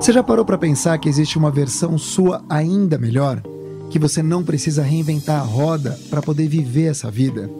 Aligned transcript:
Você 0.00 0.14
já 0.14 0.22
parou 0.22 0.46
para 0.46 0.56
pensar 0.56 0.96
que 0.96 1.10
existe 1.10 1.36
uma 1.36 1.50
versão 1.50 1.98
sua 1.98 2.42
ainda 2.48 2.96
melhor? 2.96 3.42
Que 3.90 3.98
você 3.98 4.22
não 4.22 4.42
precisa 4.42 4.82
reinventar 4.82 5.38
a 5.38 5.44
roda 5.44 6.00
para 6.08 6.22
poder 6.22 6.48
viver 6.48 6.86
essa 6.86 7.10
vida? 7.10 7.50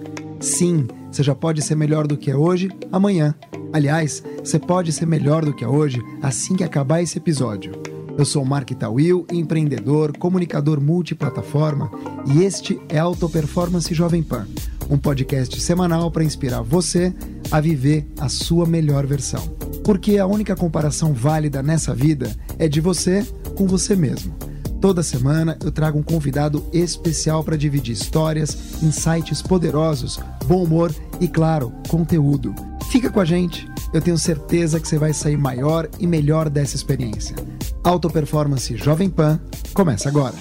Sim, 0.40 0.88
você 1.12 1.22
já 1.22 1.34
pode 1.34 1.60
ser 1.60 1.74
melhor 1.74 2.06
do 2.06 2.16
que 2.16 2.30
é 2.30 2.34
hoje, 2.34 2.70
amanhã. 2.90 3.34
Aliás, 3.74 4.22
você 4.42 4.58
pode 4.58 4.90
ser 4.90 5.04
melhor 5.04 5.44
do 5.44 5.52
que 5.52 5.62
é 5.62 5.68
hoje 5.68 6.00
assim 6.22 6.56
que 6.56 6.64
acabar 6.64 7.02
esse 7.02 7.18
episódio. 7.18 7.72
Eu 8.20 8.26
sou 8.26 8.44
Mark 8.44 8.68
Tawil, 8.72 9.24
empreendedor, 9.32 10.14
comunicador 10.14 10.78
multiplataforma 10.78 11.90
e 12.26 12.42
este 12.44 12.78
é 12.90 12.98
Auto 12.98 13.30
Performance 13.30 13.94
Jovem 13.94 14.22
Pan, 14.22 14.46
um 14.90 14.98
podcast 14.98 15.58
semanal 15.58 16.10
para 16.10 16.22
inspirar 16.22 16.60
você 16.60 17.14
a 17.50 17.62
viver 17.62 18.06
a 18.20 18.28
sua 18.28 18.66
melhor 18.66 19.06
versão. 19.06 19.40
Porque 19.82 20.18
a 20.18 20.26
única 20.26 20.54
comparação 20.54 21.14
válida 21.14 21.62
nessa 21.62 21.94
vida 21.94 22.30
é 22.58 22.68
de 22.68 22.78
você 22.78 23.26
com 23.56 23.66
você 23.66 23.96
mesmo. 23.96 24.36
Toda 24.82 25.02
semana 25.02 25.56
eu 25.64 25.72
trago 25.72 25.98
um 25.98 26.02
convidado 26.02 26.62
especial 26.74 27.42
para 27.42 27.56
dividir 27.56 27.94
histórias, 27.94 28.82
insights 28.82 29.40
poderosos, 29.40 30.20
bom 30.44 30.62
humor 30.64 30.94
e, 31.22 31.26
claro, 31.26 31.72
conteúdo. 31.88 32.54
Fica 32.90 33.08
com 33.08 33.20
a 33.20 33.24
gente, 33.24 33.66
eu 33.94 34.02
tenho 34.02 34.18
certeza 34.18 34.78
que 34.78 34.86
você 34.86 34.98
vai 34.98 35.14
sair 35.14 35.38
maior 35.38 35.88
e 35.98 36.06
melhor 36.06 36.50
dessa 36.50 36.76
experiência. 36.76 37.34
Auto 37.82 38.10
Performance 38.10 38.76
Jovem 38.76 39.08
Pan 39.08 39.40
começa 39.72 40.06
agora. 40.06 40.34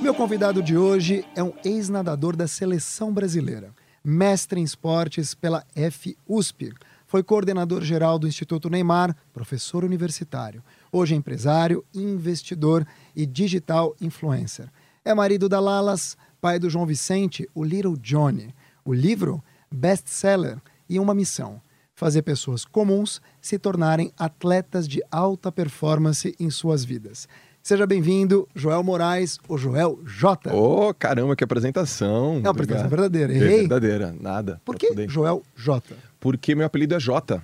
Meu 0.00 0.14
convidado 0.14 0.62
de 0.62 0.78
hoje 0.78 1.22
é 1.36 1.42
um 1.42 1.52
ex-nadador 1.62 2.34
da 2.34 2.48
seleção 2.48 3.12
brasileira, 3.12 3.70
mestre 4.02 4.58
em 4.58 4.64
esportes 4.64 5.34
pela 5.34 5.62
FUSP. 5.92 6.72
Foi 7.06 7.22
coordenador 7.22 7.82
geral 7.82 8.18
do 8.18 8.26
Instituto 8.26 8.70
Neymar, 8.70 9.14
professor 9.30 9.84
universitário. 9.84 10.64
Hoje 10.90 11.12
é 11.12 11.18
empresário, 11.18 11.84
investidor 11.94 12.86
e 13.14 13.26
digital 13.26 13.94
influencer. 14.00 14.70
É 15.04 15.12
marido 15.12 15.50
da 15.50 15.60
Lalas, 15.60 16.16
pai 16.40 16.58
do 16.58 16.70
João 16.70 16.86
Vicente, 16.86 17.46
o 17.54 17.62
Little 17.62 17.96
Johnny. 17.98 18.54
O 18.86 18.94
livro, 18.94 19.44
best-seller 19.70 20.56
e 20.88 20.98
uma 20.98 21.14
missão: 21.14 21.60
fazer 21.94 22.22
pessoas 22.22 22.64
comuns 22.64 23.20
se 23.48 23.58
tornarem 23.58 24.12
atletas 24.18 24.86
de 24.86 25.02
alta 25.10 25.50
performance 25.50 26.34
em 26.38 26.50
suas 26.50 26.84
vidas. 26.84 27.26
Seja 27.62 27.86
bem-vindo, 27.86 28.46
Joel 28.54 28.82
Moraes, 28.82 29.38
o 29.48 29.56
Joel 29.56 29.98
J. 30.04 30.54
Ô, 30.54 30.88
oh, 30.88 30.94
caramba, 30.94 31.34
que 31.34 31.42
apresentação. 31.42 32.34
É 32.36 32.40
uma 32.40 32.50
apresentação 32.50 32.90
verdadeira, 32.90 33.32
errei? 33.32 33.54
É 33.54 33.58
verdadeira, 33.60 34.14
nada. 34.20 34.60
Por 34.66 34.76
que 34.76 35.08
Joel 35.08 35.42
J? 35.56 35.96
Porque 36.20 36.54
meu 36.54 36.66
apelido 36.66 36.94
é 36.94 37.00
J. 37.00 37.42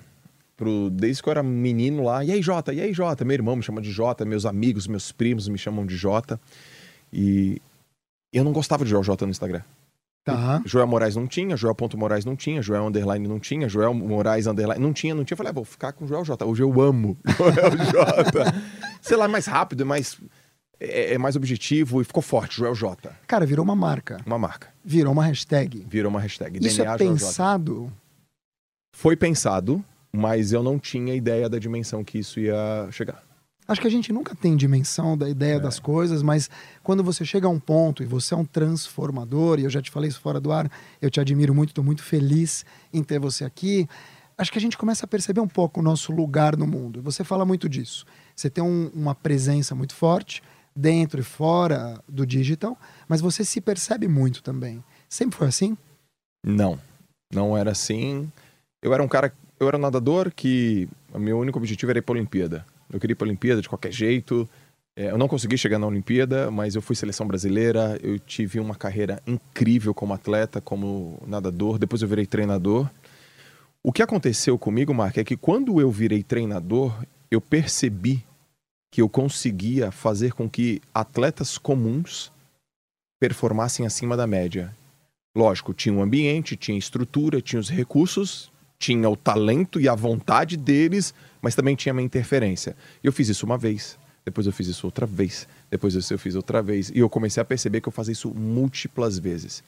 Pro, 0.55 0.91
desde 0.91 1.23
que 1.23 1.27
eu 1.27 1.31
era 1.31 1.41
menino 1.41 2.03
lá, 2.03 2.23
e 2.23 2.31
aí 2.31 2.41
Jota, 2.41 2.71
e 2.71 2.79
aí 2.79 2.93
Jota, 2.93 3.25
meu 3.25 3.33
irmão 3.33 3.55
me 3.55 3.63
chama 3.63 3.81
de 3.81 3.91
Jota, 3.91 4.23
meus 4.25 4.45
amigos, 4.45 4.85
meus 4.85 5.11
primos 5.11 5.47
me 5.47 5.57
chamam 5.57 5.87
de 5.87 5.97
Jota. 5.97 6.39
E 7.11 7.59
eu 8.31 8.43
não 8.43 8.53
gostava 8.53 8.83
de 8.83 8.91
Joel 8.91 9.03
Jota 9.03 9.25
no 9.25 9.31
Instagram. 9.31 9.63
Tá. 10.25 10.59
Joel 10.65 10.87
Moraes 10.87 11.15
não 11.15 11.27
tinha, 11.27 11.55
Joel 11.55 11.75
ponto 11.75 11.95
Moraes 11.95 12.25
não 12.25 12.35
tinha, 12.35 12.59
Joel 12.59 12.87
Underline 12.87 13.27
não 13.27 13.39
tinha, 13.39 13.69
Joel 13.69 13.93
Moraes 13.93 14.47
Underline 14.47 14.81
não 14.81 14.91
tinha, 14.91 15.13
não 15.13 15.23
tinha. 15.23 15.35
Eu 15.35 15.37
falei, 15.37 15.51
ah, 15.51 15.53
vou 15.53 15.63
ficar 15.63 15.93
com 15.93 16.07
Joel 16.07 16.25
J. 16.25 16.43
Hoje 16.43 16.63
eu 16.63 16.81
amo 16.81 17.15
Joel 17.37 17.77
J. 17.91 18.53
Sei 19.01 19.15
lá, 19.15 19.25
é 19.25 19.27
mais 19.27 19.45
rápido, 19.45 19.81
é 19.81 19.85
mais, 19.85 20.19
é, 20.79 21.13
é, 21.13 21.17
mais 21.19 21.35
objetivo 21.35 22.01
e 22.01 22.03
ficou 22.03 22.23
forte, 22.23 22.57
Joel 22.57 22.73
J. 22.73 23.11
Cara, 23.27 23.45
virou 23.45 23.63
uma 23.63 23.75
marca. 23.75 24.19
Uma 24.25 24.39
marca. 24.39 24.69
Virou 24.83 25.13
uma 25.13 25.23
hashtag. 25.23 25.85
Virou 25.87 26.09
uma 26.09 26.19
hashtag. 26.19 26.57
Isso 26.57 26.77
DNA 26.77 26.95
é 26.95 26.97
pensado? 26.97 27.93
Foi 28.95 29.15
pensado, 29.15 29.85
mas 30.11 30.51
eu 30.51 30.63
não 30.63 30.79
tinha 30.79 31.13
ideia 31.13 31.47
da 31.47 31.59
dimensão 31.59 32.03
que 32.03 32.17
isso 32.17 32.39
ia 32.39 32.87
chegar. 32.89 33.21
Acho 33.67 33.81
que 33.81 33.87
a 33.87 33.91
gente 33.91 34.13
nunca 34.13 34.35
tem 34.35 34.55
dimensão 34.55 35.17
da 35.17 35.27
ideia 35.27 35.55
é. 35.55 35.59
das 35.59 35.79
coisas, 35.79 36.21
mas 36.21 36.49
quando 36.83 37.03
você 37.03 37.25
chega 37.25 37.47
a 37.47 37.49
um 37.49 37.59
ponto 37.59 38.03
e 38.03 38.05
você 38.05 38.33
é 38.33 38.37
um 38.37 38.45
transformador, 38.45 39.59
e 39.59 39.63
eu 39.63 39.69
já 39.69 39.81
te 39.81 39.89
falei 39.89 40.09
isso 40.09 40.19
fora 40.19 40.39
do 40.39 40.51
ar, 40.51 40.69
eu 41.01 41.09
te 41.09 41.19
admiro 41.19 41.53
muito, 41.53 41.69
estou 41.69 41.83
muito 41.83 42.03
feliz 42.03 42.63
em 42.93 43.03
ter 43.03 43.19
você 43.19 43.43
aqui. 43.43 43.87
Acho 44.37 44.51
que 44.51 44.57
a 44.59 44.61
gente 44.61 44.77
começa 44.77 45.05
a 45.05 45.07
perceber 45.07 45.39
um 45.39 45.47
pouco 45.47 45.79
o 45.79 45.83
nosso 45.83 46.11
lugar 46.11 46.55
no 46.55 46.67
mundo. 46.67 47.01
Você 47.01 47.23
fala 47.23 47.43
muito 47.43 47.67
disso. 47.67 48.05
Você 48.35 48.49
tem 48.49 48.63
um, 48.63 48.91
uma 48.93 49.15
presença 49.15 49.73
muito 49.73 49.95
forte 49.95 50.43
dentro 50.75 51.19
e 51.19 51.23
fora 51.23 51.99
do 52.07 52.25
digital, 52.25 52.77
mas 53.07 53.21
você 53.21 53.43
se 53.43 53.59
percebe 53.61 54.07
muito 54.07 54.43
também. 54.43 54.83
Sempre 55.09 55.37
foi 55.37 55.47
assim? 55.47 55.75
Não, 56.45 56.77
não 57.33 57.57
era 57.57 57.71
assim. 57.71 58.31
Eu 58.83 58.93
era 58.93 59.01
um 59.01 59.07
cara, 59.07 59.33
eu 59.59 59.67
era 59.67 59.77
um 59.77 59.79
nadador 59.81 60.31
que 60.35 60.87
o 61.11 61.17
meu 61.17 61.39
único 61.39 61.57
objetivo 61.57 61.91
era 61.91 61.97
ir 61.97 62.01
para 62.03 62.13
a 62.13 62.17
Olimpíada 62.17 62.74
eu 62.95 62.99
queria 62.99 63.11
ir 63.11 63.15
para 63.15 63.25
a 63.25 63.29
Olimpíada 63.29 63.61
de 63.61 63.67
qualquer 63.67 63.91
jeito. 63.91 64.49
É, 64.95 65.11
eu 65.11 65.17
não 65.17 65.27
consegui 65.27 65.57
chegar 65.57 65.77
na 65.77 65.85
Olimpíada, 65.85 66.49
mas 66.49 66.75
eu 66.75 66.81
fui 66.81 66.95
seleção 66.95 67.27
brasileira. 67.27 67.99
Eu 68.01 68.17
tive 68.17 68.57
uma 68.57 68.73
carreira 68.73 69.21
incrível 69.27 69.93
como 69.93 70.13
atleta, 70.13 70.61
como 70.61 71.21
nadador. 71.27 71.77
Depois 71.77 72.01
eu 72.01 72.07
virei 72.07 72.25
treinador. 72.25 72.89
O 73.83 73.91
que 73.91 74.01
aconteceu 74.01 74.57
comigo, 74.57 74.93
Mark, 74.93 75.17
é 75.17 75.25
que 75.25 75.35
quando 75.35 75.81
eu 75.81 75.91
virei 75.91 76.23
treinador, 76.23 77.03
eu 77.29 77.41
percebi 77.41 78.23
que 78.89 79.01
eu 79.01 79.09
conseguia 79.09 79.91
fazer 79.91 80.31
com 80.33 80.49
que 80.49 80.81
atletas 80.93 81.57
comuns 81.57 82.31
performassem 83.19 83.85
acima 83.85 84.15
da 84.15 84.25
média. 84.25 84.73
Lógico, 85.35 85.73
tinha 85.73 85.93
um 85.93 86.01
ambiente, 86.01 86.55
tinha 86.55 86.77
estrutura, 86.77 87.41
tinha 87.41 87.59
os 87.59 87.69
recursos, 87.69 88.49
tinha 88.79 89.09
o 89.09 89.17
talento 89.17 89.81
e 89.81 89.89
a 89.89 89.95
vontade 89.95 90.55
deles, 90.55 91.13
mas 91.45 91.53
também 91.53 91.75
tinha 91.75 91.93
uma 91.93 92.01
interferência. 92.01 92.75
E 93.03 93.05
eu 93.05 93.13
fiz 93.13 93.29
isso 93.29 93.45
uma 93.45 93.55
vez, 93.55 93.99
depois 94.25 94.47
eu 94.47 94.51
fiz 94.51 94.65
isso 94.65 94.87
outra 94.87 95.05
vez, 95.05 95.47
depois 95.69 95.93
eu 96.09 96.17
fiz 96.17 96.33
outra 96.33 96.59
vez, 96.59 96.89
e 96.89 96.97
eu 96.97 97.07
comecei 97.07 97.39
a 97.39 97.45
perceber 97.45 97.81
que 97.81 97.87
eu 97.87 97.91
fazia 97.91 98.13
isso 98.13 98.33
múltiplas 98.33 99.19
vezes. 99.19 99.63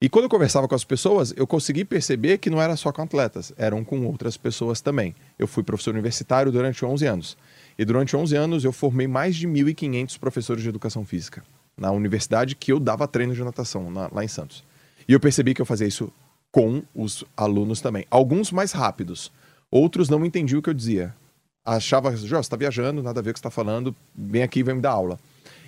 E 0.00 0.08
quando 0.08 0.26
eu 0.26 0.28
conversava 0.28 0.68
com 0.68 0.76
as 0.76 0.84
pessoas, 0.84 1.34
eu 1.36 1.44
consegui 1.44 1.84
perceber 1.84 2.38
que 2.38 2.48
não 2.48 2.62
era 2.62 2.76
só 2.76 2.92
com 2.92 3.02
atletas, 3.02 3.52
eram 3.56 3.82
com 3.82 4.06
outras 4.06 4.36
pessoas 4.36 4.80
também. 4.80 5.12
Eu 5.36 5.48
fui 5.48 5.64
professor 5.64 5.92
universitário 5.92 6.52
durante 6.52 6.84
11 6.84 7.04
anos. 7.04 7.36
E 7.76 7.84
durante 7.84 8.16
11 8.16 8.36
anos 8.36 8.64
eu 8.64 8.70
formei 8.70 9.08
mais 9.08 9.34
de 9.34 9.48
1.500 9.48 10.20
professores 10.20 10.62
de 10.62 10.68
educação 10.68 11.04
física 11.04 11.42
na 11.76 11.90
universidade 11.90 12.54
que 12.54 12.70
eu 12.70 12.78
dava 12.78 13.08
treino 13.08 13.34
de 13.34 13.42
natação 13.42 13.90
na, 13.90 14.08
lá 14.12 14.24
em 14.24 14.28
Santos. 14.28 14.62
E 15.08 15.12
eu 15.12 15.18
percebi 15.18 15.52
que 15.52 15.60
eu 15.60 15.66
fazia 15.66 15.88
isso 15.88 16.12
com 16.52 16.80
os 16.94 17.24
alunos 17.36 17.80
também. 17.80 18.06
Alguns 18.08 18.52
mais 18.52 18.70
rápidos, 18.70 19.32
outros 19.70 20.08
não 20.08 20.24
entendiam 20.24 20.58
o 20.58 20.62
que 20.62 20.70
eu 20.70 20.74
dizia. 20.74 21.14
Achava, 21.64 22.16
Jó, 22.16 22.36
você 22.36 22.40
está 22.40 22.56
viajando, 22.56 23.02
nada 23.02 23.20
a 23.20 23.22
ver 23.22 23.30
com 23.30 23.32
o 23.32 23.34
que 23.34 23.40
você 23.40 23.48
está 23.48 23.50
falando, 23.50 23.94
vem 24.14 24.42
aqui 24.42 24.62
vem 24.62 24.76
me 24.76 24.80
dar 24.80 24.92
aula. 24.92 25.18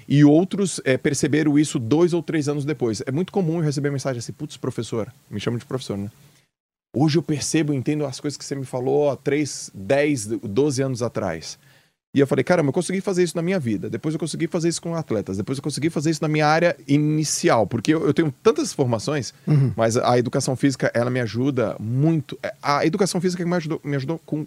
E 0.08 0.24
outros 0.24 0.80
é, 0.84 0.96
perceberam 0.96 1.58
isso 1.58 1.78
dois 1.78 2.12
ou 2.12 2.22
três 2.22 2.48
anos 2.48 2.64
depois. 2.64 3.02
É 3.06 3.12
muito 3.12 3.32
comum 3.32 3.58
eu 3.58 3.60
receber 3.60 3.90
mensagem 3.90 4.18
assim, 4.18 4.32
putz, 4.32 4.56
professor, 4.56 5.12
me 5.30 5.38
chama 5.38 5.58
de 5.58 5.64
professor, 5.64 5.96
né? 5.96 6.10
Hoje 6.92 7.18
eu 7.18 7.22
percebo, 7.22 7.72
entendo 7.72 8.04
as 8.04 8.18
coisas 8.18 8.36
que 8.36 8.44
você 8.44 8.56
me 8.56 8.64
falou 8.64 9.10
há 9.10 9.16
3, 9.16 9.70
10, 9.72 10.26
12 10.42 10.82
anos 10.82 11.02
atrás. 11.02 11.56
E 12.12 12.18
eu 12.18 12.26
falei, 12.26 12.42
caramba, 12.42 12.70
eu 12.70 12.72
consegui 12.72 13.00
fazer 13.00 13.22
isso 13.22 13.36
na 13.36 13.42
minha 13.42 13.58
vida. 13.58 13.88
Depois 13.88 14.14
eu 14.14 14.18
consegui 14.18 14.48
fazer 14.48 14.68
isso 14.68 14.82
com 14.82 14.96
atletas. 14.96 15.36
Depois 15.36 15.58
eu 15.58 15.62
consegui 15.62 15.90
fazer 15.90 16.10
isso 16.10 16.20
na 16.20 16.28
minha 16.28 16.46
área 16.46 16.76
inicial. 16.88 17.68
Porque 17.68 17.94
eu, 17.94 18.04
eu 18.04 18.12
tenho 18.12 18.34
tantas 18.42 18.72
formações, 18.72 19.32
uhum. 19.46 19.72
mas 19.76 19.96
a 19.96 20.18
educação 20.18 20.56
física, 20.56 20.90
ela 20.92 21.08
me 21.08 21.20
ajuda 21.20 21.76
muito. 21.78 22.36
É, 22.42 22.52
a 22.60 22.84
educação 22.84 23.20
física 23.20 23.46
me 23.46 23.54
ajudou, 23.54 23.80
me 23.84 23.94
ajudou 23.94 24.20
com. 24.26 24.44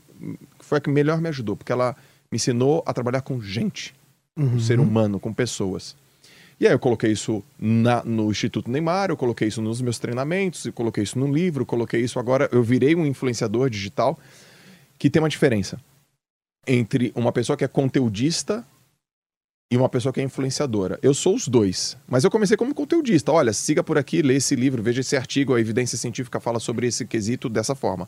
Foi 0.60 0.78
a 0.78 0.82
que 0.82 0.90
melhor 0.90 1.22
me 1.22 1.30
ajudou, 1.30 1.56
porque 1.56 1.72
ela 1.72 1.96
me 2.30 2.36
ensinou 2.36 2.84
a 2.86 2.92
trabalhar 2.92 3.22
com 3.22 3.40
gente, 3.40 3.96
uhum. 4.36 4.52
com 4.52 4.60
ser 4.60 4.82
humano, 4.82 5.18
com 5.18 5.34
pessoas. 5.34 5.96
E 6.60 6.68
aí 6.68 6.74
eu 6.74 6.80
coloquei 6.80 7.12
isso 7.12 7.42
na, 7.58 8.04
no 8.04 8.30
Instituto 8.30 8.70
Neymar, 8.70 9.10
eu 9.10 9.18
coloquei 9.18 9.48
isso 9.48 9.62
nos 9.62 9.82
meus 9.82 10.00
treinamentos, 10.00 10.66
eu 10.66 10.74
coloquei 10.74 11.04
isso 11.04 11.18
no 11.18 11.34
livro, 11.34 11.66
coloquei 11.66 12.02
isso 12.02 12.20
agora. 12.20 12.50
Eu 12.52 12.62
virei 12.62 12.94
um 12.94 13.06
influenciador 13.06 13.70
digital 13.70 14.20
que 15.00 15.10
tem 15.10 15.22
uma 15.22 15.30
diferença 15.30 15.80
entre 16.68 17.12
uma 17.16 17.32
pessoa 17.32 17.58
que 17.58 17.64
é 17.64 17.68
conteudista 17.68 18.66
e 19.72 19.78
uma 19.78 19.90
pessoa 19.90 20.14
que 20.14 20.20
é 20.22 20.24
influenciadora. 20.24 21.00
Eu 21.02 21.14
sou 21.14 21.36
os 21.36 21.48
dois, 21.48 21.98
mas 22.08 22.24
eu 22.24 22.32
comecei 22.32 22.56
como 22.56 22.74
conteudista. 22.76 23.32
Olha, 23.32 23.52
siga 23.54 23.84
por 23.84 23.98
aqui, 23.98 24.22
lê 24.22 24.36
esse 24.36 24.56
livro, 24.56 24.84
veja 24.84 25.02
esse 25.02 25.16
artigo, 25.18 25.54
a 25.56 25.60
evidência 25.60 25.98
científica 25.98 26.40
fala 26.40 26.60
sobre 26.60 26.88
esse 26.88 27.06
quesito 27.06 27.50
dessa 27.50 27.74
forma. 27.76 28.08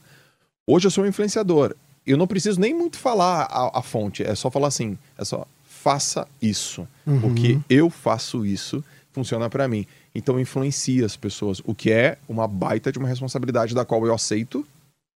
Hoje 0.68 0.88
eu 0.88 0.92
sou 0.92 1.04
um 1.04 1.08
influenciador. 1.08 1.76
eu 2.06 2.18
não 2.18 2.28
preciso 2.28 2.60
nem 2.60 2.72
muito 2.74 2.98
falar 3.00 3.48
a, 3.50 3.80
a 3.80 3.82
fonte, 3.82 4.22
é 4.24 4.36
só 4.36 4.52
falar 4.52 4.68
assim, 4.68 4.96
é 5.18 5.26
só 5.26 5.48
faça 5.64 6.28
isso, 6.42 6.88
Uhum. 7.06 7.20
porque 7.22 7.60
eu 7.70 7.90
faço 7.90 8.46
isso, 8.46 8.84
funciona 9.12 9.50
pra 9.50 9.68
mim. 9.68 9.86
Então 10.14 10.40
influencia 10.40 11.06
as 11.06 11.16
pessoas, 11.16 11.62
o 11.66 11.74
que 11.76 11.92
é 11.92 12.18
uma 12.30 12.48
baita 12.48 12.92
de 12.92 13.00
uma 13.00 13.08
responsabilidade 13.08 13.74
da 13.76 13.84
qual 13.86 14.06
eu 14.06 14.14
aceito, 14.14 14.66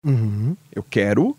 Uhum. 0.06 0.56
eu 0.74 0.81
quero 0.84 1.36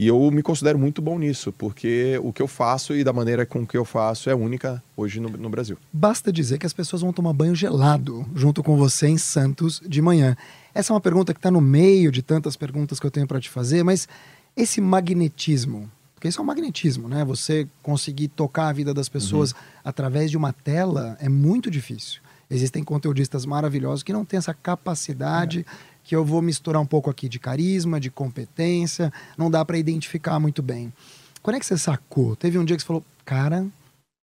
e 0.00 0.06
eu 0.06 0.30
me 0.30 0.42
considero 0.42 0.78
muito 0.78 1.02
bom 1.02 1.18
nisso, 1.18 1.52
porque 1.52 2.18
o 2.22 2.32
que 2.32 2.40
eu 2.40 2.48
faço 2.48 2.94
e 2.94 3.04
da 3.04 3.12
maneira 3.12 3.44
com 3.44 3.66
que 3.66 3.76
eu 3.76 3.84
faço 3.84 4.30
é 4.30 4.34
única 4.34 4.82
hoje 4.96 5.20
no, 5.20 5.28
no 5.28 5.50
Brasil. 5.50 5.76
Basta 5.92 6.32
dizer 6.32 6.56
que 6.56 6.64
as 6.64 6.72
pessoas 6.72 7.02
vão 7.02 7.12
tomar 7.12 7.34
banho 7.34 7.54
gelado 7.54 8.24
junto 8.34 8.62
com 8.62 8.78
você 8.78 9.08
em 9.08 9.18
Santos 9.18 9.78
de 9.86 10.00
manhã. 10.00 10.34
Essa 10.72 10.90
é 10.90 10.94
uma 10.94 11.02
pergunta 11.02 11.34
que 11.34 11.38
está 11.38 11.50
no 11.50 11.60
meio 11.60 12.10
de 12.10 12.22
tantas 12.22 12.56
perguntas 12.56 12.98
que 12.98 13.04
eu 13.04 13.10
tenho 13.10 13.26
para 13.26 13.38
te 13.38 13.50
fazer, 13.50 13.82
mas 13.84 14.08
esse 14.56 14.80
magnetismo, 14.80 15.90
porque 16.14 16.28
isso 16.28 16.40
é 16.40 16.42
um 16.42 16.46
magnetismo, 16.46 17.06
né? 17.06 17.22
Você 17.26 17.68
conseguir 17.82 18.28
tocar 18.28 18.68
a 18.68 18.72
vida 18.72 18.94
das 18.94 19.06
pessoas 19.06 19.54
através 19.84 20.30
de 20.30 20.36
uma 20.38 20.50
tela 20.50 21.18
é 21.20 21.28
muito 21.28 21.70
difícil. 21.70 22.22
Existem 22.50 22.82
conteudistas 22.82 23.44
maravilhosos 23.44 24.02
que 24.02 24.14
não 24.14 24.24
têm 24.24 24.38
essa 24.38 24.54
capacidade 24.54 25.64
que 26.10 26.16
eu 26.16 26.24
vou 26.24 26.42
misturar 26.42 26.82
um 26.82 26.86
pouco 26.86 27.08
aqui 27.08 27.28
de 27.28 27.38
carisma, 27.38 28.00
de 28.00 28.10
competência, 28.10 29.12
não 29.38 29.48
dá 29.48 29.64
para 29.64 29.78
identificar 29.78 30.40
muito 30.40 30.60
bem. 30.60 30.92
Quando 31.40 31.54
é 31.54 31.60
que 31.60 31.64
você 31.64 31.78
sacou? 31.78 32.34
Teve 32.34 32.58
um 32.58 32.64
dia 32.64 32.74
que 32.74 32.82
você 32.82 32.86
falou, 32.88 33.04
cara, 33.24 33.64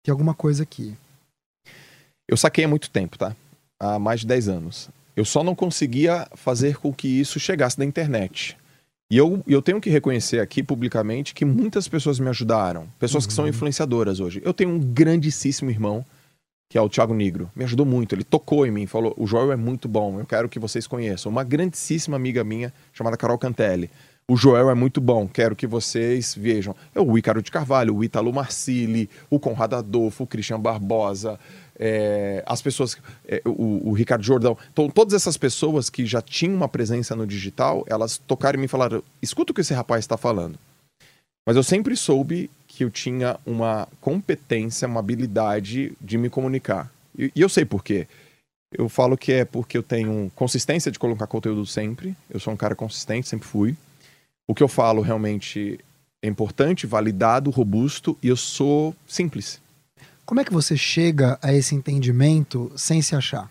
tem 0.02 0.10
alguma 0.10 0.34
coisa 0.34 0.64
aqui. 0.64 0.96
Eu 2.26 2.36
saquei 2.36 2.64
há 2.64 2.68
muito 2.68 2.90
tempo, 2.90 3.16
tá? 3.16 3.36
Há 3.78 4.00
mais 4.00 4.22
de 4.22 4.26
10 4.26 4.48
anos. 4.48 4.90
Eu 5.14 5.24
só 5.24 5.44
não 5.44 5.54
conseguia 5.54 6.26
fazer 6.34 6.76
com 6.76 6.92
que 6.92 7.06
isso 7.06 7.38
chegasse 7.38 7.78
da 7.78 7.84
internet. 7.84 8.56
E 9.08 9.16
eu, 9.16 9.40
eu 9.46 9.62
tenho 9.62 9.80
que 9.80 9.88
reconhecer 9.88 10.40
aqui 10.40 10.64
publicamente 10.64 11.34
que 11.34 11.44
muitas 11.44 11.86
pessoas 11.86 12.18
me 12.18 12.28
ajudaram. 12.28 12.88
Pessoas 12.98 13.28
que 13.28 13.32
são 13.32 13.46
influenciadoras 13.46 14.18
hoje. 14.18 14.42
Eu 14.44 14.52
tenho 14.52 14.70
um 14.70 14.80
grandíssimo 14.80 15.70
irmão, 15.70 16.04
que 16.68 16.76
é 16.76 16.80
o 16.80 16.88
Thiago 16.88 17.14
Negro. 17.14 17.50
Me 17.54 17.64
ajudou 17.64 17.86
muito. 17.86 18.14
Ele 18.14 18.24
tocou 18.24 18.66
em 18.66 18.70
mim, 18.70 18.86
falou: 18.86 19.14
o 19.16 19.26
Joel 19.26 19.52
é 19.52 19.56
muito 19.56 19.88
bom, 19.88 20.18
eu 20.18 20.26
quero 20.26 20.48
que 20.48 20.58
vocês 20.58 20.86
conheçam. 20.86 21.30
Uma 21.30 21.44
grandíssima 21.44 22.16
amiga 22.16 22.42
minha, 22.42 22.72
chamada 22.92 23.16
Carol 23.16 23.38
Cantelli. 23.38 23.90
O 24.28 24.36
Joel 24.36 24.68
é 24.70 24.74
muito 24.74 25.00
bom, 25.00 25.28
quero 25.28 25.54
que 25.54 25.68
vocês 25.68 26.34
vejam. 26.34 26.74
É 26.92 27.00
o 27.00 27.16
Ícaro 27.16 27.40
de 27.40 27.48
Carvalho, 27.48 27.94
o 27.94 28.02
Ítalo 28.02 28.32
Marcili, 28.32 29.08
o 29.30 29.38
Conrado 29.38 29.76
Adolfo, 29.76 30.24
o 30.24 30.26
Christian 30.26 30.58
Barbosa, 30.58 31.38
é, 31.78 32.42
as 32.44 32.60
pessoas, 32.60 32.96
é, 33.24 33.40
o, 33.44 33.90
o 33.90 33.92
Ricardo 33.92 34.24
Jordão. 34.24 34.58
Então, 34.72 34.90
todas 34.90 35.14
essas 35.14 35.36
pessoas 35.36 35.88
que 35.88 36.04
já 36.04 36.20
tinham 36.20 36.56
uma 36.56 36.68
presença 36.68 37.14
no 37.14 37.24
digital, 37.24 37.84
elas 37.86 38.18
tocaram 38.18 38.58
e 38.58 38.62
me 38.62 38.66
falaram: 38.66 39.00
escuta 39.22 39.52
o 39.52 39.54
que 39.54 39.60
esse 39.60 39.72
rapaz 39.72 40.00
está 40.00 40.16
falando. 40.16 40.58
Mas 41.46 41.54
eu 41.54 41.62
sempre 41.62 41.96
soube 41.96 42.50
que 42.76 42.84
eu 42.84 42.90
tinha 42.90 43.40
uma 43.46 43.88
competência, 44.02 44.86
uma 44.86 45.00
habilidade 45.00 45.94
de 45.98 46.18
me 46.18 46.28
comunicar. 46.28 46.92
E, 47.18 47.32
e 47.34 47.40
eu 47.40 47.48
sei 47.48 47.64
por 47.64 47.82
quê. 47.82 48.06
Eu 48.70 48.86
falo 48.86 49.16
que 49.16 49.32
é 49.32 49.46
porque 49.46 49.78
eu 49.78 49.82
tenho 49.82 50.30
consistência 50.34 50.92
de 50.92 50.98
colocar 50.98 51.26
conteúdo 51.26 51.64
sempre. 51.64 52.14
Eu 52.28 52.38
sou 52.38 52.52
um 52.52 52.56
cara 52.56 52.74
consistente, 52.74 53.28
sempre 53.28 53.48
fui. 53.48 53.74
O 54.46 54.54
que 54.54 54.62
eu 54.62 54.68
falo 54.68 55.00
realmente 55.00 55.80
é 56.22 56.28
importante, 56.28 56.86
validado, 56.86 57.50
robusto 57.50 58.14
e 58.22 58.28
eu 58.28 58.36
sou 58.36 58.94
simples. 59.08 59.58
Como 60.26 60.40
é 60.40 60.44
que 60.44 60.52
você 60.52 60.76
chega 60.76 61.38
a 61.40 61.54
esse 61.54 61.74
entendimento 61.74 62.70
sem 62.76 63.00
se 63.00 63.16
achar? 63.16 63.50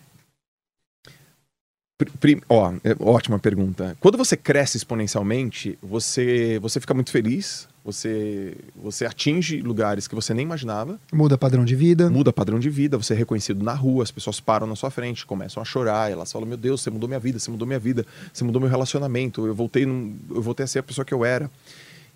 Pri- 1.98 2.10
pri- 2.20 2.42
ó, 2.48 2.72
é, 2.84 2.94
ótima 3.00 3.40
pergunta. 3.40 3.96
Quando 3.98 4.16
você 4.16 4.36
cresce 4.36 4.76
exponencialmente, 4.76 5.76
você, 5.82 6.60
você 6.60 6.78
fica 6.78 6.94
muito 6.94 7.10
feliz, 7.10 7.66
você, 7.86 8.54
você 8.74 9.06
atinge 9.06 9.60
lugares 9.62 10.06
que 10.08 10.14
você 10.14 10.34
nem 10.34 10.44
imaginava, 10.44 10.98
Muda 11.12 11.38
padrão 11.38 11.64
de 11.64 11.74
vida? 11.76 12.10
muda 12.10 12.32
padrão 12.32 12.58
de 12.58 12.68
vida, 12.68 12.98
você 12.98 13.14
é 13.14 13.16
reconhecido 13.16 13.64
na 13.64 13.72
rua, 13.72 14.02
as 14.02 14.10
pessoas 14.10 14.40
param 14.40 14.66
na 14.66 14.74
sua 14.74 14.90
frente, 14.90 15.24
começam 15.24 15.62
a 15.62 15.64
chorar, 15.64 16.10
elas 16.10 16.30
falam: 16.32 16.46
Meu 16.48 16.56
Deus, 16.56 16.82
você 16.82 16.90
mudou 16.90 17.08
minha 17.08 17.20
vida, 17.20 17.38
você 17.38 17.50
mudou 17.50 17.66
minha 17.66 17.78
vida, 17.78 18.04
você 18.32 18.42
mudou 18.44 18.60
meu 18.60 18.68
relacionamento, 18.68 19.46
eu 19.46 19.54
voltei, 19.54 19.86
num- 19.86 20.14
eu 20.30 20.42
voltei 20.42 20.64
a 20.64 20.66
ser 20.66 20.80
a 20.80 20.82
pessoa 20.82 21.04
que 21.04 21.14
eu 21.14 21.24
era. 21.24 21.50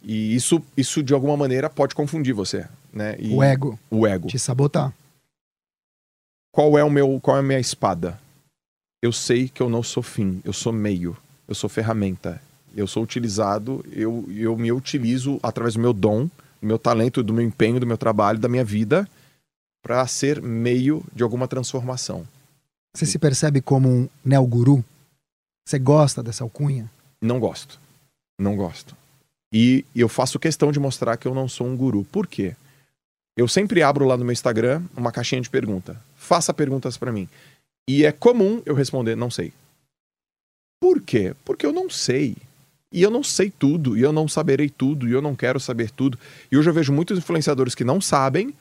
E 0.02 0.34
isso, 0.34 0.60
isso 0.76 1.02
de 1.02 1.14
alguma 1.14 1.36
maneira 1.36 1.70
pode 1.70 1.94
confundir 1.94 2.34
você, 2.34 2.66
né? 2.92 3.16
E- 3.18 3.32
O 3.34 3.42
ego 3.42 3.78
O 3.90 4.06
ego. 4.06 4.28
te 4.28 4.38
sabotar. 4.38 4.92
Qual 6.52 6.76
é 6.76 6.82
o 6.82 6.90
meu, 6.90 7.20
qual 7.22 7.36
é 7.36 7.40
a 7.40 7.42
minha 7.42 7.60
espada? 7.60 8.18
Eu 9.02 9.12
sei 9.12 9.48
que 9.48 9.62
eu 9.62 9.68
não 9.70 9.82
sou 9.82 10.02
fim, 10.02 10.40
eu 10.44 10.52
sou 10.52 10.72
meio, 10.72 11.16
eu 11.46 11.54
sou 11.54 11.70
ferramenta. 11.70 12.42
Eu 12.74 12.86
sou 12.86 13.02
utilizado, 13.02 13.84
eu, 13.90 14.24
eu 14.28 14.56
me 14.56 14.70
utilizo 14.70 15.38
através 15.42 15.74
do 15.74 15.80
meu 15.80 15.92
dom, 15.92 16.24
do 16.60 16.66
meu 16.66 16.78
talento, 16.78 17.22
do 17.22 17.32
meu 17.32 17.44
empenho, 17.44 17.80
do 17.80 17.86
meu 17.86 17.98
trabalho, 17.98 18.38
da 18.38 18.48
minha 18.48 18.64
vida, 18.64 19.08
para 19.82 20.06
ser 20.06 20.40
meio 20.40 21.04
de 21.12 21.22
alguma 21.22 21.48
transformação. 21.48 22.26
Você 22.94 23.06
se 23.06 23.18
percebe 23.18 23.60
como 23.60 23.88
um 23.88 24.08
neoguru? 24.24 24.84
Você 25.66 25.78
gosta 25.78 26.22
dessa 26.22 26.44
alcunha? 26.44 26.90
Não 27.20 27.38
gosto. 27.38 27.80
Não 28.38 28.56
gosto. 28.56 28.96
E 29.52 29.84
eu 29.94 30.08
faço 30.08 30.38
questão 30.38 30.70
de 30.70 30.80
mostrar 30.80 31.16
que 31.16 31.26
eu 31.26 31.34
não 31.34 31.48
sou 31.48 31.66
um 31.66 31.76
guru. 31.76 32.04
Por 32.04 32.26
quê? 32.26 32.56
Eu 33.36 33.48
sempre 33.48 33.82
abro 33.82 34.04
lá 34.04 34.16
no 34.16 34.24
meu 34.24 34.32
Instagram 34.32 34.82
uma 34.96 35.12
caixinha 35.12 35.40
de 35.40 35.50
pergunta. 35.50 36.00
Faça 36.16 36.52
perguntas 36.52 36.96
para 36.96 37.12
mim. 37.12 37.28
E 37.88 38.04
é 38.04 38.12
comum 38.12 38.62
eu 38.64 38.74
responder 38.74 39.16
não 39.16 39.30
sei. 39.30 39.52
Por 40.80 41.00
quê? 41.00 41.34
Porque 41.44 41.66
eu 41.66 41.72
não 41.72 41.90
sei. 41.90 42.36
E 42.92 43.02
eu 43.02 43.10
não 43.10 43.22
sei 43.22 43.50
tudo, 43.56 43.96
e 43.96 44.02
eu 44.02 44.12
não 44.12 44.26
saberei 44.26 44.68
tudo, 44.68 45.08
e 45.08 45.12
eu 45.12 45.22
não 45.22 45.36
quero 45.36 45.60
saber 45.60 45.90
tudo. 45.90 46.18
E 46.50 46.56
hoje 46.56 46.68
eu 46.68 46.74
vejo 46.74 46.92
muitos 46.92 47.16
influenciadores 47.18 47.74
que 47.74 47.84
não 47.84 48.00
sabem 48.00 48.52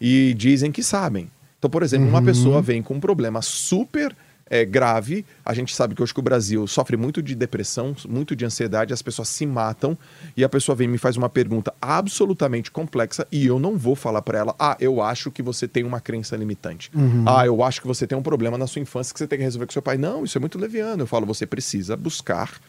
e 0.00 0.34
dizem 0.34 0.70
que 0.70 0.82
sabem. 0.84 1.28
Então, 1.58 1.68
por 1.68 1.82
exemplo, 1.82 2.08
uma 2.08 2.18
Uhum. 2.18 2.24
pessoa 2.24 2.62
vem 2.62 2.80
com 2.82 2.94
um 2.94 3.00
problema 3.00 3.42
super 3.42 4.14
é, 4.50 4.64
grave. 4.66 5.24
A 5.44 5.54
gente 5.54 5.74
sabe 5.74 5.94
que 5.94 6.02
hoje 6.02 6.12
que 6.12 6.20
o 6.20 6.22
Brasil 6.22 6.66
sofre 6.66 6.94
muito 6.96 7.22
de 7.22 7.34
depressão, 7.34 7.96
muito 8.06 8.36
de 8.36 8.44
ansiedade, 8.44 8.92
as 8.92 9.00
pessoas 9.00 9.28
se 9.28 9.46
matam 9.46 9.96
e 10.36 10.44
a 10.44 10.48
pessoa 10.48 10.76
vem 10.76 10.86
e 10.86 10.90
me 10.90 10.98
faz 10.98 11.16
uma 11.16 11.28
pergunta 11.30 11.72
absolutamente 11.80 12.70
complexa 12.70 13.26
e 13.32 13.46
eu 13.46 13.58
não 13.58 13.78
vou 13.78 13.96
falar 13.96 14.20
para 14.20 14.38
ela: 14.38 14.54
"Ah, 14.58 14.76
eu 14.78 15.00
acho 15.00 15.30
que 15.30 15.42
você 15.42 15.66
tem 15.66 15.84
uma 15.84 16.00
crença 16.00 16.36
limitante. 16.36 16.90
Uhum. 16.94 17.24
Ah, 17.26 17.46
eu 17.46 17.62
acho 17.64 17.80
que 17.80 17.86
você 17.86 18.06
tem 18.06 18.18
um 18.18 18.22
problema 18.22 18.58
na 18.58 18.66
sua 18.66 18.82
infância 18.82 19.12
que 19.14 19.18
você 19.18 19.26
tem 19.26 19.38
que 19.38 19.44
resolver 19.44 19.66
com 19.66 19.72
seu 19.72 19.80
pai". 19.82 19.96
Não, 19.96 20.22
isso 20.22 20.36
é 20.36 20.40
muito 20.40 20.58
leviano. 20.58 21.02
Eu 21.02 21.06
falo: 21.06 21.24
"Você 21.26 21.46
precisa 21.46 21.96
buscar 21.96 22.60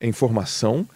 informação 0.00 0.86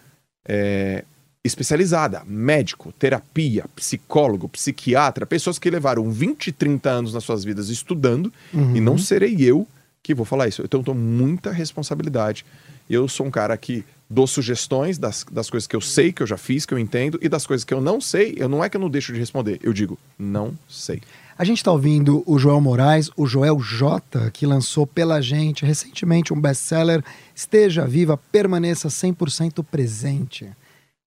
é, 0.47 1.03
especializada, 1.43 2.23
médico, 2.25 2.91
terapia, 2.93 3.65
psicólogo, 3.75 4.47
psiquiatra, 4.49 5.25
pessoas 5.25 5.57
que 5.57 5.69
levaram 5.69 6.09
20, 6.11 6.51
30 6.51 6.89
anos 6.89 7.13
nas 7.13 7.23
suas 7.23 7.43
vidas 7.43 7.69
estudando 7.69 8.31
Uhum. 8.53 8.75
e 8.75 8.79
não 8.81 8.97
serei 8.97 9.35
eu 9.39 9.67
que 10.03 10.13
vou 10.13 10.25
falar 10.25 10.47
isso. 10.47 10.61
Então 10.63 10.79
eu 10.79 10.83
tenho 10.83 10.97
muita 10.97 11.51
responsabilidade. 11.51 12.45
Eu 12.89 13.07
sou 13.07 13.25
um 13.25 13.31
cara 13.31 13.55
que 13.57 13.83
dou 14.09 14.27
sugestões 14.27 14.97
das, 14.97 15.25
das 15.31 15.49
coisas 15.49 15.65
que 15.67 15.75
eu 15.75 15.81
sei, 15.81 16.11
que 16.11 16.21
eu 16.21 16.27
já 16.27 16.37
fiz, 16.37 16.65
que 16.65 16.73
eu 16.73 16.79
entendo, 16.79 17.17
e 17.21 17.29
das 17.29 17.45
coisas 17.47 17.63
que 17.63 17.73
eu 17.73 17.79
não 17.79 18.01
sei, 18.01 18.33
eu 18.37 18.49
não 18.49 18.63
é 18.63 18.69
que 18.69 18.75
eu 18.75 18.81
não 18.81 18.89
deixo 18.89 19.13
de 19.13 19.19
responder, 19.19 19.59
eu 19.63 19.71
digo, 19.71 19.97
não 20.19 20.53
sei. 20.67 21.01
A 21.37 21.43
gente 21.43 21.57
está 21.57 21.71
ouvindo 21.71 22.23
o 22.25 22.37
Joel 22.37 22.59
Moraes, 22.59 23.09
o 23.15 23.25
Joel 23.25 23.59
J, 23.59 24.29
que 24.31 24.45
lançou 24.45 24.85
pela 24.85 25.21
gente 25.21 25.65
recentemente 25.65 26.33
um 26.33 26.39
best-seller 26.39 27.03
Esteja 27.33 27.87
Viva, 27.87 28.17
Permaneça 28.17 28.89
100% 28.89 29.63
Presente. 29.63 30.51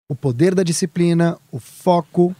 O 0.07 0.15
poder 0.15 0.53
da 0.53 0.63
disciplina, 0.63 1.37
o 1.51 1.59
foco 1.59 2.35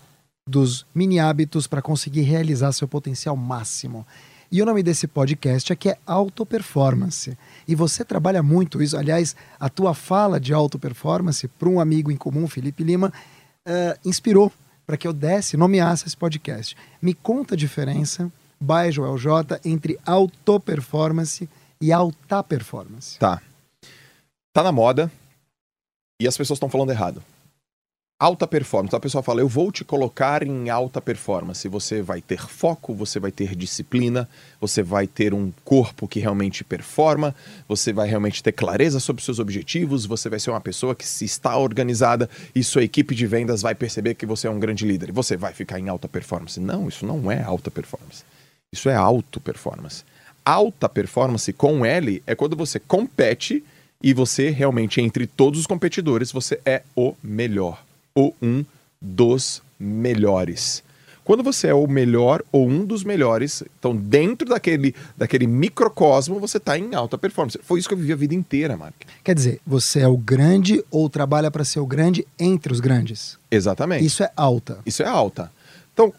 dos 0.47 0.85
mini 0.93 1.19
hábitos 1.19 1.67
para 1.67 1.81
conseguir 1.81 2.21
realizar 2.21 2.71
seu 2.71 2.87
potencial 2.87 3.35
máximo. 3.35 4.05
E 4.51 4.61
o 4.61 4.65
nome 4.65 4.83
desse 4.83 5.07
podcast 5.07 5.71
aqui 5.71 5.89
é 5.89 5.97
Auto 6.05 6.45
Performance. 6.45 7.37
E 7.67 7.73
você 7.73 8.03
trabalha 8.03 8.43
muito 8.43 8.81
isso. 8.81 8.97
Aliás, 8.97 9.35
a 9.59 9.69
tua 9.69 9.93
fala 9.93 10.39
de 10.39 10.53
auto 10.53 10.77
performance 10.77 11.47
para 11.47 11.69
um 11.69 11.79
amigo 11.79 12.11
em 12.11 12.17
comum, 12.17 12.47
Felipe 12.47 12.83
Lima, 12.83 13.13
eh, 13.65 13.97
inspirou 14.03 14.51
para 14.91 14.97
que 14.97 15.07
eu 15.07 15.13
desse, 15.13 15.55
nomeasse 15.55 16.05
esse 16.05 16.17
podcast. 16.17 16.75
Me 17.01 17.13
conta 17.13 17.53
a 17.53 17.57
diferença, 17.57 18.29
by 18.59 18.91
Joel 18.91 19.17
J, 19.17 19.57
entre 19.63 19.97
auto 20.05 20.59
performance 20.59 21.47
e 21.79 21.93
alta 21.93 22.43
performance. 22.43 23.17
Tá. 23.17 23.41
Tá 24.51 24.61
na 24.61 24.71
moda 24.73 25.09
e 26.19 26.27
as 26.27 26.35
pessoas 26.35 26.57
estão 26.57 26.67
falando 26.67 26.89
errado. 26.89 27.23
Alta 28.21 28.45
performance. 28.45 28.89
Então 28.89 28.99
a 28.99 29.01
pessoa 29.01 29.23
fala, 29.23 29.41
eu 29.41 29.47
vou 29.47 29.71
te 29.71 29.83
colocar 29.83 30.43
em 30.43 30.69
alta 30.69 31.01
performance. 31.01 31.67
Você 31.67 32.03
vai 32.03 32.21
ter 32.21 32.47
foco, 32.47 32.93
você 32.93 33.19
vai 33.19 33.31
ter 33.31 33.55
disciplina, 33.55 34.29
você 34.59 34.83
vai 34.83 35.07
ter 35.07 35.33
um 35.33 35.51
corpo 35.65 36.07
que 36.07 36.19
realmente 36.19 36.63
performa, 36.63 37.33
você 37.67 37.91
vai 37.91 38.07
realmente 38.07 38.43
ter 38.43 38.51
clareza 38.51 38.99
sobre 38.99 39.23
seus 39.23 39.39
objetivos, 39.39 40.05
você 40.05 40.29
vai 40.29 40.39
ser 40.39 40.51
uma 40.51 40.61
pessoa 40.61 40.93
que 40.93 41.03
se 41.03 41.25
está 41.25 41.57
organizada 41.57 42.29
e 42.53 42.63
sua 42.63 42.83
equipe 42.83 43.15
de 43.15 43.25
vendas 43.25 43.63
vai 43.63 43.73
perceber 43.73 44.13
que 44.13 44.27
você 44.27 44.45
é 44.45 44.51
um 44.51 44.59
grande 44.59 44.85
líder. 44.85 45.11
Você 45.11 45.35
vai 45.35 45.51
ficar 45.51 45.79
em 45.79 45.89
alta 45.89 46.07
performance. 46.07 46.59
Não, 46.59 46.87
isso 46.87 47.07
não 47.07 47.31
é 47.31 47.41
alta 47.41 47.71
performance. 47.71 48.23
Isso 48.71 48.87
é 48.87 48.95
auto 48.95 49.39
performance. 49.39 50.03
Alta 50.45 50.87
performance 50.87 51.51
com 51.53 51.83
L 51.83 52.21
é 52.27 52.35
quando 52.35 52.55
você 52.55 52.79
compete 52.79 53.63
e 53.99 54.13
você 54.13 54.51
realmente, 54.51 55.01
entre 55.01 55.25
todos 55.25 55.61
os 55.61 55.65
competidores, 55.65 56.31
você 56.31 56.61
é 56.63 56.83
o 56.95 57.15
melhor. 57.23 57.83
Ou 58.15 58.35
um 58.41 58.63
dos 59.01 59.61
melhores. 59.79 60.83
Quando 61.23 61.43
você 61.43 61.67
é 61.67 61.73
o 61.73 61.87
melhor 61.87 62.43
ou 62.51 62.67
um 62.67 62.83
dos 62.83 63.03
melhores, 63.03 63.63
então 63.79 63.95
dentro 63.95 64.47
daquele, 64.47 64.95
daquele 65.15 65.45
microcosmo, 65.45 66.39
você 66.39 66.57
está 66.57 66.77
em 66.77 66.95
alta 66.95 67.17
performance. 67.17 67.59
Foi 67.63 67.79
isso 67.79 67.87
que 67.87 67.93
eu 67.93 67.97
vivi 67.97 68.11
a 68.11 68.15
vida 68.15 68.33
inteira, 68.33 68.75
Mark. 68.75 68.95
Quer 69.23 69.35
dizer, 69.35 69.61
você 69.65 69.99
é 69.99 70.07
o 70.07 70.17
grande 70.17 70.83
ou 70.89 71.09
trabalha 71.09 71.51
para 71.51 71.63
ser 71.63 71.79
o 71.79 71.85
grande 71.85 72.25
entre 72.39 72.73
os 72.73 72.79
grandes. 72.79 73.37
Exatamente. 73.51 74.03
Isso 74.03 74.23
é 74.23 74.31
alta. 74.35 74.79
Isso 74.85 75.03
é 75.03 75.07
alta. 75.07 75.51
Então, 75.93 76.11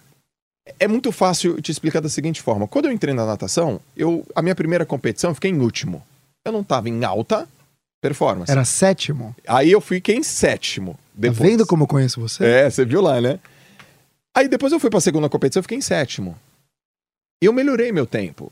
é 0.79 0.87
muito 0.87 1.11
fácil 1.11 1.61
te 1.61 1.73
explicar 1.73 2.01
da 2.01 2.09
seguinte 2.09 2.41
forma. 2.41 2.69
Quando 2.69 2.87
eu 2.87 2.93
entrei 2.93 3.13
na 3.13 3.27
natação, 3.27 3.81
eu, 3.97 4.25
a 4.35 4.41
minha 4.41 4.55
primeira 4.55 4.87
competição 4.87 5.31
eu 5.31 5.35
fiquei 5.35 5.51
em 5.51 5.59
último. 5.59 6.03
Eu 6.45 6.53
não 6.53 6.61
estava 6.61 6.89
em 6.89 7.05
alta 7.05 7.49
performance. 8.01 8.51
Era 8.51 8.65
sétimo. 8.65 9.35
Aí 9.47 9.71
eu 9.71 9.81
fiquei 9.81 10.17
em 10.17 10.23
sétimo. 10.23 10.99
Depois. 11.15 11.39
Tá 11.39 11.45
vendo 11.45 11.67
como 11.67 11.85
eu 11.85 11.89
conheço 11.89 12.21
você? 12.21 12.45
É, 12.45 12.71
você 12.71 12.85
viu 12.85 13.01
lá, 13.01 13.21
né? 13.21 13.39
Aí 14.35 14.49
depois 14.49 14.73
eu 14.73 14.81
fui 14.81 14.89
para 14.89 14.99
a 14.99 15.03
segunda 15.03 15.29
competição, 15.29 15.61
eu 15.61 15.65
fiquei 15.65 15.79
em 15.79 15.83
sétimo. 15.83 16.37
Eu 17.41 17.53
melhorei 17.53 17.93
meu 17.93 18.07
tempo. 18.07 18.51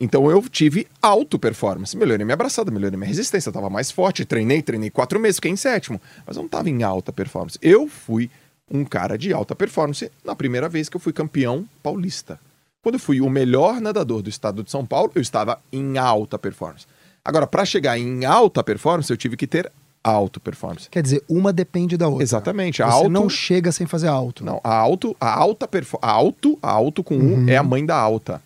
Então 0.00 0.30
eu 0.30 0.42
tive 0.48 0.86
alto 1.02 1.38
performance. 1.38 1.94
Melhorei 1.96 2.24
minha 2.24 2.34
abraçada, 2.34 2.70
melhorei 2.70 2.96
minha 2.96 3.08
resistência, 3.08 3.50
eu 3.50 3.52
tava 3.52 3.68
mais 3.68 3.90
forte, 3.90 4.24
treinei, 4.24 4.62
treinei 4.62 4.88
quatro 4.88 5.20
meses, 5.20 5.36
fiquei 5.36 5.50
em 5.50 5.56
sétimo. 5.56 6.00
Mas 6.26 6.36
eu 6.36 6.42
não 6.42 6.48
tava 6.48 6.70
em 6.70 6.82
alta 6.82 7.12
performance. 7.12 7.58
Eu 7.60 7.86
fui 7.86 8.30
um 8.70 8.84
cara 8.84 9.18
de 9.18 9.32
alta 9.32 9.54
performance 9.54 10.10
na 10.24 10.34
primeira 10.34 10.68
vez 10.68 10.88
que 10.88 10.96
eu 10.96 11.00
fui 11.00 11.12
campeão 11.12 11.68
paulista. 11.82 12.40
Quando 12.82 12.94
eu 12.94 13.00
fui 13.00 13.20
o 13.20 13.28
melhor 13.28 13.78
nadador 13.78 14.22
do 14.22 14.30
estado 14.30 14.62
de 14.62 14.70
São 14.70 14.86
Paulo, 14.86 15.12
eu 15.14 15.20
estava 15.20 15.60
em 15.70 15.98
alta 15.98 16.38
performance. 16.38 16.86
Agora, 17.22 17.46
para 17.46 17.66
chegar 17.66 17.98
em 17.98 18.24
alta 18.24 18.64
performance, 18.64 19.10
eu 19.10 19.16
tive 19.18 19.36
que 19.36 19.46
ter 19.46 19.70
alto 20.02 20.40
performance. 20.40 20.88
Quer 20.90 21.02
dizer, 21.02 21.22
uma 21.28 21.52
depende 21.52 21.96
da 21.96 22.08
outra. 22.08 22.22
Exatamente. 22.22 22.82
A 22.82 22.86
Você 22.86 22.92
alto, 22.96 23.08
não 23.10 23.28
chega 23.28 23.70
sem 23.72 23.86
fazer 23.86 24.08
alto. 24.08 24.44
não, 24.44 24.60
a 24.64 24.74
alto, 24.74 25.16
a 25.20 25.32
alta 25.32 25.68
performance, 25.68 26.10
alto, 26.10 26.58
a 26.62 26.70
alto 26.70 27.02
com 27.04 27.16
U 27.16 27.48
é 27.48 27.56
a 27.56 27.62
mãe 27.62 27.84
da 27.84 27.96
alta. 27.96 28.42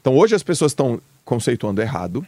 Então 0.00 0.16
hoje 0.16 0.34
as 0.34 0.42
pessoas 0.42 0.72
estão 0.72 1.00
conceituando 1.24 1.80
errado. 1.80 2.26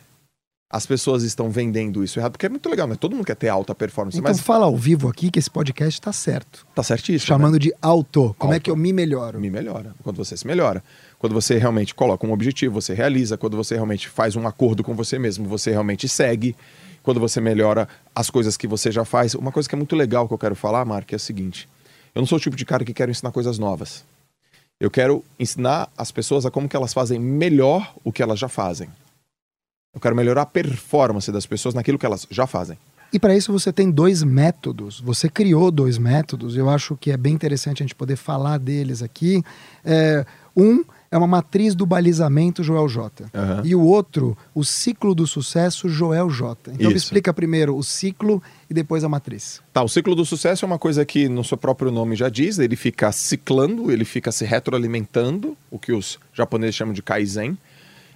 As 0.72 0.86
pessoas 0.86 1.24
estão 1.24 1.50
vendendo 1.50 2.04
isso 2.04 2.20
errado, 2.20 2.32
porque 2.32 2.46
é 2.46 2.48
muito 2.48 2.68
legal, 2.70 2.86
né? 2.86 2.94
Todo 2.94 3.16
mundo 3.16 3.24
quer 3.24 3.34
ter 3.34 3.48
alta 3.48 3.74
performance, 3.74 4.16
Então 4.16 4.30
mas 4.30 4.40
fala 4.40 4.66
ao 4.66 4.76
vivo 4.76 5.08
aqui 5.08 5.28
que 5.28 5.36
esse 5.36 5.50
podcast 5.50 5.98
está 5.98 6.12
certo. 6.12 6.64
tá 6.72 6.80
certíssimo. 6.84 7.26
Chamando 7.26 7.58
de 7.58 7.74
alto. 7.82 8.36
Como 8.38 8.52
é 8.52 8.56
Alto. 8.56 8.62
que 8.64 8.70
eu 8.70 8.76
me 8.76 8.92
melhoro? 8.92 9.40
me 9.40 9.50
melhora. 9.50 9.92
Quando 10.04 10.16
você 10.16 10.36
se 10.36 10.46
melhora. 10.46 10.80
Quando 11.18 11.32
você 11.32 11.58
realmente 11.58 11.92
coloca 11.92 12.24
um 12.24 12.30
objetivo, 12.32 12.80
você 12.80 12.94
realiza. 12.94 13.36
Quando 13.36 13.56
você 13.56 13.74
realmente 13.74 14.08
faz 14.08 14.36
um 14.36 14.46
acordo 14.46 14.84
com 14.84 14.94
você 14.94 15.18
mesmo, 15.18 15.44
você 15.48 15.72
realmente 15.72 16.08
segue. 16.08 16.54
Quando 17.02 17.18
você 17.18 17.40
melhora 17.40 17.88
as 18.14 18.28
coisas 18.28 18.56
que 18.56 18.66
você 18.66 18.90
já 18.90 19.04
faz. 19.04 19.34
Uma 19.34 19.52
coisa 19.52 19.68
que 19.68 19.74
é 19.74 19.78
muito 19.78 19.96
legal 19.96 20.28
que 20.28 20.34
eu 20.34 20.38
quero 20.38 20.54
falar, 20.54 20.84
Mark, 20.84 21.12
é 21.12 21.16
a 21.16 21.18
seguinte. 21.18 21.68
Eu 22.14 22.20
não 22.20 22.26
sou 22.26 22.38
o 22.38 22.40
tipo 22.40 22.56
de 22.56 22.64
cara 22.64 22.84
que 22.84 22.92
quero 22.92 23.10
ensinar 23.10 23.32
coisas 23.32 23.58
novas. 23.58 24.04
Eu 24.78 24.90
quero 24.90 25.24
ensinar 25.38 25.90
as 25.96 26.10
pessoas 26.10 26.46
a 26.46 26.50
como 26.50 26.68
que 26.68 26.76
elas 26.76 26.92
fazem 26.92 27.18
melhor 27.18 27.94
o 28.02 28.10
que 28.10 28.22
elas 28.22 28.38
já 28.38 28.48
fazem. 28.48 28.88
Eu 29.94 30.00
quero 30.00 30.16
melhorar 30.16 30.42
a 30.42 30.46
performance 30.46 31.30
das 31.30 31.46
pessoas 31.46 31.74
naquilo 31.74 31.98
que 31.98 32.06
elas 32.06 32.26
já 32.30 32.46
fazem. 32.46 32.78
E 33.12 33.18
para 33.18 33.36
isso 33.36 33.52
você 33.52 33.72
tem 33.72 33.90
dois 33.90 34.22
métodos. 34.22 35.00
Você 35.00 35.28
criou 35.28 35.70
dois 35.70 35.98
métodos. 35.98 36.56
Eu 36.56 36.70
acho 36.70 36.96
que 36.96 37.10
é 37.10 37.16
bem 37.16 37.34
interessante 37.34 37.82
a 37.82 37.84
gente 37.84 37.94
poder 37.94 38.16
falar 38.16 38.58
deles 38.58 39.02
aqui. 39.02 39.42
É, 39.84 40.24
um 40.56 40.84
é 41.10 41.18
uma 41.18 41.26
matriz 41.26 41.74
do 41.74 41.84
balizamento 41.84 42.62
Joel 42.62 42.88
J. 42.88 43.26
Aham. 43.34 43.62
E 43.64 43.74
o 43.74 43.82
outro, 43.82 44.38
o 44.54 44.64
ciclo 44.64 45.12
do 45.12 45.26
sucesso 45.26 45.88
Joel 45.88 46.30
J. 46.30 46.70
Então 46.70 46.88
me 46.88 46.96
Isso. 46.96 47.06
explica 47.06 47.34
primeiro 47.34 47.76
o 47.76 47.82
ciclo 47.82 48.40
e 48.68 48.74
depois 48.74 49.02
a 49.02 49.08
matriz. 49.08 49.60
Tá, 49.72 49.82
o 49.82 49.88
ciclo 49.88 50.14
do 50.14 50.24
sucesso 50.24 50.64
é 50.64 50.66
uma 50.66 50.78
coisa 50.78 51.04
que 51.04 51.28
no 51.28 51.42
seu 51.42 51.56
próprio 51.58 51.90
nome 51.90 52.14
já 52.14 52.28
diz, 52.28 52.60
ele 52.60 52.76
fica 52.76 53.10
ciclando, 53.10 53.90
ele 53.90 54.04
fica 54.04 54.30
se 54.30 54.44
retroalimentando, 54.44 55.56
o 55.68 55.80
que 55.80 55.92
os 55.92 56.18
japoneses 56.32 56.76
chamam 56.76 56.94
de 56.94 57.02
Kaizen. 57.02 57.58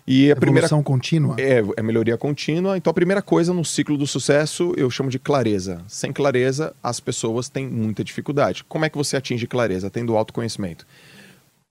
E 0.07 0.31
a 0.31 0.37
primeira 0.37 0.67
Evolução 0.67 0.83
contínua. 0.83 1.35
é, 1.39 1.65
é 1.77 1.83
melhoria 1.83 2.17
contínua. 2.17 2.77
Então 2.77 2.91
a 2.91 2.95
primeira 2.95 3.23
coisa 3.23 3.53
no 3.53 3.65
ciclo 3.65 3.97
do 3.97 4.07
sucesso 4.07 4.73
eu 4.77 4.89
chamo 4.91 5.11
de 5.11 5.19
clareza. 5.19 5.83
Sem 5.89 6.13
clareza, 6.13 6.75
as 6.83 7.01
pessoas 7.01 7.49
têm 7.49 7.67
muita 7.67 8.05
dificuldade. 8.05 8.63
Como 8.69 8.85
é 8.85 8.91
que 8.91 8.99
você 8.99 9.17
atinge 9.17 9.47
clareza? 9.47 9.91
Tendo 9.91 10.15
autoconhecimento. 10.17 10.87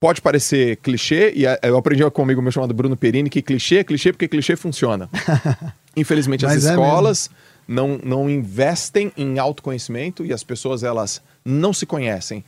Pode 0.03 0.22
parecer 0.22 0.75
clichê, 0.83 1.31
e 1.33 1.48
a- 1.48 1.57
eu 1.63 1.77
aprendi 1.77 2.03
com 2.12 2.22
um 2.22 2.25
amigo 2.25 2.41
meu 2.41 2.51
chamado 2.51 2.74
Bruno 2.74 2.98
Perini 2.98 3.29
que 3.29 3.41
clichê 3.41 3.77
é 3.77 3.83
clichê 3.86 4.12
porque 4.12 4.27
clichê 4.27 4.57
funciona. 4.57 5.10
Infelizmente, 5.95 6.45
as 6.45 6.65
é 6.65 6.72
escolas 6.72 7.29
não, 7.65 7.98
não 8.03 8.29
investem 8.29 9.13
em 9.15 9.39
autoconhecimento 9.39 10.25
e 10.25 10.33
as 10.33 10.43
pessoas 10.43 10.83
elas 10.83 11.22
não 11.45 11.72
se 11.72 11.86
conhecem. 11.86 12.43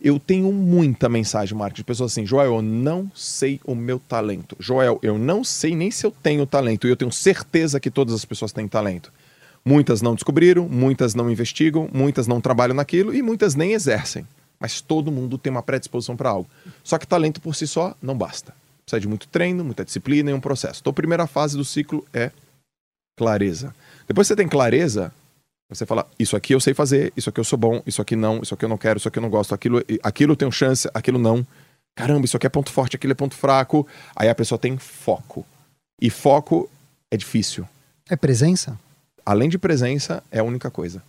Eu 0.00 0.18
tenho 0.18 0.50
muita 0.50 1.06
mensagem, 1.06 1.54
Marcos, 1.54 1.76
de 1.76 1.84
pessoas 1.84 2.12
assim: 2.12 2.24
Joel, 2.24 2.54
eu 2.54 2.62
não 2.62 3.12
sei 3.14 3.60
o 3.66 3.74
meu 3.74 3.98
talento. 3.98 4.56
Joel, 4.58 4.98
eu 5.02 5.18
não 5.18 5.44
sei 5.44 5.76
nem 5.76 5.90
se 5.90 6.06
eu 6.06 6.10
tenho 6.10 6.46
talento. 6.46 6.86
E 6.86 6.90
eu 6.90 6.96
tenho 6.96 7.12
certeza 7.12 7.78
que 7.78 7.90
todas 7.90 8.14
as 8.14 8.24
pessoas 8.24 8.52
têm 8.52 8.66
talento. 8.66 9.12
Muitas 9.62 10.00
não 10.00 10.14
descobriram, 10.14 10.66
muitas 10.66 11.14
não 11.14 11.30
investigam, 11.30 11.90
muitas 11.92 12.26
não 12.26 12.40
trabalham 12.40 12.74
naquilo 12.74 13.12
e 13.14 13.20
muitas 13.20 13.54
nem 13.54 13.74
exercem. 13.74 14.26
Mas 14.58 14.80
todo 14.80 15.12
mundo 15.12 15.36
tem 15.38 15.50
uma 15.50 15.62
predisposição 15.62 16.16
para 16.16 16.30
algo. 16.30 16.48
Só 16.82 16.98
que 16.98 17.06
talento 17.06 17.40
por 17.40 17.54
si 17.54 17.66
só 17.66 17.94
não 18.00 18.16
basta. 18.16 18.54
Precisa 18.84 19.00
de 19.00 19.08
muito 19.08 19.28
treino, 19.28 19.64
muita 19.64 19.84
disciplina 19.84 20.30
e 20.30 20.34
um 20.34 20.40
processo. 20.40 20.80
Então 20.80 20.90
a 20.90 20.94
primeira 20.94 21.26
fase 21.26 21.56
do 21.56 21.64
ciclo 21.64 22.06
é 22.12 22.30
clareza. 23.16 23.74
Depois 24.06 24.26
que 24.26 24.28
você 24.28 24.36
tem 24.36 24.48
clareza, 24.48 25.12
você 25.68 25.84
fala, 25.84 26.08
isso 26.18 26.36
aqui 26.36 26.54
eu 26.54 26.60
sei 26.60 26.72
fazer, 26.72 27.12
isso 27.16 27.28
aqui 27.28 27.40
eu 27.40 27.44
sou 27.44 27.58
bom, 27.58 27.82
isso 27.84 28.00
aqui 28.00 28.14
não, 28.14 28.40
isso 28.40 28.54
aqui 28.54 28.64
eu 28.64 28.68
não 28.68 28.78
quero, 28.78 28.98
isso 28.98 29.08
aqui 29.08 29.18
eu 29.18 29.22
não 29.22 29.30
gosto, 29.30 29.54
aquilo, 29.54 29.82
aquilo 30.02 30.32
eu 30.32 30.36
tenho 30.36 30.52
chance, 30.52 30.88
aquilo 30.94 31.18
não. 31.18 31.44
Caramba, 31.96 32.24
isso 32.24 32.36
aqui 32.36 32.46
é 32.46 32.50
ponto 32.50 32.70
forte, 32.70 32.94
aquilo 32.94 33.12
é 33.12 33.14
ponto 33.14 33.34
fraco. 33.34 33.86
Aí 34.14 34.28
a 34.28 34.34
pessoa 34.34 34.58
tem 34.58 34.78
foco. 34.78 35.44
E 36.00 36.10
foco 36.10 36.70
é 37.10 37.16
difícil. 37.16 37.66
É 38.08 38.14
presença? 38.14 38.78
Além 39.24 39.48
de 39.48 39.58
presença, 39.58 40.22
é 40.30 40.38
a 40.38 40.44
única 40.44 40.70
coisa. 40.70 41.02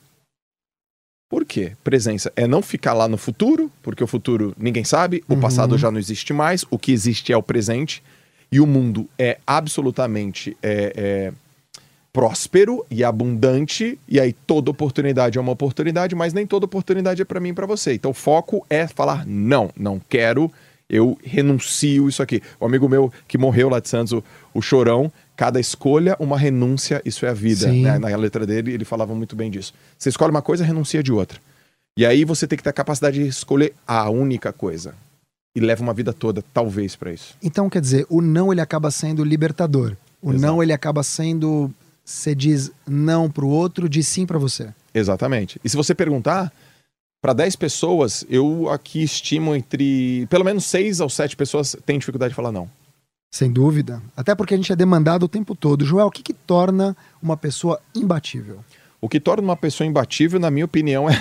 Por 1.30 1.44
quê? 1.44 1.74
Presença 1.84 2.32
é 2.36 2.48
não 2.48 2.62
ficar 2.62 2.94
lá 2.94 3.08
no 3.08 3.18
futuro, 3.18 3.70
porque 3.84 4.04
o 4.04 4.08
futuro 4.08 4.54
ninguém 4.58 4.84
sabe, 4.84 5.24
o 5.28 5.34
Uhum. 5.34 5.40
passado 5.42 5.78
já 5.78 5.92
não 5.92 6.00
existe 6.00 6.32
mais, 6.32 6.66
o 6.70 6.80
que 6.80 6.92
existe 6.92 7.34
é 7.34 7.38
o 7.38 7.44
presente, 7.44 8.02
e 8.50 8.62
o 8.62 8.66
mundo 8.68 9.10
é 9.20 9.38
absolutamente 9.46 10.56
é, 10.64 10.94
é, 10.96 11.34
próspero 12.14 12.86
e 12.90 13.04
abundante, 13.04 14.00
e 14.08 14.20
aí 14.20 14.32
toda 14.32 14.72
oportunidade 14.72 15.38
é 15.38 15.42
uma 15.42 15.52
oportunidade, 15.52 16.16
mas 16.16 16.34
nem 16.34 16.48
toda 16.48 16.66
oportunidade 16.66 17.22
é 17.22 17.26
para 17.26 17.40
mim 17.42 17.50
e 17.50 17.54
para 17.54 17.66
você. 17.68 17.94
Então 17.94 18.12
o 18.12 18.14
foco 18.14 18.66
é 18.70 18.88
falar 18.88 19.26
não, 19.28 19.70
não 19.78 20.00
quero, 20.10 20.50
eu 20.90 21.18
renuncio 21.22 22.08
isso 22.08 22.24
aqui. 22.24 22.42
O 22.60 22.66
amigo 22.66 22.88
meu 22.88 23.12
que 23.28 23.38
morreu 23.38 23.68
lá 23.70 23.82
de 23.82 23.90
Santos, 23.90 24.14
o, 24.14 24.24
o 24.54 24.62
Chorão, 24.62 25.12
cada 25.38 25.60
escolha 25.60 26.18
uma 26.20 26.38
renúncia, 26.38 27.00
isso 27.06 27.26
é 27.26 27.30
a 27.30 27.34
vida. 27.34 27.72
Né? 27.72 28.00
Na 28.00 28.14
letra 28.18 28.46
dele 28.46 28.74
ele 28.74 28.84
falava 28.84 29.14
muito 29.14 29.36
bem 29.36 29.52
disso. 29.52 29.72
Você 29.98 30.10
escolhe 30.10 30.32
uma 30.32 30.42
coisa, 30.42 30.66
renuncia 30.66 31.04
de 31.04 31.14
outra. 31.14 31.40
E 31.96 32.06
aí 32.06 32.26
você 32.26 32.48
tem 32.48 32.58
que 32.58 32.64
ter 32.64 32.72
a 32.72 32.74
capacidade 32.74 33.24
de 33.24 33.28
escolher 33.28 33.74
a 33.88 34.10
única 34.10 34.52
coisa. 34.52 34.96
E 35.56 35.60
leva 35.60 35.82
uma 35.82 35.94
vida 35.94 36.12
toda, 36.12 36.44
talvez, 36.54 36.96
para 36.96 37.12
isso. 37.12 37.36
Então, 37.42 37.70
quer 37.70 37.82
dizer, 37.82 38.06
o 38.10 38.22
não 38.22 38.52
ele 38.52 38.62
acaba 38.62 38.92
sendo 38.92 39.24
libertador. 39.24 39.96
O 40.22 40.30
Exato. 40.30 40.42
não 40.42 40.62
ele 40.62 40.74
acaba 40.74 41.02
sendo. 41.02 41.72
Você 42.06 42.36
diz 42.36 42.72
não 42.88 43.30
pro 43.30 43.48
outro, 43.48 43.90
diz 43.90 44.08
sim 44.08 44.26
pra 44.26 44.38
você. 44.38 44.70
Exatamente. 44.94 45.60
E 45.64 45.70
se 45.70 45.76
você 45.76 45.96
perguntar, 45.96 46.54
para 47.22 47.34
10 47.34 47.56
pessoas, 47.56 48.24
eu 48.30 48.70
aqui 48.70 49.02
estimo 49.02 49.56
entre. 49.56 50.28
Pelo 50.28 50.46
menos 50.46 50.66
6 50.66 51.00
ou 51.00 51.10
7 51.10 51.36
pessoas 51.36 51.76
têm 51.86 51.98
dificuldade 51.98 52.30
de 52.32 52.36
falar 52.36 52.52
não. 52.52 52.70
Sem 53.32 53.52
dúvida. 53.52 54.02
Até 54.16 54.34
porque 54.34 54.54
a 54.54 54.58
gente 54.58 54.72
é 54.72 54.76
demandado 54.76 55.24
o 55.24 55.28
tempo 55.28 55.56
todo. 55.56 55.86
Joel, 55.86 56.08
o 56.08 56.12
que, 56.12 56.24
que 56.24 56.34
torna 56.34 56.96
uma 57.22 57.36
pessoa 57.36 57.80
imbatível? 57.94 58.64
O 59.00 59.08
que 59.08 59.20
torna 59.20 59.44
uma 59.44 59.58
pessoa 59.58 59.88
imbatível, 59.88 60.40
na 60.40 60.50
minha 60.50 60.66
opinião, 60.66 61.10
é, 61.10 61.14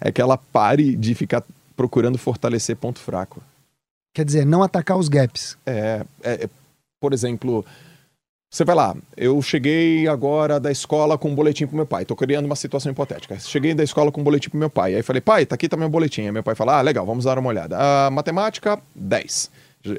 é 0.00 0.12
que 0.12 0.20
ela 0.20 0.36
pare 0.36 0.94
de 0.94 1.14
ficar 1.14 1.42
procurando 1.76 2.18
fortalecer 2.18 2.76
ponto 2.76 2.98
fraco. 2.98 3.42
Quer 4.14 4.24
dizer, 4.24 4.44
não 4.44 4.62
atacar 4.62 4.98
os 4.98 5.08
gaps. 5.08 5.56
É, 5.64 6.04
é, 6.22 6.44
é, 6.44 6.50
por 7.00 7.12
exemplo, 7.12 7.64
você 8.50 8.64
vai 8.64 8.74
lá, 8.74 8.96
eu 9.16 9.40
cheguei 9.42 10.08
agora 10.08 10.58
da 10.58 10.72
escola 10.72 11.18
com 11.18 11.30
um 11.30 11.34
boletim 11.34 11.66
pro 11.66 11.76
meu 11.76 11.86
pai. 11.86 12.04
Tô 12.04 12.16
criando 12.16 12.46
uma 12.46 12.56
situação 12.56 12.90
hipotética. 12.90 13.38
Cheguei 13.38 13.74
da 13.74 13.84
escola 13.84 14.10
com 14.10 14.20
um 14.20 14.24
boletim 14.24 14.48
pro 14.48 14.58
meu 14.58 14.70
pai. 14.70 14.94
Aí 14.94 15.02
falei, 15.02 15.20
pai, 15.20 15.44
tá 15.44 15.54
aqui 15.54 15.68
tá 15.68 15.76
meu 15.76 15.88
boletim. 15.88 16.22
Aí 16.22 16.32
meu 16.32 16.42
pai 16.42 16.54
fala, 16.54 16.78
ah, 16.78 16.80
legal, 16.80 17.04
vamos 17.04 17.26
dar 17.26 17.38
uma 17.38 17.48
olhada. 17.48 17.76
Ah, 17.78 18.10
matemática, 18.10 18.80
10. 18.94 19.50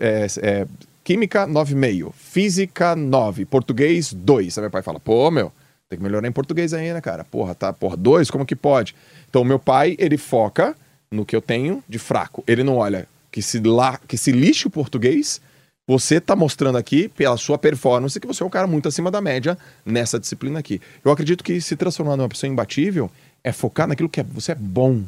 É, 0.02 0.28
é, 0.42 0.68
química, 1.10 1.48
9,5. 1.48 2.14
Física, 2.14 2.96
9. 2.96 3.44
Português, 3.46 4.14
2. 4.14 4.56
Aí 4.56 4.62
meu 4.62 4.70
pai 4.70 4.84
fala, 4.84 5.00
pô, 5.00 5.32
meu, 5.32 5.52
tem 5.90 5.98
que 5.98 6.04
melhorar 6.04 6.28
em 6.28 6.32
português 6.32 6.72
né, 6.72 7.02
cara? 7.02 7.24
Porra, 7.24 7.56
tá, 7.56 7.74
porra, 7.74 7.98
2, 7.98 8.30
como 8.30 8.46
que 8.46 8.56
pode? 8.56 8.96
Então, 9.28 9.44
meu 9.44 9.58
pai, 9.58 9.96
ele 9.98 10.18
foca 10.18 10.76
no 11.10 11.26
que 11.26 11.36
eu 11.36 11.42
tenho 11.42 11.84
de 11.90 11.98
fraco. 11.98 12.44
Ele 12.46 12.64
não 12.64 12.78
olha 12.78 13.08
que 13.32 13.42
se, 13.42 13.60
lá, 13.60 14.00
que 14.08 14.20
se 14.20 14.32
lixe 14.32 14.68
o 14.68 14.70
português, 14.70 15.42
você 15.88 16.22
tá 16.22 16.36
mostrando 16.36 16.78
aqui, 16.78 17.08
pela 17.10 17.38
sua 17.38 17.58
performance, 17.58 18.20
que 18.20 18.28
você 18.28 18.44
é 18.44 18.46
um 18.46 18.50
cara 18.50 18.68
muito 18.68 18.88
acima 18.88 19.10
da 19.10 19.20
média 19.20 19.58
nessa 19.84 20.20
disciplina 20.20 20.60
aqui. 20.60 20.80
Eu 21.04 21.12
acredito 21.12 21.44
que 21.44 21.60
se 21.60 21.76
transformar 21.76 22.18
numa 22.18 22.30
pessoa 22.30 22.48
imbatível 22.52 23.10
é 23.44 23.52
focar 23.52 23.88
naquilo 23.88 24.10
que 24.10 24.20
é- 24.20 24.24
você 24.24 24.52
é 24.52 24.56
bom. 24.56 25.02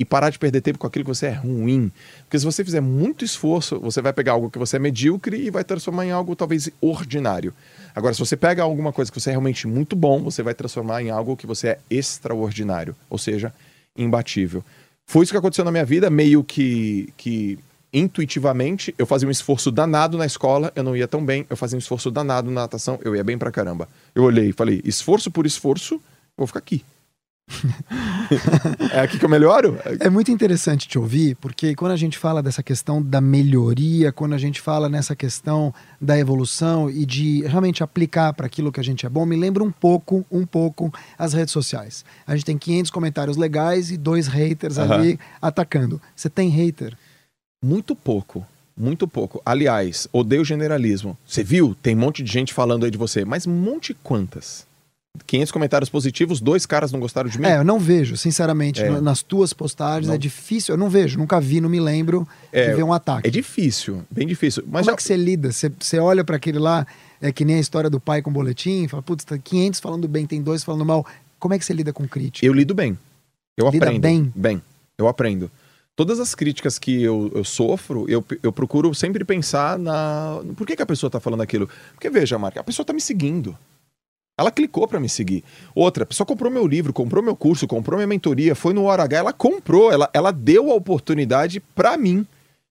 E 0.00 0.04
parar 0.04 0.30
de 0.30 0.38
perder 0.38 0.60
tempo 0.60 0.78
com 0.78 0.86
aquilo 0.86 1.04
que 1.04 1.08
você 1.08 1.26
é 1.26 1.32
ruim. 1.32 1.90
Porque 2.20 2.38
se 2.38 2.44
você 2.44 2.64
fizer 2.64 2.80
muito 2.80 3.24
esforço, 3.24 3.80
você 3.80 4.00
vai 4.00 4.12
pegar 4.12 4.32
algo 4.32 4.48
que 4.48 4.58
você 4.58 4.76
é 4.76 4.78
medíocre 4.78 5.36
e 5.36 5.50
vai 5.50 5.64
transformar 5.64 6.06
em 6.06 6.12
algo 6.12 6.36
talvez 6.36 6.70
ordinário. 6.80 7.52
Agora, 7.96 8.14
se 8.14 8.20
você 8.20 8.36
pega 8.36 8.62
alguma 8.62 8.92
coisa 8.92 9.10
que 9.10 9.20
você 9.20 9.30
é 9.30 9.32
realmente 9.32 9.66
muito 9.66 9.96
bom, 9.96 10.22
você 10.22 10.40
vai 10.40 10.54
transformar 10.54 11.02
em 11.02 11.10
algo 11.10 11.36
que 11.36 11.48
você 11.48 11.68
é 11.68 11.78
extraordinário, 11.90 12.94
ou 13.10 13.18
seja, 13.18 13.52
imbatível. 13.96 14.64
Foi 15.04 15.24
isso 15.24 15.32
que 15.32 15.38
aconteceu 15.38 15.64
na 15.64 15.72
minha 15.72 15.84
vida, 15.84 16.08
meio 16.08 16.44
que, 16.44 17.12
que 17.16 17.58
intuitivamente, 17.92 18.94
eu 18.96 19.06
fazia 19.06 19.26
um 19.26 19.32
esforço 19.32 19.72
danado 19.72 20.16
na 20.16 20.26
escola, 20.26 20.72
eu 20.76 20.84
não 20.84 20.96
ia 20.96 21.08
tão 21.08 21.24
bem, 21.24 21.44
eu 21.50 21.56
fazia 21.56 21.76
um 21.76 21.80
esforço 21.80 22.08
danado 22.08 22.48
na 22.52 22.60
natação, 22.60 23.00
eu 23.02 23.16
ia 23.16 23.24
bem 23.24 23.36
pra 23.36 23.50
caramba. 23.50 23.88
Eu 24.14 24.22
olhei 24.22 24.50
e 24.50 24.52
falei, 24.52 24.80
esforço 24.84 25.28
por 25.28 25.44
esforço, 25.44 26.00
vou 26.36 26.46
ficar 26.46 26.60
aqui. 26.60 26.84
é 28.92 29.00
aqui 29.00 29.18
que 29.18 29.24
eu 29.24 29.28
melhoro? 29.28 29.78
É 30.00 30.10
muito 30.10 30.30
interessante 30.30 30.86
te 30.86 30.98
ouvir, 30.98 31.34
porque 31.36 31.74
quando 31.74 31.92
a 31.92 31.96
gente 31.96 32.18
fala 32.18 32.42
dessa 32.42 32.62
questão 32.62 33.02
da 33.02 33.20
melhoria, 33.20 34.12
quando 34.12 34.34
a 34.34 34.38
gente 34.38 34.60
fala 34.60 34.88
nessa 34.88 35.16
questão 35.16 35.72
da 36.00 36.18
evolução 36.18 36.90
e 36.90 37.04
de 37.04 37.42
realmente 37.46 37.82
aplicar 37.82 38.32
para 38.32 38.46
aquilo 38.46 38.70
que 38.70 38.80
a 38.80 38.84
gente 38.84 39.06
é 39.06 39.08
bom, 39.08 39.24
me 39.24 39.36
lembra 39.36 39.62
um 39.64 39.70
pouco, 39.70 40.24
um 40.30 40.46
pouco 40.46 40.92
as 41.18 41.32
redes 41.32 41.52
sociais. 41.52 42.04
A 42.26 42.34
gente 42.34 42.44
tem 42.44 42.58
500 42.58 42.90
comentários 42.90 43.36
legais 43.36 43.90
e 43.90 43.96
dois 43.96 44.26
haters 44.26 44.76
uhum. 44.76 44.92
ali 44.92 45.20
atacando. 45.40 46.00
Você 46.14 46.28
tem 46.28 46.48
hater? 46.48 46.96
Muito 47.62 47.96
pouco. 47.96 48.46
Muito 48.76 49.08
pouco. 49.08 49.42
Aliás, 49.44 50.06
odeio 50.12 50.44
generalismo. 50.44 51.18
Você 51.26 51.42
viu? 51.42 51.74
Tem 51.82 51.96
um 51.96 51.98
monte 51.98 52.22
de 52.22 52.30
gente 52.30 52.54
falando 52.54 52.84
aí 52.84 52.90
de 52.92 52.98
você, 52.98 53.24
mas 53.24 53.44
um 53.44 53.52
monte 53.52 53.92
quantas? 53.92 54.67
500 55.26 55.52
comentários 55.52 55.88
positivos, 55.88 56.40
dois 56.40 56.66
caras 56.66 56.92
não 56.92 57.00
gostaram 57.00 57.28
de 57.28 57.38
mim? 57.38 57.46
É, 57.46 57.58
eu 57.58 57.64
não 57.64 57.78
vejo, 57.78 58.16
sinceramente. 58.16 58.82
É. 58.82 59.00
Nas 59.00 59.22
tuas 59.22 59.52
postagens 59.52 60.08
não. 60.08 60.14
é 60.14 60.18
difícil. 60.18 60.74
Eu 60.74 60.78
não 60.78 60.88
vejo, 60.88 61.18
nunca 61.18 61.40
vi, 61.40 61.60
não 61.60 61.68
me 61.68 61.80
lembro 61.80 62.26
é, 62.52 62.68
de 62.68 62.76
ver 62.76 62.82
um 62.82 62.92
ataque. 62.92 63.28
É 63.28 63.30
difícil, 63.30 64.02
bem 64.10 64.26
difícil. 64.26 64.62
Mas 64.66 64.80
Como 64.80 64.84
já... 64.86 64.92
é 64.92 64.96
que 64.96 65.02
você 65.02 65.16
lida? 65.16 65.52
Você, 65.52 65.70
você 65.78 65.98
olha 65.98 66.24
para 66.24 66.36
aquele 66.36 66.58
lá, 66.58 66.86
é 67.20 67.32
que 67.32 67.44
nem 67.44 67.56
a 67.56 67.60
história 67.60 67.90
do 67.90 68.00
pai 68.00 68.22
com 68.22 68.30
o 68.30 68.32
boletim, 68.32 68.86
fala, 68.88 69.02
putz, 69.02 69.24
tá 69.24 69.36
500 69.36 69.80
falando 69.80 70.08
bem, 70.08 70.26
tem 70.26 70.42
dois 70.42 70.64
falando 70.64 70.84
mal. 70.84 71.06
Como 71.38 71.54
é 71.54 71.58
que 71.58 71.64
você 71.64 71.72
lida 71.72 71.92
com 71.92 72.06
crítica? 72.06 72.44
Eu 72.44 72.52
lido 72.52 72.74
bem. 72.74 72.98
Eu 73.56 73.68
lida 73.70 73.86
aprendo. 73.86 74.02
bem? 74.02 74.32
Bem, 74.34 74.62
eu 74.96 75.08
aprendo. 75.08 75.50
Todas 75.98 76.20
as 76.20 76.32
críticas 76.32 76.78
que 76.78 77.02
eu, 77.02 77.28
eu 77.34 77.42
sofro, 77.42 78.06
eu, 78.08 78.24
eu 78.40 78.52
procuro 78.52 78.94
sempre 78.94 79.24
pensar 79.24 79.76
na. 79.76 80.40
Por 80.56 80.64
que, 80.64 80.76
que 80.76 80.82
a 80.82 80.86
pessoa 80.86 81.08
está 81.08 81.18
falando 81.18 81.40
aquilo? 81.40 81.68
Porque, 81.92 82.08
veja, 82.08 82.38
Marca, 82.38 82.60
a 82.60 82.62
pessoa 82.62 82.84
está 82.84 82.92
me 82.92 83.00
seguindo. 83.00 83.58
Ela 84.38 84.52
clicou 84.52 84.86
para 84.86 85.00
me 85.00 85.08
seguir. 85.08 85.42
Outra, 85.74 86.04
a 86.04 86.06
pessoa 86.06 86.24
comprou 86.24 86.48
meu 86.50 86.64
livro, 86.64 86.92
comprou 86.92 87.22
meu 87.22 87.34
curso, 87.34 87.66
comprou 87.66 87.98
minha 87.98 88.06
mentoria, 88.06 88.54
foi 88.54 88.72
no 88.72 88.84
hora 88.84 89.02
H, 89.02 89.16
ela 89.16 89.32
comprou, 89.32 89.90
ela, 89.90 90.08
ela 90.12 90.30
deu 90.30 90.70
a 90.70 90.74
oportunidade 90.74 91.58
para 91.58 91.96
mim. 91.96 92.24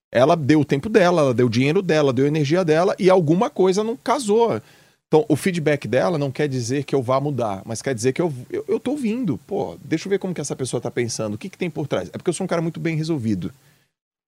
Ela 0.10 0.38
deu 0.38 0.62
o 0.62 0.66
tempo 0.66 0.88
dela, 0.88 1.22
ela 1.22 1.34
deu 1.34 1.48
o 1.48 1.50
dinheiro 1.50 1.82
dela, 1.82 2.14
deu 2.14 2.24
a 2.24 2.30
energia 2.30 2.64
dela 2.64 2.96
e 2.98 3.10
alguma 3.10 3.50
coisa 3.50 3.84
não 3.84 3.98
casou. 3.98 4.62
Então, 5.08 5.26
o 5.28 5.36
feedback 5.36 5.88
dela 5.88 6.18
não 6.18 6.32
quer 6.32 6.48
dizer 6.48 6.86
que 6.86 6.96
eu 6.96 7.02
vá 7.02 7.20
mudar, 7.20 7.62
mas 7.66 7.82
quer 7.82 7.94
dizer 7.94 8.14
que 8.14 8.22
eu, 8.22 8.34
eu, 8.50 8.64
eu 8.68 8.80
tô 8.80 8.92
ouvindo. 8.92 9.38
Pô, 9.46 9.78
deixa 9.84 10.08
eu 10.08 10.10
ver 10.10 10.20
como 10.20 10.34
que 10.34 10.42
essa 10.42 10.56
pessoa 10.56 10.80
tá 10.80 10.90
pensando, 10.90 11.34
o 11.34 11.38
que, 11.38 11.50
que 11.50 11.58
tem 11.58 11.70
por 11.70 11.88
trás. 11.88 12.10
É 12.10 12.18
porque 12.18 12.30
eu 12.30 12.34
sou 12.34 12.46
um 12.46 12.48
cara 12.48 12.62
muito 12.62 12.80
bem 12.80 12.96
resolvido. 12.96 13.52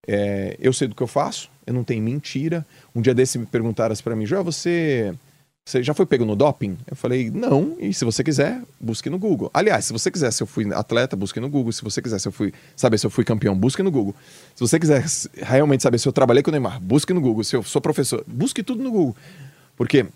É, 0.06 0.58
eu 0.60 0.74
sei 0.74 0.88
do 0.88 0.96
que 0.96 1.04
eu 1.04 1.08
faço, 1.08 1.50
eu 1.66 1.74
não 1.74 1.84
tenho 1.84 2.04
mentira. 2.04 2.66
Um 2.94 3.02
dia 3.02 3.14
desse 3.14 3.38
me 3.38 3.46
perguntaram 3.46 3.94
assim 3.94 4.04
para 4.04 4.16
mim, 4.16 4.26
Joel, 4.26 4.44
você 4.44 5.14
você 5.70 5.84
já 5.84 5.94
foi 5.94 6.06
pego 6.06 6.26
no 6.26 6.36
doping? 6.36 6.78
Eu 6.90 6.96
falei, 6.96 7.30
não, 7.30 7.76
e 7.80 7.94
se 7.94 8.04
você 8.04 8.24
quiser, 8.24 8.62
busque 8.80 9.10
no 9.10 9.20
Google. 9.20 9.52
Aliás, 9.54 9.86
se 9.86 9.94
você 9.94 10.10
quiser, 10.10 10.32
se 10.32 10.42
eu 10.42 10.48
fui 10.48 10.74
atleta, 10.74 11.16
busque 11.16 11.40
no 11.40 11.48
Google. 11.48 11.72
Se 11.72 11.84
você 11.84 12.02
quiser 12.02 12.20
se 12.20 12.28
eu 12.28 12.32
fui, 12.32 12.52
saber 12.76 12.98
se 12.98 13.06
eu 13.06 13.12
fui 13.12 13.24
campeão, 13.24 13.56
busque 13.56 13.84
no 13.84 13.92
Google. 13.92 14.16
Se 14.56 14.62
você 14.62 14.80
quiser 14.80 15.06
realmente 15.38 15.84
saber 15.84 16.00
se 16.00 16.08
eu 16.08 16.12
trabalhei 16.12 16.42
com 16.42 16.50
o 16.50 16.52
Neymar, 16.52 16.82
busque 16.82 17.14
no 17.14 17.22
Google. 17.22 17.44
Se 17.44 17.56
eu 17.56 17.62
sou 17.62 17.80
professor, 17.80 18.24
busque 18.26 18.64
tudo 18.64 18.84
no 18.84 18.90
Google. 18.90 19.16
Porque 19.78 20.08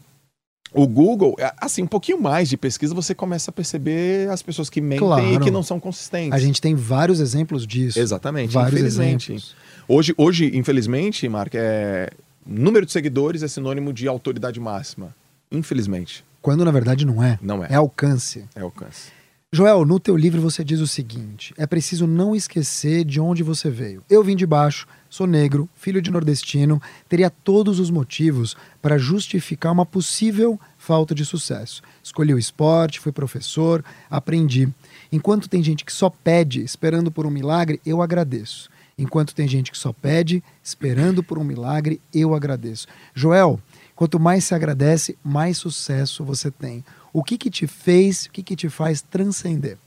o 0.74 0.88
Google, 0.88 1.36
é, 1.38 1.54
assim, 1.58 1.84
um 1.84 1.88
pouquinho 1.88 2.20
mais 2.20 2.50
de 2.50 2.58
pesquisa, 2.58 2.96
você 2.96 3.13
começa 3.13 3.52
a 3.52 3.54
perceber 3.54 4.30
as 4.32 4.42
pessoas 4.42 4.72
que 4.72 4.82
mentem 4.82 5.08
claro. 5.08 5.34
e 5.34 5.39
que 5.39 5.52
não 5.52 5.62
são 5.62 5.80
consistentes. 5.80 6.34
A 6.34 6.39
gente 6.39 6.60
tem 6.60 6.74
vários 6.74 7.20
exemplos 7.20 7.68
disso. 7.68 8.00
Exatamente. 8.00 8.52
Vários 8.52 8.74
infelizmente. 8.74 9.34
Exemplos. 9.34 9.56
Hoje, 9.88 10.16
hoje, 10.18 10.52
infelizmente, 10.58 11.30
Mark, 11.30 11.54
é... 11.54 12.10
número 12.44 12.88
de 12.88 12.92
seguidores 12.92 13.44
é 13.44 13.48
sinônimo 13.48 13.94
de 13.94 14.08
autoridade 14.08 14.60
máxima. 14.60 15.13
Infelizmente. 15.54 16.26
Quando 16.42 16.66
na 16.66 16.72
verdade 16.72 17.06
não 17.06 17.24
é. 17.24 17.39
Não 17.42 17.63
é. 17.63 17.68
É 17.70 17.76
alcance. 17.76 18.44
É 18.54 18.62
alcance. 18.62 19.12
Joel, 19.56 19.86
no 19.86 20.00
teu 20.00 20.18
livro 20.18 20.42
você 20.42 20.63
diz 20.63 20.80
o 20.80 20.88
seguinte: 20.88 21.54
é 21.60 21.68
preciso 21.68 22.08
não 22.08 22.36
esquecer 22.36 23.06
de 23.06 23.20
onde 23.20 23.44
você 23.44 23.70
veio. 23.70 24.04
Eu 24.10 24.24
vim 24.24 24.36
de 24.36 24.48
baixo, 24.48 24.88
sou 25.08 25.28
negro, 25.28 25.70
filho 25.76 26.02
de 26.02 26.10
nordestino, 26.10 26.82
teria 27.08 27.30
todos 27.30 27.80
os 27.80 27.92
motivos 27.92 28.58
para 28.82 28.98
justificar 28.98 29.72
uma 29.72 29.86
possível 29.86 30.60
falta 30.76 31.13
de 31.13 31.24
sucesso. 31.24 31.84
Escolhi 32.02 32.34
o 32.34 32.39
esporte, 32.39 33.00
fui 33.00 33.12
professor, 33.12 33.86
aprendi. 34.10 34.68
Enquanto 35.12 35.48
tem 35.48 35.62
gente 35.62 35.86
que 35.86 35.94
só 35.94 36.10
pede 36.10 36.63
esperando 36.63 37.12
por 37.12 37.28
um 37.28 37.30
milagre, 37.30 37.80
eu 37.86 38.02
agradeço. 38.02 38.72
Enquanto 38.98 39.36
tem 39.36 39.48
gente 39.48 39.72
que 39.72 39.78
só 39.78 39.94
pede 39.94 40.44
esperando 40.63 41.24
por 41.24 41.38
um 41.38 41.44
milagre, 41.44 42.02
eu 42.12 42.34
agradeço. 42.34 42.88
Joel, 43.13 43.60
Quanto 43.96 44.20
mais 44.20 44.44
se 44.44 44.56
agradece, 44.56 45.18
mais 45.24 45.58
sucesso 45.58 46.24
você 46.24 46.50
tem. 46.50 46.84
O 47.12 47.24
que 47.24 47.38
que 47.38 47.50
te 47.50 47.68
fez, 47.68 48.26
o 48.26 48.32
que 48.32 48.42
que 48.42 48.56
te 48.56 48.70
faz 48.70 49.02
transcender? 49.02 49.78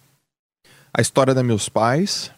A 0.94 1.00
história 1.00 1.34
dos 1.34 1.44
meus 1.44 1.68
pais 1.68 2.30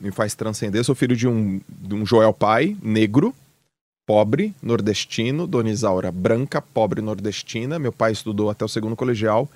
me 0.00 0.10
faz 0.10 0.34
transcender. 0.34 0.80
Eu 0.80 0.84
sou 0.84 0.94
filho 0.94 1.16
de 1.16 1.26
um, 1.26 1.60
de 1.68 1.94
um 1.94 2.04
Joel 2.04 2.32
pai, 2.32 2.76
negro, 2.82 3.34
pobre, 4.06 4.54
nordestino, 4.62 5.46
Dona 5.46 5.70
Isaura 5.70 6.12
branca, 6.12 6.60
pobre 6.60 7.00
nordestina. 7.00 7.78
Meu 7.78 7.92
pai 7.92 8.12
estudou 8.12 8.50
até 8.50 8.64
o 8.64 8.68
segundo 8.68 8.96
colegial, 8.96 9.48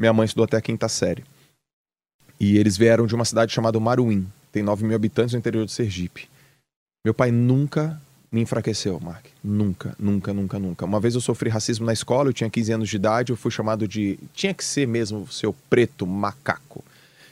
minha 0.00 0.12
mãe 0.12 0.24
estudou 0.24 0.44
até 0.44 0.56
a 0.56 0.62
quinta 0.62 0.88
série. 0.88 1.24
E 2.40 2.56
eles 2.56 2.76
vieram 2.76 3.06
de 3.06 3.14
uma 3.14 3.24
cidade 3.24 3.52
chamada 3.52 3.78
Maruim, 3.78 4.26
tem 4.50 4.62
9 4.62 4.84
mil 4.84 4.96
habitantes 4.96 5.32
no 5.32 5.38
interior 5.38 5.64
de 5.64 5.72
Sergipe. 5.72 6.28
Meu 7.04 7.12
pai 7.12 7.30
nunca 7.30 8.00
me 8.32 8.40
enfraqueceu, 8.40 8.98
Mark. 8.98 9.26
Nunca, 9.44 9.94
nunca, 9.98 10.32
nunca, 10.32 10.58
nunca. 10.58 10.84
Uma 10.86 10.98
vez 10.98 11.14
eu 11.14 11.20
sofri 11.20 11.50
racismo 11.50 11.84
na 11.84 11.92
escola, 11.92 12.30
eu 12.30 12.32
tinha 12.32 12.48
15 12.48 12.72
anos 12.72 12.88
de 12.88 12.96
idade, 12.96 13.30
eu 13.30 13.36
fui 13.36 13.50
chamado 13.50 13.86
de. 13.86 14.18
Tinha 14.32 14.54
que 14.54 14.64
ser 14.64 14.88
mesmo 14.88 15.30
seu 15.30 15.54
preto 15.68 16.06
macaco. 16.06 16.82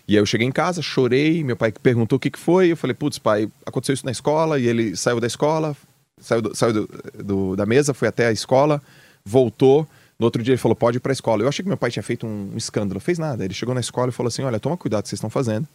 E 0.06 0.14
aí 0.14 0.20
eu 0.20 0.26
cheguei 0.26 0.46
em 0.46 0.52
casa, 0.52 0.82
chorei, 0.82 1.42
meu 1.42 1.56
pai 1.56 1.72
perguntou 1.72 2.16
o 2.16 2.20
que, 2.20 2.30
que 2.30 2.38
foi, 2.38 2.72
eu 2.72 2.76
falei, 2.76 2.94
putz, 2.94 3.18
pai, 3.18 3.48
aconteceu 3.64 3.94
isso 3.94 4.04
na 4.04 4.10
escola, 4.10 4.58
e 4.58 4.66
ele 4.66 4.96
saiu 4.96 5.20
da 5.20 5.26
escola, 5.26 5.74
saiu, 6.20 6.42
do, 6.42 6.54
saiu 6.54 6.72
do, 6.72 6.88
do, 7.24 7.56
da 7.56 7.64
mesa, 7.64 7.94
foi 7.94 8.08
até 8.08 8.26
a 8.26 8.32
escola, 8.32 8.82
voltou. 9.24 9.88
No 10.18 10.26
outro 10.26 10.42
dia 10.42 10.52
ele 10.52 10.60
falou, 10.60 10.76
pode 10.76 10.98
ir 10.98 11.00
pra 11.00 11.12
escola. 11.12 11.42
Eu 11.42 11.48
achei 11.48 11.62
que 11.62 11.68
meu 11.68 11.78
pai 11.78 11.90
tinha 11.90 12.02
feito 12.02 12.26
um, 12.26 12.52
escândalo, 12.56 13.00
fez 13.00 13.18
nada. 13.18 13.42
Ele 13.44 13.54
chegou 13.54 13.74
na 13.74 13.80
escola 13.80 14.10
e 14.10 14.12
falou 14.12 14.28
assim: 14.28 14.42
olha, 14.42 14.60
toma 14.60 14.76
cuidado 14.76 15.04
que 15.04 15.08
vocês 15.08 15.16
estão 15.16 15.30
fazendo 15.30 15.66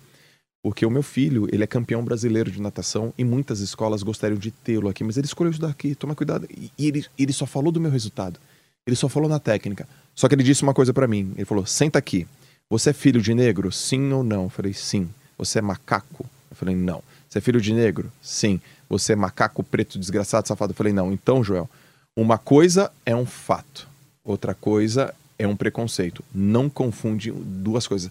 porque 0.66 0.84
o 0.84 0.90
meu 0.90 1.04
filho, 1.04 1.48
ele 1.52 1.64
é 1.64 1.68
campeão 1.68 2.04
brasileiro 2.04 2.50
de 2.50 2.60
natação 2.60 3.14
e 3.16 3.24
muitas 3.24 3.60
escolas 3.60 4.02
gostariam 4.02 4.40
de 4.40 4.50
tê-lo 4.50 4.90
aqui, 4.90 5.04
mas 5.04 5.16
ele 5.16 5.28
escolheu 5.28 5.52
estudar 5.52 5.70
aqui, 5.70 5.94
toma 5.94 6.16
cuidado. 6.16 6.48
E 6.50 6.88
ele, 6.88 7.06
ele 7.20 7.32
só 7.32 7.46
falou 7.46 7.72
do 7.72 7.80
meu 7.80 7.92
resultado. 7.92 8.40
Ele 8.84 8.96
só 8.96 9.08
falou 9.08 9.30
na 9.30 9.38
técnica. 9.38 9.88
Só 10.16 10.28
que 10.28 10.34
ele 10.34 10.42
disse 10.42 10.64
uma 10.64 10.74
coisa 10.74 10.92
para 10.92 11.08
mim. 11.08 11.32
Ele 11.36 11.46
falou: 11.46 11.68
"Senta 11.68 12.00
aqui. 12.00 12.26
Você 12.68 12.90
é 12.90 12.94
filho 12.94 13.22
de 13.22 13.36
negro? 13.36 13.72
Sim 13.72 14.12
ou 14.12 14.24
não?" 14.24 14.46
Eu 14.46 14.50
falei: 14.50 14.74
"Sim." 14.74 15.08
Você 15.38 15.60
é 15.60 15.62
macaco? 15.62 16.26
Eu 16.50 16.58
falei: 16.58 16.76
"Não." 16.76 17.04
Você 17.30 17.38
é 17.38 17.42
filho 17.42 17.62
de 17.62 17.72
negro? 17.72 18.12
Sim. 18.20 18.60
Você 18.90 19.14
é 19.14 19.16
macaco 19.16 19.64
preto 19.64 20.00
desgraçado 20.00 20.48
safado? 20.48 20.72
Eu 20.72 20.76
falei: 20.76 20.94
"Não." 20.94 21.14
Então, 21.14 21.44
Joel, 21.44 21.70
uma 22.18 22.40
coisa 22.40 22.92
é 23.06 23.16
um 23.16 23.28
fato, 23.28 23.88
outra 24.24 24.56
coisa 24.56 25.14
é 25.38 25.48
um 25.48 25.56
preconceito. 25.56 26.26
Não 26.34 26.72
confunde 26.72 27.32
duas 27.32 27.86
coisas. 27.86 28.10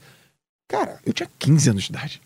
Cara, 0.68 1.00
eu 1.04 1.12
tinha 1.12 1.28
15 1.40 1.70
anos 1.70 1.82
de 1.82 1.90
idade. 1.90 2.22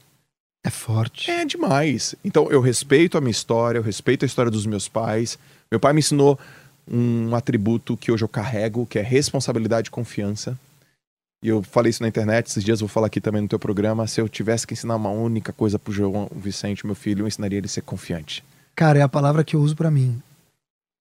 É 0.68 0.70
forte. 0.70 1.30
É 1.30 1.46
demais. 1.46 2.14
Então 2.22 2.50
eu 2.50 2.60
respeito 2.60 3.16
a 3.16 3.22
minha 3.22 3.30
história, 3.30 3.78
eu 3.78 3.82
respeito 3.82 4.24
a 4.24 4.26
história 4.26 4.50
dos 4.50 4.66
meus 4.66 4.86
pais. 4.86 5.38
Meu 5.70 5.80
pai 5.80 5.94
me 5.94 6.00
ensinou 6.00 6.38
um 6.86 7.34
atributo 7.34 7.96
que 7.96 8.12
hoje 8.12 8.22
eu 8.22 8.28
carrego, 8.28 8.84
que 8.84 8.98
é 8.98 9.02
responsabilidade 9.02 9.88
e 9.88 9.90
confiança. 9.90 10.58
E 11.42 11.48
eu 11.48 11.62
falei 11.62 11.88
isso 11.88 12.02
na 12.02 12.08
internet, 12.08 12.48
esses 12.48 12.62
dias 12.62 12.80
eu 12.80 12.86
vou 12.86 12.92
falar 12.92 13.06
aqui 13.06 13.18
também 13.18 13.40
no 13.40 13.48
teu 13.48 13.58
programa. 13.58 14.06
Se 14.06 14.20
eu 14.20 14.28
tivesse 14.28 14.66
que 14.66 14.74
ensinar 14.74 14.96
uma 14.96 15.08
única 15.08 15.54
coisa 15.54 15.78
pro 15.78 15.90
João 15.90 16.28
Vicente, 16.36 16.84
meu 16.84 16.94
filho, 16.94 17.22
eu 17.22 17.28
ensinaria 17.28 17.58
ele 17.58 17.66
a 17.66 17.70
ser 17.70 17.80
confiante. 17.80 18.44
Cara, 18.74 18.98
é 18.98 19.02
a 19.02 19.08
palavra 19.08 19.42
que 19.42 19.56
eu 19.56 19.60
uso 19.60 19.74
para 19.74 19.90
mim. 19.90 20.20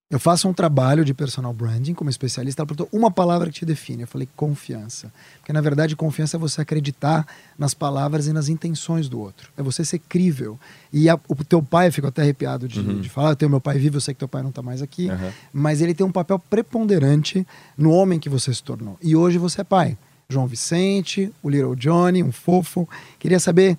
Eu 0.09 0.19
faço 0.19 0.47
um 0.47 0.53
trabalho 0.53 1.03
de 1.03 1.13
personal 1.13 1.51
branding 1.51 1.93
como 1.93 2.09
especialista. 2.09 2.61
Ela 2.61 2.67
perguntou 2.67 2.87
uma 2.97 3.11
palavra 3.11 3.47
que 3.49 3.59
te 3.59 3.65
define. 3.65 4.03
Eu 4.03 4.07
falei 4.07 4.27
confiança. 4.37 5.11
Porque 5.39 5.51
na 5.51 5.59
verdade, 5.59 5.97
confiança 5.97 6.37
é 6.37 6.39
você 6.39 6.61
acreditar 6.61 7.27
nas 7.59 7.73
palavras 7.73 8.25
e 8.25 8.31
nas 8.31 8.47
intenções 8.47 9.09
do 9.09 9.19
outro. 9.19 9.51
É 9.57 9.61
você 9.61 9.83
ser 9.83 9.99
crível. 9.99 10.57
E 10.93 11.09
a, 11.09 11.19
o 11.27 11.35
teu 11.43 11.61
pai, 11.61 11.87
eu 11.89 11.91
fico 11.91 12.07
até 12.07 12.21
arrepiado 12.21 12.69
de, 12.69 12.79
uhum. 12.79 13.01
de 13.01 13.09
falar. 13.09 13.31
Eu 13.31 13.35
tenho 13.35 13.51
meu 13.51 13.59
pai 13.59 13.77
vivo, 13.77 13.97
eu 13.97 14.01
sei 14.01 14.13
que 14.13 14.19
teu 14.19 14.29
pai 14.29 14.41
não 14.41 14.49
está 14.49 14.61
mais 14.61 14.81
aqui. 14.81 15.09
Uhum. 15.09 15.31
Mas 15.51 15.81
ele 15.81 15.93
tem 15.93 16.05
um 16.05 16.11
papel 16.11 16.39
preponderante 16.39 17.45
no 17.77 17.91
homem 17.91 18.17
que 18.17 18.29
você 18.29 18.53
se 18.53 18.63
tornou. 18.63 18.97
E 19.01 19.13
hoje 19.13 19.37
você 19.37 19.59
é 19.59 19.65
pai. 19.65 19.97
João 20.29 20.47
Vicente, 20.47 21.33
o 21.43 21.49
Little 21.49 21.75
Johnny, 21.75 22.23
um 22.23 22.31
fofo. 22.31 22.87
Queria 23.19 23.41
saber 23.41 23.77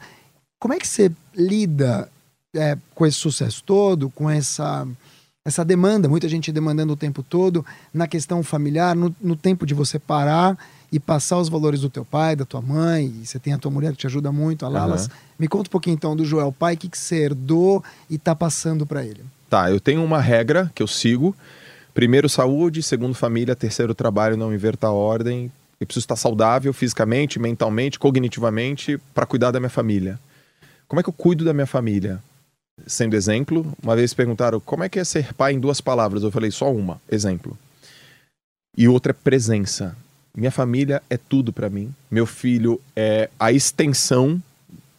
Como 0.59 0.75
é 0.75 0.79
que 0.79 0.87
você 0.87 1.11
lida 1.35 2.11
é, 2.55 2.77
com 2.95 3.07
esse 3.07 3.17
sucesso 3.17 3.62
todo, 3.64 4.11
com 4.11 4.29
essa, 4.29 4.87
essa 5.49 5.65
demanda, 5.65 6.09
muita 6.09 6.29
gente 6.29 6.53
demandando 6.53 6.93
o 6.93 6.97
tempo 6.97 7.23
todo, 7.23 7.65
na 7.93 8.07
questão 8.07 8.43
familiar, 8.43 8.95
no, 8.95 9.15
no 9.21 9.35
tempo 9.35 9.67
de 9.67 9.75
você 9.75 9.99
parar 9.99 10.57
e 10.93 11.01
passar 11.01 11.39
os 11.39 11.49
valores 11.49 11.81
do 11.81 11.91
teu 11.91 12.05
pai, 12.05 12.37
da 12.37 12.45
tua 12.45 12.63
mãe, 12.63 13.13
e 13.23 13.27
você 13.27 13.39
tem 13.39 13.53
a 13.53 13.59
tua 13.59 13.71
mulher 13.71 13.93
que 13.93 13.99
te 13.99 14.07
ajuda 14.07 14.31
muito, 14.31 14.65
a 14.65 14.69
Lalas. 14.69 15.07
Aham. 15.07 15.17
Me 15.39 15.49
conta 15.49 15.69
um 15.69 15.73
pouquinho 15.73 15.95
então 15.95 16.15
do 16.15 16.25
Joel, 16.25 16.53
pai, 16.53 16.75
o 16.75 16.77
que, 16.77 16.89
que 16.89 16.99
você 16.99 17.25
herdou 17.25 17.83
e 18.09 18.17
tá 18.17 18.35
passando 18.35 18.87
para 18.87 19.05
ele. 19.05 19.23
Tá, 19.49 19.71
eu 19.71 19.81
tenho 19.81 20.05
uma 20.05 20.21
regra 20.21 20.71
que 20.75 20.83
eu 20.83 20.87
sigo. 20.87 21.35
Primeiro, 21.95 22.29
saúde. 22.29 22.83
Segundo, 22.83 23.15
família. 23.15 23.57
Terceiro, 23.57 23.95
trabalho. 23.95 24.37
Não 24.37 24.55
inverta 24.55 24.89
a 24.89 24.93
ordem. 24.93 25.51
Eu 25.81 25.87
preciso 25.87 26.05
estar 26.05 26.17
saudável 26.17 26.73
fisicamente, 26.73 27.39
mentalmente, 27.39 27.99
cognitivamente, 27.99 28.99
para 29.15 29.25
cuidar 29.25 29.51
da 29.51 29.59
minha 29.59 29.71
família. 29.71 30.19
Como 30.87 31.01
é 31.01 31.03
que 31.03 31.09
eu 31.09 31.13
cuido 31.13 31.45
da 31.45 31.55
minha 31.55 31.67
família? 31.67 32.23
Sendo 32.87 33.14
exemplo, 33.14 33.73
uma 33.83 33.97
vez 33.97 34.14
perguntaram 34.14 34.61
como 34.61 34.85
é 34.85 34.88
que 34.88 34.99
é 34.99 35.05
ser 35.05 35.35
pai 35.35 35.53
em 35.53 35.61
duas 35.61 35.81
palavras. 35.81 36.23
Eu 36.23 36.31
falei 36.31 36.51
só 36.51 36.73
uma, 36.73 37.01
exemplo. 37.11 37.57
E 38.77 38.88
outra 38.88 39.11
é 39.11 39.12
presença. 39.12 39.97
Minha 40.37 40.51
família 40.51 41.03
é 41.11 41.17
tudo 41.17 41.53
para 41.53 41.69
mim. 41.69 41.93
Meu 42.11 42.25
filho 42.25 42.81
é 42.95 43.29
a 43.38 43.51
extensão 43.51 44.41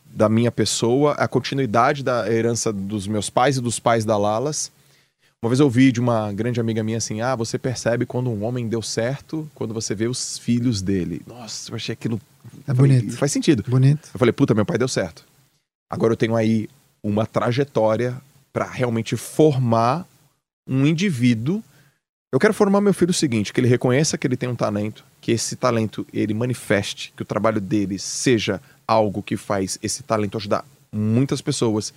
da 0.06 0.28
minha 0.28 0.52
pessoa, 0.52 1.14
a 1.14 1.28
continuidade 1.28 2.04
da 2.04 2.30
herança 2.30 2.74
dos 2.74 3.08
meus 3.08 3.30
pais 3.30 3.58
e 3.58 3.62
dos 3.62 3.80
pais 3.80 4.04
da 4.04 4.18
Lalas. 4.18 4.72
Uma 5.42 5.50
vez 5.50 5.62
eu 5.62 5.68
ouvi 5.68 5.94
de 5.94 6.02
uma 6.02 6.34
grande 6.34 6.60
amiga 6.60 6.84
minha 6.84 6.98
assim: 6.98 7.22
ah, 7.22 7.36
você 7.36 7.58
percebe 7.58 8.06
quando 8.06 8.30
um 8.30 8.44
homem 8.44 8.68
deu 8.68 8.82
certo 8.82 9.50
quando 9.56 9.74
você 9.74 9.96
vê 9.96 10.08
os 10.08 10.38
filhos 10.38 10.82
dele. 10.82 11.22
Nossa, 11.26 11.72
eu 11.72 11.76
achei 11.76 11.94
aquilo. 11.94 12.20
É 12.68 12.72
eu 12.72 12.76
falei, 12.76 13.00
bonito. 13.00 13.18
Faz 13.18 13.32
sentido. 13.32 13.64
Bonito. 13.66 14.10
Eu 14.14 14.20
falei, 14.20 14.34
puta, 14.34 14.54
meu 14.54 14.66
pai 14.66 14.78
deu 14.78 14.90
certo. 14.90 15.24
Agora 15.90 16.12
eu 16.12 16.18
tenho 16.18 16.36
aí 16.36 16.68
uma 17.04 17.26
trajetória 17.26 18.20
para 18.52 18.66
realmente 18.66 19.16
formar 19.16 20.08
um 20.68 20.86
indivíduo. 20.86 21.64
Eu 22.32 22.40
quero 22.40 22.54
formar 22.54 22.82
meu 22.82 22.94
filho 22.94 23.12
o 23.12 23.14
seguinte, 23.14 23.52
que 23.52 23.60
ele 23.60 23.68
reconheça 23.68 24.18
que 24.18 24.28
ele 24.28 24.38
tem 24.38 24.50
um 24.50 24.56
talento, 24.56 25.04
que 25.20 25.32
esse 25.32 25.56
talento 25.56 26.06
ele 26.14 26.34
manifeste, 26.34 27.14
que 27.16 27.24
o 27.24 27.26
trabalho 27.26 27.60
dele 27.60 27.98
seja 27.98 28.62
algo 28.88 29.24
que 29.24 29.38
faz 29.38 29.80
esse 29.82 30.04
talento 30.04 30.38
ajudar 30.38 30.66
muitas 30.92 31.42
pessoas, 31.42 31.94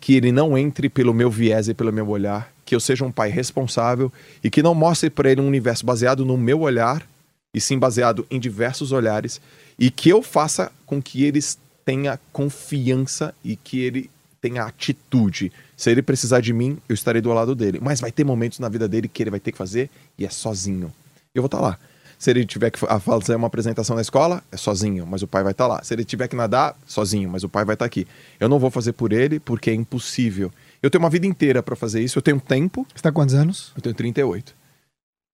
que 0.00 0.14
ele 0.14 0.30
não 0.32 0.56
entre 0.56 0.88
pelo 0.88 1.14
meu 1.14 1.30
viés 1.30 1.68
e 1.68 1.74
pelo 1.74 1.92
meu 1.92 2.08
olhar, 2.08 2.52
que 2.64 2.74
eu 2.74 2.80
seja 2.80 3.04
um 3.04 3.12
pai 3.12 3.30
responsável 3.30 4.12
e 4.42 4.50
que 4.50 4.62
não 4.62 4.74
mostre 4.74 5.08
para 5.08 5.30
ele 5.30 5.40
um 5.40 5.46
universo 5.46 5.86
baseado 5.86 6.24
no 6.24 6.36
meu 6.36 6.60
olhar 6.60 7.06
e 7.54 7.60
sim 7.60 7.78
baseado 7.78 8.26
em 8.30 8.38
diversos 8.38 8.92
olhares 8.92 9.40
e 9.78 9.90
que 9.90 10.08
eu 10.08 10.22
faça 10.22 10.70
com 10.84 11.00
que 11.00 11.24
eles 11.24 11.58
tenha 11.84 12.18
confiança 12.32 13.32
e 13.44 13.54
que 13.54 13.80
ele 13.80 14.10
tenha 14.48 14.64
atitude. 14.64 15.52
Se 15.76 15.90
ele 15.90 16.02
precisar 16.02 16.40
de 16.40 16.52
mim, 16.52 16.78
eu 16.88 16.94
estarei 16.94 17.20
do 17.20 17.32
lado 17.32 17.54
dele. 17.54 17.78
Mas 17.82 18.00
vai 18.00 18.12
ter 18.12 18.24
momentos 18.24 18.58
na 18.58 18.68
vida 18.68 18.88
dele 18.88 19.08
que 19.08 19.22
ele 19.22 19.30
vai 19.30 19.40
ter 19.40 19.52
que 19.52 19.58
fazer 19.58 19.90
e 20.18 20.24
é 20.24 20.30
sozinho. 20.30 20.92
Eu 21.34 21.42
vou 21.42 21.46
estar 21.46 21.60
lá. 21.60 21.78
Se 22.18 22.30
ele 22.30 22.46
tiver 22.46 22.70
que 22.70 22.78
fa- 22.78 22.98
fazer 22.98 23.34
uma 23.36 23.46
apresentação 23.46 23.94
na 23.94 24.00
escola, 24.00 24.42
é 24.50 24.56
sozinho, 24.56 25.06
mas 25.06 25.22
o 25.22 25.26
pai 25.26 25.42
vai 25.42 25.52
estar 25.52 25.66
lá. 25.66 25.82
Se 25.82 25.92
ele 25.94 26.04
tiver 26.04 26.28
que 26.28 26.36
nadar, 26.36 26.74
sozinho, 26.86 27.28
mas 27.28 27.44
o 27.44 27.48
pai 27.48 27.64
vai 27.64 27.74
estar 27.74 27.84
aqui. 27.84 28.06
Eu 28.40 28.48
não 28.48 28.58
vou 28.58 28.70
fazer 28.70 28.92
por 28.92 29.12
ele 29.12 29.38
porque 29.38 29.68
é 29.70 29.74
impossível. 29.74 30.50
Eu 30.82 30.90
tenho 30.90 31.02
uma 31.04 31.10
vida 31.10 31.26
inteira 31.26 31.62
para 31.62 31.76
fazer 31.76 32.02
isso, 32.02 32.16
eu 32.18 32.22
tenho 32.22 32.40
tempo, 32.40 32.86
Você 32.94 33.02
tá 33.02 33.12
quantos 33.12 33.34
anos? 33.34 33.72
eu 33.76 33.82
tenho 33.82 33.94
38. 33.94 34.54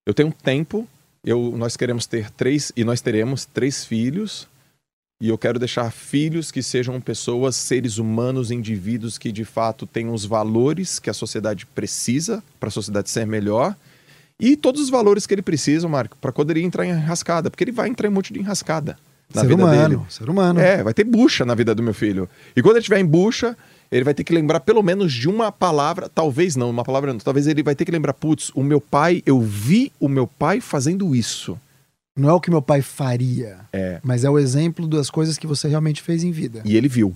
Eu 0.07 0.12
tenho 0.14 0.33
tempo, 0.33 0.88
eu, 1.25 1.55
nós 1.57 1.77
queremos 1.77 2.07
ter 2.07 2.31
três, 2.33 2.72
e 2.77 2.83
nós 2.83 3.01
teremos 3.01 3.44
três 3.44 3.85
filhos, 3.85 4.48
e 5.23 5.29
eu 5.29 5.39
quero 5.39 5.57
deixar 5.57 5.89
filhos 5.93 6.51
que 6.51 6.65
sejam 6.65 7.01
pessoas, 7.01 7.55
seres 7.55 7.97
humanos, 7.97 8.51
indivíduos 8.51 9.17
que 9.17 9.31
de 9.31 9.45
fato 9.45 9.87
tenham 9.87 10.13
os 10.13 10.25
valores 10.25 10.99
que 10.99 11.09
a 11.09 11.15
sociedade 11.15 11.65
precisa 11.65 12.43
para 12.59 12.69
a 12.69 12.73
sociedade 12.73 13.09
ser 13.09 13.25
melhor, 13.25 13.77
e 14.37 14.57
todos 14.57 14.81
os 14.81 14.91
valores 14.91 15.25
que 15.25 15.33
ele 15.33 15.41
precisa, 15.41 15.87
Marco, 15.87 16.17
para 16.21 16.33
poder 16.33 16.57
entrar 16.57 16.85
em 16.85 16.91
enrascada, 16.91 17.49
porque 17.49 17.63
ele 17.63 17.71
vai 17.71 17.89
entrar 17.89 18.09
em 18.09 18.11
um 18.11 18.15
monte 18.15 18.33
de 18.33 18.41
enrascada 18.41 18.99
na 19.33 19.43
ser 19.43 19.47
vida 19.47 19.63
humano, 19.63 19.89
dele. 19.89 20.03
ser 20.09 20.29
humano. 20.29 20.59
É, 20.59 20.83
vai 20.83 20.93
ter 20.93 21.05
bucha 21.05 21.45
na 21.45 21.55
vida 21.55 21.73
do 21.73 21.85
meu 21.85 21.95
filho. 21.95 22.29
E 22.57 22.61
quando 22.61 22.75
ele 22.75 22.81
estiver 22.81 22.99
em 22.99 23.07
bucha, 23.07 23.57
ele 23.93 24.03
vai 24.03 24.15
ter 24.15 24.25
que 24.25 24.35
lembrar 24.35 24.59
pelo 24.59 24.83
menos 24.83 25.13
de 25.13 25.29
uma 25.29 25.53
palavra, 25.53 26.09
talvez 26.09 26.57
não, 26.57 26.69
uma 26.69 26.83
palavra 26.83 27.13
não, 27.13 27.21
talvez 27.21 27.47
ele 27.47 27.63
vai 27.63 27.77
ter 27.77 27.85
que 27.85 27.93
lembrar, 27.93 28.13
putz, 28.13 28.51
o 28.57 28.63
meu 28.65 28.81
pai, 28.81 29.23
eu 29.25 29.41
vi 29.41 29.93
o 30.01 30.09
meu 30.09 30.27
pai 30.27 30.61
fazendo 30.61 31.15
isso. 31.15 31.57
Não 32.16 32.29
é 32.29 32.33
o 32.33 32.40
que 32.40 32.51
meu 32.51 32.61
pai 32.62 32.83
faria, 32.83 33.61
É. 33.72 33.98
mas 34.03 34.22
é 34.25 34.29
o 34.31 34.38
exemplo 34.38 34.87
das 34.87 35.09
coisas 35.09 35.38
que 35.38 35.46
você 35.46 35.66
realmente 35.68 36.03
fez 36.03 36.22
em 36.22 36.31
vida. 36.31 36.61
E 36.64 36.77
ele 36.77 36.88
viu. 36.88 37.14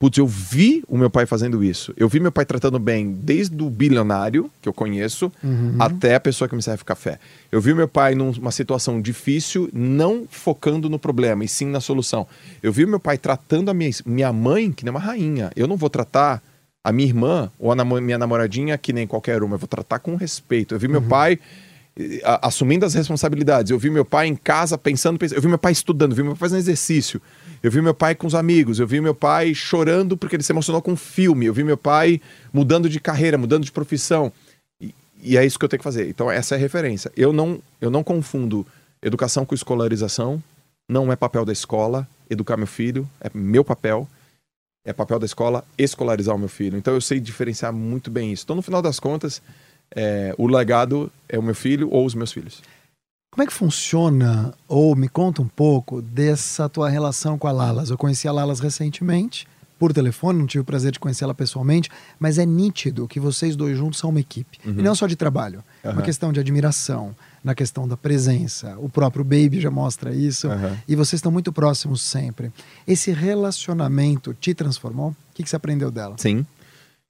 Putz, 0.00 0.16
eu 0.16 0.26
vi 0.28 0.84
o 0.86 0.96
meu 0.96 1.10
pai 1.10 1.26
fazendo 1.26 1.62
isso. 1.62 1.92
Eu 1.96 2.08
vi 2.08 2.20
meu 2.20 2.30
pai 2.30 2.46
tratando 2.46 2.78
bem 2.78 3.10
desde 3.12 3.60
o 3.60 3.68
bilionário, 3.68 4.48
que 4.62 4.68
eu 4.68 4.72
conheço, 4.72 5.30
Uhum. 5.42 5.74
até 5.76 6.14
a 6.14 6.20
pessoa 6.20 6.48
que 6.48 6.54
me 6.54 6.62
serve 6.62 6.84
café. 6.84 7.18
Eu 7.50 7.60
vi 7.60 7.74
meu 7.74 7.88
pai 7.88 8.14
numa 8.14 8.52
situação 8.52 9.00
difícil, 9.00 9.68
não 9.72 10.24
focando 10.30 10.88
no 10.88 11.00
problema, 11.00 11.44
e 11.44 11.48
sim 11.48 11.66
na 11.66 11.80
solução. 11.80 12.28
Eu 12.62 12.72
vi 12.72 12.86
meu 12.86 13.00
pai 13.00 13.18
tratando 13.18 13.70
a 13.70 13.74
minha, 13.74 13.90
minha 14.06 14.32
mãe 14.32 14.70
que 14.70 14.84
nem 14.84 14.90
uma 14.92 15.00
rainha. 15.00 15.50
Eu 15.56 15.66
não 15.66 15.76
vou 15.76 15.90
tratar 15.90 16.40
a 16.84 16.92
minha 16.92 17.08
irmã 17.08 17.50
ou 17.58 17.72
a 17.72 17.84
minha 18.00 18.16
namoradinha 18.18 18.78
que 18.78 18.92
nem 18.92 19.04
qualquer 19.04 19.42
uma. 19.42 19.56
Eu 19.56 19.58
vou 19.58 19.68
tratar 19.68 19.98
com 19.98 20.14
respeito. 20.14 20.76
Eu 20.76 20.78
vi 20.78 20.86
meu 20.86 21.02
pai 21.02 21.32
eh, 21.32 21.38
a- 21.38 21.38
assumindo 22.42 22.86
as 22.86 22.94
responsabilidades. 22.94 23.70
Eu 23.70 23.78
vi 23.78 23.90
meu 23.90 24.04
pai 24.04 24.26
em 24.26 24.36
casa 24.36 24.78
pensando, 24.78 25.18
pensando. 25.18 25.38
Eu 25.38 25.42
vi 25.42 25.48
meu 25.48 25.58
pai 25.58 25.72
estudando, 25.72 26.12
eu 26.12 26.16
vi 26.16 26.22
meu 26.22 26.32
pai 26.32 26.38
fazendo 26.38 26.58
exercício. 26.58 27.20
Eu 27.62 27.70
vi 27.70 27.82
meu 27.82 27.94
pai 27.94 28.14
com 28.14 28.26
os 28.26 28.34
amigos. 28.34 28.78
Eu 28.78 28.86
vi 28.86 29.00
meu 29.00 29.14
pai 29.14 29.54
chorando 29.54 30.16
porque 30.16 30.36
ele 30.36 30.42
se 30.42 30.52
emocionou 30.52 30.80
com 30.80 30.92
um 30.92 30.96
filme. 30.96 31.46
Eu 31.46 31.54
vi 31.54 31.64
meu 31.64 31.76
pai 31.76 32.20
mudando 32.52 32.88
de 32.88 33.00
carreira, 33.00 33.36
mudando 33.36 33.64
de 33.64 33.72
profissão. 33.72 34.32
E, 34.80 34.94
e 35.20 35.36
é 35.36 35.44
isso 35.44 35.58
que 35.58 35.64
eu 35.64 35.68
tenho 35.68 35.80
que 35.80 35.84
fazer. 35.84 36.08
Então, 36.08 36.30
essa 36.30 36.54
é 36.54 36.56
a 36.56 36.60
referência. 36.60 37.10
Eu 37.16 37.32
não, 37.32 37.60
eu 37.80 37.90
não 37.90 38.04
confundo 38.04 38.64
educação 39.02 39.44
com 39.44 39.54
escolarização. 39.54 40.42
Não 40.88 41.12
é 41.12 41.16
papel 41.16 41.44
da 41.44 41.52
escola 41.52 42.08
educar 42.30 42.56
meu 42.56 42.66
filho. 42.66 43.08
É 43.20 43.28
meu 43.34 43.64
papel. 43.64 44.08
É 44.84 44.92
papel 44.92 45.18
da 45.18 45.26
escola 45.26 45.64
escolarizar 45.76 46.34
o 46.34 46.38
meu 46.38 46.48
filho. 46.48 46.78
Então, 46.78 46.94
eu 46.94 47.00
sei 47.00 47.18
diferenciar 47.18 47.72
muito 47.72 48.08
bem 48.08 48.32
isso. 48.32 48.44
Então, 48.44 48.54
no 48.54 48.62
final 48.62 48.80
das 48.80 49.00
contas, 49.00 49.42
é, 49.94 50.34
o 50.38 50.46
legado 50.46 51.10
é 51.28 51.38
o 51.38 51.42
meu 51.42 51.54
filho 51.54 51.88
ou 51.90 52.04
os 52.04 52.14
meus 52.14 52.32
filhos. 52.32 52.62
Como 53.30 53.42
é 53.42 53.46
que 53.46 53.52
funciona, 53.52 54.52
ou 54.66 54.96
me 54.96 55.08
conta 55.08 55.40
um 55.42 55.48
pouco, 55.48 56.02
dessa 56.02 56.68
tua 56.68 56.88
relação 56.88 57.38
com 57.38 57.46
a 57.46 57.52
Lalas? 57.52 57.90
Eu 57.90 57.98
conheci 57.98 58.26
a 58.26 58.32
Lalas 58.32 58.58
recentemente, 58.58 59.46
por 59.78 59.92
telefone, 59.92 60.40
não 60.40 60.46
tive 60.46 60.62
o 60.62 60.64
prazer 60.64 60.90
de 60.90 60.98
conhecê-la 60.98 61.32
pessoalmente, 61.32 61.88
mas 62.18 62.36
é 62.36 62.44
nítido 62.44 63.06
que 63.06 63.20
vocês 63.20 63.54
dois 63.54 63.78
juntos 63.78 64.00
são 64.00 64.10
uma 64.10 64.18
equipe. 64.18 64.58
E 64.64 64.82
não 64.82 64.92
só 64.94 65.06
de 65.06 65.14
trabalho, 65.14 65.62
uma 65.84 65.92
Aham. 65.92 66.02
questão 66.02 66.32
de 66.32 66.40
admiração, 66.40 67.14
na 67.44 67.54
questão 67.54 67.86
da 67.86 67.96
presença. 67.96 68.76
O 68.78 68.88
próprio 68.88 69.22
Baby 69.22 69.60
já 69.60 69.70
mostra 69.70 70.12
isso. 70.12 70.48
Aham. 70.48 70.76
E 70.88 70.96
vocês 70.96 71.18
estão 71.18 71.30
muito 71.30 71.52
próximos 71.52 72.02
sempre. 72.02 72.50
Esse 72.88 73.12
relacionamento 73.12 74.34
te 74.34 74.52
transformou? 74.52 75.10
O 75.10 75.16
que, 75.32 75.44
que 75.44 75.48
você 75.48 75.54
aprendeu 75.54 75.92
dela? 75.92 76.16
Sim. 76.18 76.44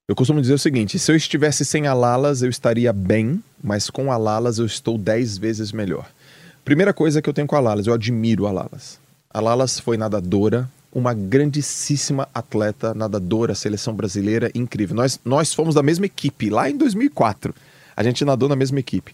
Eu 0.09 0.15
costumo 0.15 0.41
dizer 0.41 0.55
o 0.55 0.57
seguinte: 0.57 0.97
se 0.97 1.11
eu 1.11 1.15
estivesse 1.15 1.63
sem 1.63 1.85
a 1.85 1.93
Lalas, 1.93 2.41
eu 2.41 2.49
estaria 2.49 2.91
bem, 2.91 3.43
mas 3.63 3.91
com 3.91 4.11
a 4.11 4.17
Lalas 4.17 4.57
eu 4.57 4.65
estou 4.65 4.97
dez 4.97 5.37
vezes 5.37 5.71
melhor. 5.71 6.09
Primeira 6.65 6.91
coisa 6.91 7.21
que 7.21 7.29
eu 7.29 7.33
tenho 7.33 7.45
com 7.45 7.55
a 7.55 7.59
Lalas, 7.59 7.85
eu 7.85 7.93
admiro 7.93 8.47
a 8.47 8.51
Lalas. 8.51 8.99
A 9.29 9.39
Lalas 9.39 9.79
foi 9.79 9.97
nadadora, 9.97 10.67
uma 10.91 11.13
grandíssima 11.13 12.27
atleta, 12.33 12.91
nadadora, 12.95 13.53
seleção 13.53 13.93
brasileira, 13.93 14.49
incrível. 14.55 14.95
Nós, 14.95 15.19
nós 15.23 15.53
fomos 15.53 15.75
da 15.75 15.83
mesma 15.83 16.07
equipe 16.07 16.49
lá 16.49 16.67
em 16.67 16.75
2004. 16.75 17.53
A 17.95 18.01
gente 18.01 18.25
nadou 18.25 18.49
na 18.49 18.55
mesma 18.55 18.79
equipe. 18.79 19.13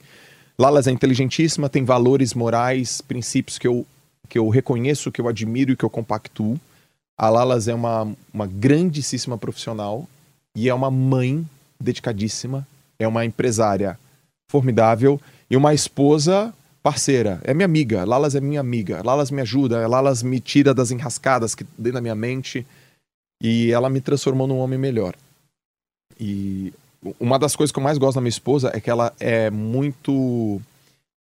Lalas 0.57 0.87
é 0.87 0.91
inteligentíssima, 0.91 1.67
tem 1.67 1.83
valores 1.83 2.33
morais, 2.33 3.01
princípios 3.01 3.57
que 3.57 3.67
eu, 3.67 3.85
que 4.29 4.39
eu 4.39 4.47
reconheço, 4.47 5.11
que 5.11 5.19
eu 5.19 5.27
admiro 5.27 5.73
e 5.73 5.75
que 5.75 5.83
eu 5.83 5.89
compactuo. 5.89 6.57
A 7.17 7.27
Lalas 7.27 7.67
é 7.67 7.73
uma, 7.73 8.07
uma 8.33 8.47
grandíssima 8.47 9.37
profissional 9.37 10.07
e 10.55 10.69
é 10.69 10.73
uma 10.73 10.89
mãe 10.89 11.45
dedicadíssima, 11.79 12.65
é 12.97 13.07
uma 13.07 13.25
empresária 13.25 13.99
formidável 14.49 15.19
e 15.49 15.57
uma 15.57 15.73
esposa 15.73 16.53
parceira. 16.81 17.41
É 17.43 17.53
minha 17.53 17.65
amiga, 17.65 18.05
Lalas 18.05 18.35
é 18.35 18.39
minha 18.39 18.59
amiga. 18.59 19.01
Lalas 19.03 19.31
me 19.31 19.41
ajuda, 19.41 19.87
Lalas 19.87 20.23
me 20.23 20.39
tira 20.39 20.73
das 20.73 20.91
enrascadas 20.91 21.55
que 21.55 21.63
dentro 21.77 21.93
da 21.93 22.01
minha 22.01 22.15
mente 22.15 22.65
e 23.41 23.71
ela 23.71 23.89
me 23.89 23.99
transformou 23.99 24.47
num 24.47 24.59
homem 24.59 24.79
melhor. 24.79 25.15
E 26.19 26.73
uma 27.19 27.37
das 27.37 27.55
coisas 27.55 27.71
que 27.71 27.79
eu 27.79 27.83
mais 27.83 27.97
gosto 27.97 28.15
da 28.15 28.21
minha 28.21 28.29
esposa 28.29 28.71
é 28.73 28.79
que 28.79 28.89
ela 28.89 29.13
é 29.19 29.49
muito. 29.49 30.61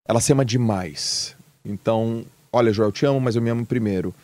Ela 0.06 0.20
se 0.20 0.32
ama 0.32 0.44
demais. 0.44 1.34
Então, 1.64 2.24
olha, 2.52 2.72
Joel, 2.72 2.88
eu 2.88 2.92
te 2.92 3.06
amo, 3.06 3.20
mas 3.20 3.36
eu 3.36 3.42
me 3.42 3.50
amo 3.50 3.66
primeiro. 3.66 4.14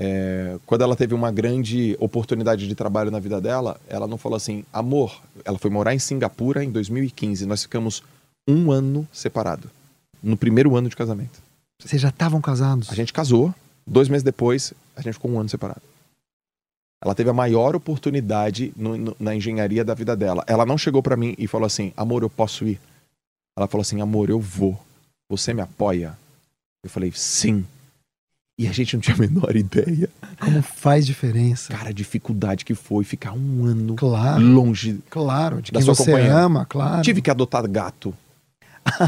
É, 0.00 0.56
quando 0.64 0.82
ela 0.82 0.94
teve 0.94 1.12
uma 1.12 1.32
grande 1.32 1.96
oportunidade 1.98 2.68
de 2.68 2.74
trabalho 2.76 3.10
na 3.10 3.18
vida 3.18 3.40
dela, 3.40 3.80
ela 3.88 4.06
não 4.06 4.16
falou 4.16 4.36
assim, 4.36 4.64
amor. 4.72 5.20
Ela 5.44 5.58
foi 5.58 5.70
morar 5.70 5.92
em 5.92 5.98
Singapura 5.98 6.62
em 6.62 6.70
2015. 6.70 7.44
Nós 7.46 7.62
ficamos 7.62 8.04
um 8.46 8.70
ano 8.70 9.06
separado. 9.12 9.68
No 10.22 10.36
primeiro 10.36 10.76
ano 10.76 10.88
de 10.88 10.96
casamento. 10.96 11.42
Vocês 11.82 12.00
já 12.00 12.08
estavam 12.10 12.40
casados? 12.40 12.90
A 12.90 12.94
gente 12.94 13.12
casou, 13.12 13.52
dois 13.86 14.08
meses 14.08 14.22
depois, 14.22 14.72
a 14.96 15.02
gente 15.02 15.14
ficou 15.14 15.30
um 15.30 15.40
ano 15.40 15.48
separado. 15.48 15.82
Ela 17.02 17.14
teve 17.14 17.30
a 17.30 17.32
maior 17.32 17.76
oportunidade 17.76 18.72
no, 18.76 18.96
no, 18.96 19.16
na 19.18 19.34
engenharia 19.34 19.84
da 19.84 19.94
vida 19.94 20.16
dela. 20.16 20.44
Ela 20.46 20.66
não 20.66 20.76
chegou 20.76 21.02
para 21.02 21.16
mim 21.16 21.34
e 21.38 21.46
falou 21.46 21.66
assim: 21.66 21.92
amor, 21.96 22.22
eu 22.22 22.30
posso 22.30 22.66
ir? 22.66 22.80
Ela 23.56 23.68
falou 23.68 23.82
assim: 23.82 24.00
amor, 24.00 24.30
eu 24.30 24.40
vou. 24.40 24.78
Você 25.28 25.54
me 25.54 25.60
apoia? 25.60 26.18
Eu 26.82 26.90
falei: 26.90 27.12
sim. 27.14 27.64
E 28.58 28.66
a 28.66 28.72
gente 28.72 28.94
não 28.94 29.00
tinha 29.00 29.14
a 29.14 29.18
menor 29.18 29.54
ideia. 29.54 30.08
Como 30.40 30.60
faz 30.62 31.06
diferença. 31.06 31.72
Cara, 31.72 31.90
a 31.90 31.92
dificuldade 31.92 32.64
que 32.64 32.74
foi 32.74 33.04
ficar 33.04 33.32
um 33.32 33.64
ano 33.64 33.94
Claro. 33.94 34.42
longe. 34.42 34.98
Claro, 35.08 35.62
de 35.62 35.70
Da 35.70 35.78
quem 35.78 35.84
sua 35.84 35.94
você 35.94 36.04
companheira. 36.10 36.36
ama, 36.36 36.66
claro. 36.66 37.02
Tive 37.02 37.22
que 37.22 37.30
adotar 37.30 37.66
gato. 37.70 38.12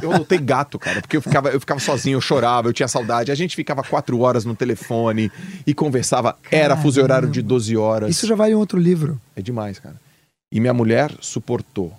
Eu 0.03 0.13
adotei 0.13 0.39
gato, 0.39 0.79
cara, 0.79 1.01
porque 1.01 1.17
eu 1.17 1.23
ficava, 1.23 1.49
eu 1.49 1.59
ficava 1.59 1.81
sozinho, 1.81 2.17
eu 2.17 2.21
chorava, 2.21 2.69
eu 2.69 2.73
tinha 2.73 2.87
saudade. 2.87 3.33
A 3.33 3.35
gente 3.35 3.57
ficava 3.57 3.83
quatro 3.83 4.21
horas 4.21 4.45
no 4.45 4.55
telefone 4.55 5.33
e 5.67 5.73
conversava. 5.73 6.37
Era 6.51 6.77
fuso 6.77 7.01
horário 7.03 7.29
de 7.31 7.41
12 7.43 7.77
horas. 7.77 8.11
Isso 8.11 8.27
já 8.27 8.35
vai 8.37 8.53
em 8.53 8.55
outro 8.55 8.79
livro. 8.79 9.19
É 9.35 9.41
demais, 9.43 9.79
cara. 9.79 9.97
E 10.53 10.61
minha 10.61 10.75
mulher 10.75 11.13
suportou 11.21 11.93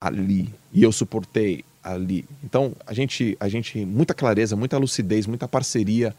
ali. 0.00 0.48
E 0.72 0.82
eu 0.82 0.92
suportei 0.92 1.64
ali. 1.82 2.24
Então, 2.44 2.72
a 2.86 2.94
gente, 2.94 3.36
a 3.40 3.48
gente 3.48 3.84
muita 3.84 4.14
clareza, 4.14 4.54
muita 4.54 4.78
lucidez, 4.78 5.26
muita 5.26 5.48
parceria. 5.48 6.14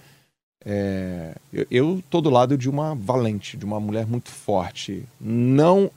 É, 0.66 1.36
eu, 1.54 1.66
eu 1.72 2.04
tô 2.10 2.20
do 2.22 2.30
lado 2.30 2.58
de 2.58 2.70
uma 2.70 2.94
valente, 2.96 3.56
de 3.58 3.66
uma 3.66 3.80
mulher 3.80 4.06
muito 4.06 4.30
forte. 4.30 5.04
Não, 5.20 5.90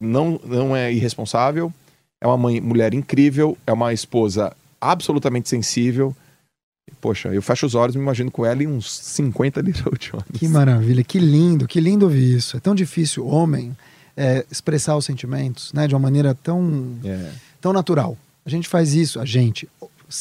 não, 0.00 0.40
não 0.44 0.76
é 0.76 0.92
irresponsável. 0.92 1.72
É 2.20 2.26
uma 2.26 2.36
mãe, 2.36 2.60
mulher 2.60 2.94
incrível. 2.94 3.56
É 3.66 3.72
uma 3.72 3.92
esposa 3.92 4.54
absolutamente 4.80 5.48
sensível. 5.48 6.14
Poxa, 7.00 7.28
eu 7.28 7.40
fecho 7.42 7.66
os 7.66 7.74
olhos 7.74 7.94
e 7.94 7.98
me 7.98 8.04
imagino 8.04 8.30
com 8.30 8.44
ela 8.44 8.62
em 8.62 8.66
uns 8.66 8.90
50 8.98 9.60
Little 9.62 9.92
Johnny. 9.98 10.38
Que 10.38 10.48
maravilha, 10.48 11.02
que 11.02 11.18
lindo, 11.18 11.66
que 11.66 11.80
lindo 11.80 12.04
ouvir 12.04 12.36
isso. 12.36 12.56
É 12.56 12.60
tão 12.60 12.74
difícil, 12.74 13.26
homem, 13.26 13.74
é, 14.16 14.44
expressar 14.50 14.96
os 14.96 15.04
sentimentos, 15.06 15.72
né, 15.72 15.86
de 15.88 15.94
uma 15.94 16.00
maneira 16.00 16.34
tão, 16.34 16.98
É. 17.04 17.30
tão 17.60 17.72
natural. 17.72 18.16
A 18.44 18.50
gente 18.50 18.68
faz 18.68 18.92
isso, 18.94 19.18
a 19.18 19.24
gente, 19.24 19.66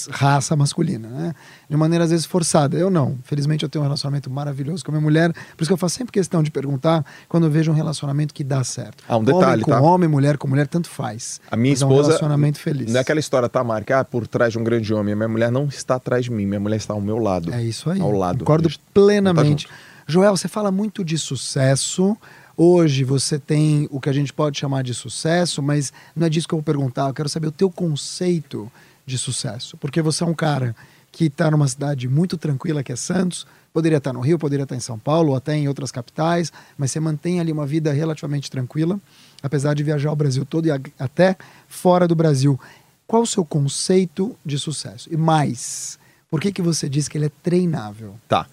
raça 0.10 0.56
masculina, 0.56 1.08
né? 1.08 1.36
De 1.70 1.76
maneira 1.76 2.06
às 2.06 2.12
vezes 2.12 2.26
forçada. 2.26 2.78
Eu 2.78 2.90
não. 2.90 3.18
Felizmente 3.24 3.64
eu 3.64 3.70
tenho 3.70 3.84
um 3.84 3.86
relacionamento 3.88 4.30
maravilhoso 4.30 4.84
com 4.84 4.92
a 4.92 4.94
minha 4.94 5.02
mulher. 5.02 5.32
Por 5.32 5.64
isso 5.64 5.70
que 5.70 5.74
eu 5.74 5.78
faço 5.78 5.96
sempre 5.96 6.12
questão 6.12 6.42
de 6.42 6.52
perguntar 6.52 7.06
quando 7.28 7.46
eu 7.46 7.52
vejo 7.52 7.72
um 7.72 7.76
relacionamento 7.76 8.34
que 8.34 8.44
dá 8.44 8.64
certo. 8.64 9.04
Ah, 9.08 9.18
um 9.18 9.24
detalhe, 9.24 9.46
homem 9.46 9.62
com 9.62 9.72
tá? 9.72 9.82
homem, 9.82 10.10
mulher 10.10 10.38
com 10.38 10.48
mulher, 10.48 10.68
tanto 10.68 10.90
faz. 10.90 11.42
A 11.50 11.56
minha 11.56 11.74
Mas 11.74 11.82
é 11.82 11.86
um 11.86 11.90
esposa. 11.90 12.08
relacionamento 12.10 12.60
feliz. 12.60 12.92
Não 12.92 12.98
é 12.98 13.02
aquela 13.02 13.20
história, 13.20 13.50
tá, 13.50 13.64
Marca? 13.64 14.00
Ah, 14.00 14.06
por 14.06 14.28
trás 14.28 14.54
de 14.54 14.60
um 14.60 14.64
grande 14.64 14.94
homem. 14.94 15.14
A 15.14 15.16
minha 15.16 15.30
mulher 15.30 15.52
não 15.52 15.66
está 15.66 15.96
atrás 15.96 16.26
de 16.26 16.32
mim, 16.32 16.46
minha 16.46 16.60
mulher 16.60 16.78
está 16.78 16.94
ao 16.94 17.02
meu 17.02 17.18
lado. 17.18 17.54
É 17.54 17.62
isso 17.62 17.90
aí. 17.90 18.00
Ao 18.00 18.12
lado. 18.12 18.40
Concordo 18.40 18.70
gente 18.70 18.82
plenamente. 18.94 19.68
tá 19.68 19.74
Joel, 20.08 20.36
você 20.36 20.48
fala 20.48 20.72
muito 20.72 21.04
de 21.04 21.18
sucesso. 21.18 22.18
Hoje 22.56 23.04
você 23.04 23.40
tem 23.40 23.88
o 23.90 24.00
que 24.00 24.10
a 24.10 24.14
gente 24.14 24.32
pode 24.32 24.60
chamar 24.60 24.84
de 24.84 24.94
sucesso, 24.94 25.62
mas 25.62 25.92
não 26.16 26.28
é 26.28 26.30
disso 26.30 26.48
que 26.48 26.54
eu 26.54 26.58
vou 26.58 26.64
perguntar. 26.64 27.08
Eu 27.08 27.14
quero 27.14 27.30
saber 27.30 27.48
o 27.48 27.52
teu 27.52 27.70
conceito 27.70 28.72
de 29.06 29.18
sucesso. 29.18 29.78
Porque 29.78 30.02
você 30.02 30.24
é 30.24 30.28
um 30.28 30.34
cara 30.34 30.76
que 31.12 31.26
está 31.26 31.52
numa 31.52 31.68
cidade 31.68 32.08
muito 32.08 32.38
tranquila, 32.38 32.84
que 32.84 32.92
é 32.92 32.96
Santos. 32.96 33.46
Poderia 33.72 33.98
estar 33.98 34.14
no 34.14 34.20
Rio, 34.20 34.40
poderia 34.40 34.64
estar 34.64 34.76
em 34.76 34.80
São 34.80 34.98
Paulo, 34.98 35.30
ou 35.30 35.36
até 35.36 35.56
em 35.56 35.68
outras 35.68 35.92
capitais, 35.92 36.52
mas 36.78 36.92
você 36.92 37.00
mantém 37.00 37.40
ali 37.40 37.52
uma 37.52 37.66
vida 37.66 37.92
relativamente 37.94 38.50
tranquila, 38.50 39.00
apesar 39.42 39.74
de 39.74 39.84
viajar 39.84 40.12
o 40.12 40.16
Brasil 40.16 40.46
todo 40.46 40.68
e 40.68 40.72
até 41.00 41.36
fora 41.68 42.08
do 42.08 42.16
Brasil. 42.16 42.60
Qual 43.06 43.24
o 43.24 43.28
seu 43.28 43.46
conceito 43.46 44.36
de 44.46 44.58
sucesso? 44.58 45.12
E 45.12 45.18
mais, 45.18 46.00
por 46.30 46.42
que, 46.42 46.52
que 46.52 46.62
você 46.62 46.90
diz 46.90 47.08
que 47.08 47.18
ele 47.18 47.26
é 47.26 47.32
treinável? 47.42 48.16
Tá. 48.28 48.48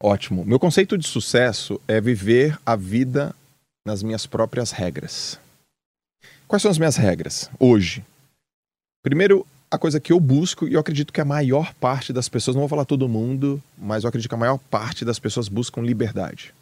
Ótimo. 0.00 0.44
Meu 0.44 0.58
conceito 0.58 0.98
de 0.98 1.06
sucesso 1.06 1.80
é 1.86 2.00
viver 2.00 2.58
a 2.66 2.74
vida 2.74 3.32
nas 3.86 4.02
minhas 4.02 4.26
próprias 4.26 4.72
regras. 4.72 5.38
Quais 6.48 6.62
são 6.62 6.70
as 6.70 6.78
minhas 6.78 6.96
regras 6.96 7.48
hoje? 7.58 8.04
Primeiro, 9.02 9.46
a 9.72 9.78
coisa 9.78 9.98
que 9.98 10.12
eu 10.12 10.20
busco, 10.20 10.68
e 10.68 10.74
eu 10.74 10.80
acredito 10.80 11.14
que 11.14 11.20
a 11.20 11.24
maior 11.24 11.72
parte 11.72 12.12
das 12.12 12.28
pessoas, 12.28 12.54
não 12.54 12.60
vou 12.60 12.68
falar 12.68 12.84
todo 12.84 13.08
mundo, 13.08 13.60
mas 13.78 14.04
eu 14.04 14.08
acredito 14.08 14.28
que 14.28 14.34
a 14.34 14.38
maior 14.38 14.58
parte 14.58 15.02
das 15.02 15.18
pessoas 15.18 15.48
buscam 15.48 15.80
liberdade. 15.80 16.52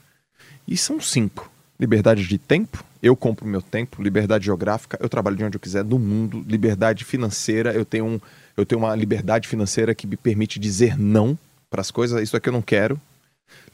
E 0.67 0.77
são 0.77 1.01
cinco. 1.01 1.51
Liberdade 1.79 2.25
de 2.25 2.39
tempo, 2.39 2.85
eu 3.03 3.17
compro 3.17 3.49
meu 3.49 3.61
tempo. 3.61 4.01
Liberdade 4.01 4.45
geográfica, 4.45 4.97
eu 5.01 5.09
trabalho 5.09 5.37
de 5.37 5.43
onde 5.43 5.57
eu 5.57 5.61
quiser 5.61 5.83
do 5.83 5.99
mundo. 5.99 6.45
Liberdade 6.47 7.05
financeira, 7.05 7.73
eu 7.73 7.85
tenho, 7.85 8.05
um, 8.05 8.21
eu 8.57 8.65
tenho 8.65 8.81
uma 8.81 8.95
liberdade 8.95 9.49
financeira 9.49 9.93
que 9.93 10.07
me 10.07 10.17
permite 10.17 10.61
dizer 10.61 10.97
não 10.97 11.37
para 11.69 11.81
as 11.81 11.91
coisas. 11.91 12.23
Isso 12.23 12.37
aqui 12.37 12.49
eu 12.49 12.53
não 12.53 12.63
quero. 12.63 13.01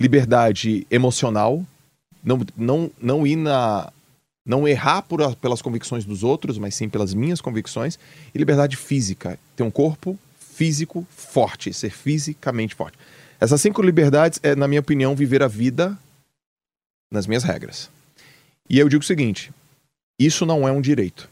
Liberdade 0.01 0.87
emocional, 0.91 1.63
não, 2.25 2.41
não, 2.57 2.91
não 2.99 3.27
ir 3.27 3.37
na. 3.37 3.93
Não 4.47 4.67
errar 4.67 5.03
por, 5.03 5.35
pelas 5.37 5.61
convicções 5.61 6.05
dos 6.05 6.23
outros, 6.23 6.57
mas 6.57 6.75
sim 6.75 6.89
pelas 6.89 7.13
minhas 7.13 7.41
convicções. 7.41 7.99
E 8.33 8.39
liberdade 8.39 8.77
física, 8.77 9.39
ter 9.57 9.65
um 9.65 9.71
corpo 9.71 10.17
físico 10.39 11.07
forte, 11.11 11.73
ser 11.73 11.91
fisicamente 11.91 12.75
forte. 12.75 12.97
Essas 13.41 13.61
cinco 13.61 13.83
liberdades 13.83 14.39
é, 14.43 14.55
na 14.55 14.69
minha 14.69 14.81
opinião, 14.81 15.17
viver 15.17 15.43
a 15.43 15.49
vida 15.49 15.99
nas 17.11 17.27
minhas 17.27 17.43
regras. 17.43 17.91
E 18.71 18.79
eu 18.79 18.89
digo 18.89 19.03
o 19.03 19.07
seguinte: 19.07 19.53
isso 20.19 20.47
não 20.47 20.67
é 20.67 20.73
um 20.73 20.81
direito. 20.81 21.29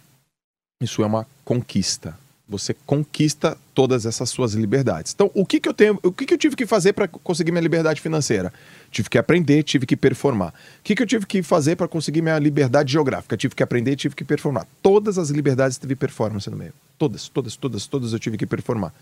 Isso 0.83 1.03
é 1.03 1.07
uma 1.07 1.27
conquista. 1.45 2.19
Você 2.47 2.75
conquista 2.87 3.57
todas 3.75 4.05
essas 4.05 4.29
suas 4.29 4.53
liberdades. 4.53 5.13
Então, 5.15 5.31
o 5.33 5.47
que, 5.47 5.59
que 5.59 5.69
eu 5.69 5.73
tenho, 5.73 5.99
o 6.03 6.13
que, 6.13 6.27
que 6.27 6.35
eu 6.35 6.39
tive 6.39 6.55
que 6.55 6.67
fazer 6.67 6.93
para 6.93 7.09
conseguir 7.09 7.51
minha 7.51 7.63
liberdade 7.63 8.03
financeira? 8.03 8.53
Tive 8.91 9.09
que 9.09 9.17
aprender, 9.17 9.63
tive 9.63 9.87
que 9.87 9.97
performar. 9.97 10.51
O 10.51 10.83
que, 10.83 10.95
que 10.95 11.03
eu 11.03 11.07
tive 11.07 11.25
que 11.25 11.43
fazer 11.43 11.75
para 11.75 11.89
conseguir 11.89 12.21
minha 12.21 12.39
liberdade 12.39 12.93
geográfica? 12.93 13.35
Tive 13.35 13.55
que 13.55 13.63
aprender, 13.63 13.97
tive 13.97 14.15
que 14.15 14.25
performar. 14.25 14.67
Todas 14.83 15.17
as 15.17 15.31
liberdades 15.31 15.79
teve 15.79 15.97
performance 15.97 16.49
no 16.51 16.57
meio. 16.57 16.75
Todas, 16.99 17.29
todas, 17.29 17.57
todas, 17.57 17.87
todas 17.87 18.13
eu 18.13 18.19
tive 18.19 18.37
que 18.37 18.47
performar. 18.47 18.93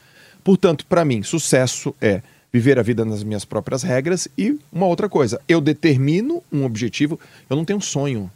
Portanto, 0.44 0.86
para 0.86 1.04
mim, 1.04 1.24
sucesso 1.24 1.94
é 2.00 2.22
viver 2.52 2.78
a 2.78 2.82
vida 2.82 3.04
nas 3.04 3.24
minhas 3.24 3.44
próprias 3.44 3.82
regras 3.82 4.28
e 4.36 4.58
uma 4.70 4.86
outra 4.86 5.08
coisa. 5.08 5.40
Eu 5.48 5.60
determino 5.60 6.42
um 6.52 6.64
objetivo, 6.64 7.18
eu 7.50 7.56
não 7.56 7.64
tenho 7.64 7.78
um 7.78 7.82
sonho. 7.82 8.30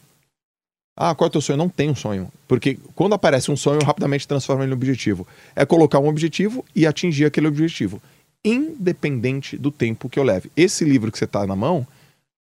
Ah, 0.97 1.15
qual 1.15 1.27
é 1.27 1.29
o 1.29 1.33
teu 1.33 1.41
sonho? 1.43 1.59
Não 1.59 1.69
tenho 1.69 1.93
um 1.93 1.95
sonho. 1.95 2.33
Porque 2.49 2.79
quando 2.95 3.15
aparece 3.15 3.51
um 3.51 3.57
sonho, 3.57 3.85
rapidamente 3.85 4.27
transformo 4.27 4.63
ele 4.63 4.73
em 4.73 4.75
objetivo. 4.75 5.27
É 5.55 5.67
colocar 5.67 5.99
um 5.99 6.09
objetivo 6.09 6.65
e 6.75 6.87
atingir 6.87 7.27
aquele 7.27 7.47
objetivo. 7.47 8.01
Independente 8.43 9.59
do 9.59 9.71
tempo 9.71 10.09
que 10.09 10.19
eu 10.19 10.23
leve. 10.23 10.51
Esse 10.57 10.85
livro 10.85 11.13
que 11.13 11.19
você 11.19 11.27
está 11.27 11.47
na 11.47 11.55
mão, 11.55 11.87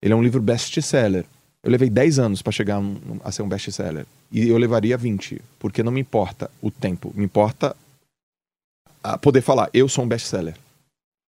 ele 0.01 0.13
é 0.13 0.15
um 0.15 0.21
livro 0.21 0.41
best-seller. 0.41 1.25
Eu 1.63 1.71
levei 1.71 1.89
10 1.89 2.19
anos 2.19 2.41
para 2.41 2.51
chegar 2.51 2.81
a 3.23 3.31
ser 3.31 3.41
um 3.41 3.47
best-seller. 3.47 4.05
E 4.31 4.49
eu 4.49 4.57
levaria 4.57 4.97
20. 4.97 5.41
Porque 5.57 5.81
não 5.81 5.91
me 5.91 6.01
importa 6.01 6.51
o 6.61 6.69
tempo. 6.69 7.13
Me 7.15 7.23
importa 7.23 7.75
poder 9.21 9.41
falar, 9.41 9.69
eu 9.73 9.87
sou 9.87 10.03
um 10.03 10.07
best-seller. 10.07 10.55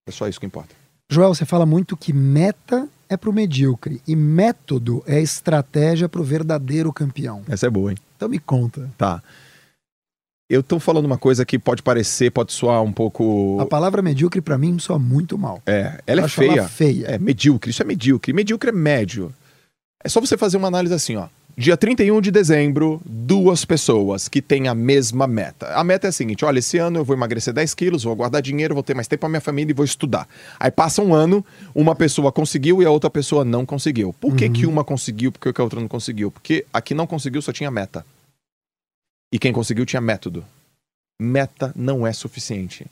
É 0.08 0.12
só 0.12 0.28
isso 0.28 0.40
que 0.40 0.46
importa. 0.46 0.83
Joel, 1.14 1.36
você 1.36 1.46
fala 1.46 1.64
muito 1.64 1.96
que 1.96 2.12
meta 2.12 2.90
é 3.08 3.16
pro 3.16 3.32
medíocre 3.32 4.02
e 4.08 4.16
método 4.16 5.04
é 5.06 5.22
estratégia 5.22 6.10
pro 6.10 6.24
verdadeiro 6.24 6.92
campeão. 6.92 7.44
Essa 7.48 7.68
é 7.68 7.70
boa, 7.70 7.92
hein? 7.92 7.98
Então 8.18 8.28
me 8.28 8.40
conta. 8.40 8.90
Tá. 8.98 9.22
Eu 10.50 10.64
tô 10.64 10.80
falando 10.80 11.06
uma 11.06 11.18
coisa 11.18 11.46
que 11.46 11.60
pode 11.60 11.84
parecer, 11.84 12.32
pode 12.32 12.52
soar 12.52 12.82
um 12.82 12.92
pouco. 12.92 13.60
A 13.62 13.66
palavra 13.68 14.02
medíocre 14.02 14.42
pra 14.42 14.58
mim 14.58 14.80
soa 14.80 14.98
muito 14.98 15.38
mal. 15.38 15.62
É, 15.68 16.02
ela 16.08 16.22
é 16.22 16.24
Acho 16.24 16.42
ela 16.42 16.54
feia. 16.54 16.68
feia. 16.68 17.06
É, 17.06 17.20
medíocre. 17.20 17.70
Isso 17.70 17.84
é 17.84 17.86
medíocre. 17.86 18.34
Medíocre 18.34 18.70
é 18.70 18.74
médio. 18.74 19.32
É 20.04 20.10
só 20.10 20.20
você 20.20 20.36
fazer 20.36 20.58
uma 20.58 20.68
análise 20.68 20.94
assim, 20.96 21.16
ó. 21.16 21.28
Dia 21.56 21.78
31 21.78 22.20
de 22.20 22.32
dezembro, 22.32 23.00
duas 23.06 23.64
pessoas 23.64 24.28
que 24.28 24.42
têm 24.42 24.68
a 24.68 24.74
mesma 24.74 25.28
meta. 25.28 25.68
A 25.76 25.84
meta 25.84 26.08
é 26.08 26.10
a 26.10 26.12
seguinte: 26.12 26.44
olha, 26.44 26.58
esse 26.58 26.80
ano 26.80 26.98
eu 26.98 27.06
vou 27.06 27.16
emagrecer 27.16 27.54
10 27.54 27.76
quilos, 27.76 28.04
vou 28.04 28.16
guardar 28.16 28.42
dinheiro, 28.42 28.74
vou 28.74 28.82
ter 28.82 28.96
mais 28.96 29.08
tempo 29.08 29.20
pra 29.20 29.30
minha 29.30 29.40
família 29.40 29.72
e 29.72 29.76
vou 29.76 29.86
estudar. 29.86 30.28
Aí 30.60 30.72
passa 30.72 31.04
um 31.04 31.14
ano, 31.14 31.46
uma 31.76 31.94
pessoa 31.94 32.32
conseguiu 32.32 32.82
e 32.82 32.86
a 32.86 32.90
outra 32.90 33.08
pessoa 33.08 33.46
não 33.46 33.68
conseguiu. 33.68 34.14
Por 34.14 34.36
que, 34.36 34.50
que 34.50 34.66
uma 34.66 34.84
conseguiu, 34.84 35.32
por 35.32 35.54
que 35.54 35.62
a 35.62 35.64
outra 35.64 35.80
não 35.80 35.88
conseguiu? 35.88 36.32
Porque 36.32 36.66
a 36.74 36.82
que 36.82 36.96
não 36.96 37.06
conseguiu 37.06 37.40
só 37.40 37.54
tinha 37.54 37.70
meta. 37.70 38.04
E 39.32 39.38
quem 39.38 39.54
conseguiu 39.54 39.86
tinha 39.86 40.02
método. 40.02 40.44
Meta 41.22 41.72
não 41.76 42.06
é 42.06 42.14
suficiente. 42.14 42.88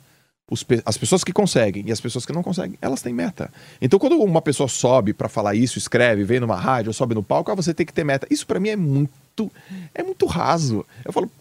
Os 0.51 0.65
as 0.85 0.97
pessoas 0.97 1.23
que 1.23 1.31
conseguem 1.31 1.85
e 1.87 1.91
as 1.93 2.01
pessoas 2.01 2.25
que 2.25 2.33
não 2.33 2.43
conseguem, 2.43 2.77
elas 2.81 3.01
têm 3.01 3.13
meta. 3.13 3.49
Então, 3.81 3.97
quando 3.97 4.21
uma 4.21 4.41
pessoa 4.41 4.67
sobe 4.67 5.13
pra 5.13 5.29
falar 5.29 5.55
isso, 5.55 5.77
escreve, 5.77 6.25
vem 6.25 6.41
numa 6.41 6.57
rádio, 6.57 6.91
sobe 6.91 7.15
no 7.15 7.23
palco, 7.23 7.49
ah, 7.49 7.55
você 7.55 7.73
tem 7.73 7.85
que 7.85 7.93
ter 7.93 8.03
meta. 8.03 8.27
Isso 8.29 8.45
pra 8.45 8.59
mim 8.59 8.67
é 8.67 8.75
muito, 8.75 9.49
é 9.95 10.03
muito 10.03 10.25
raso. 10.25 10.85
Eu 11.05 11.13
falo, 11.13 11.31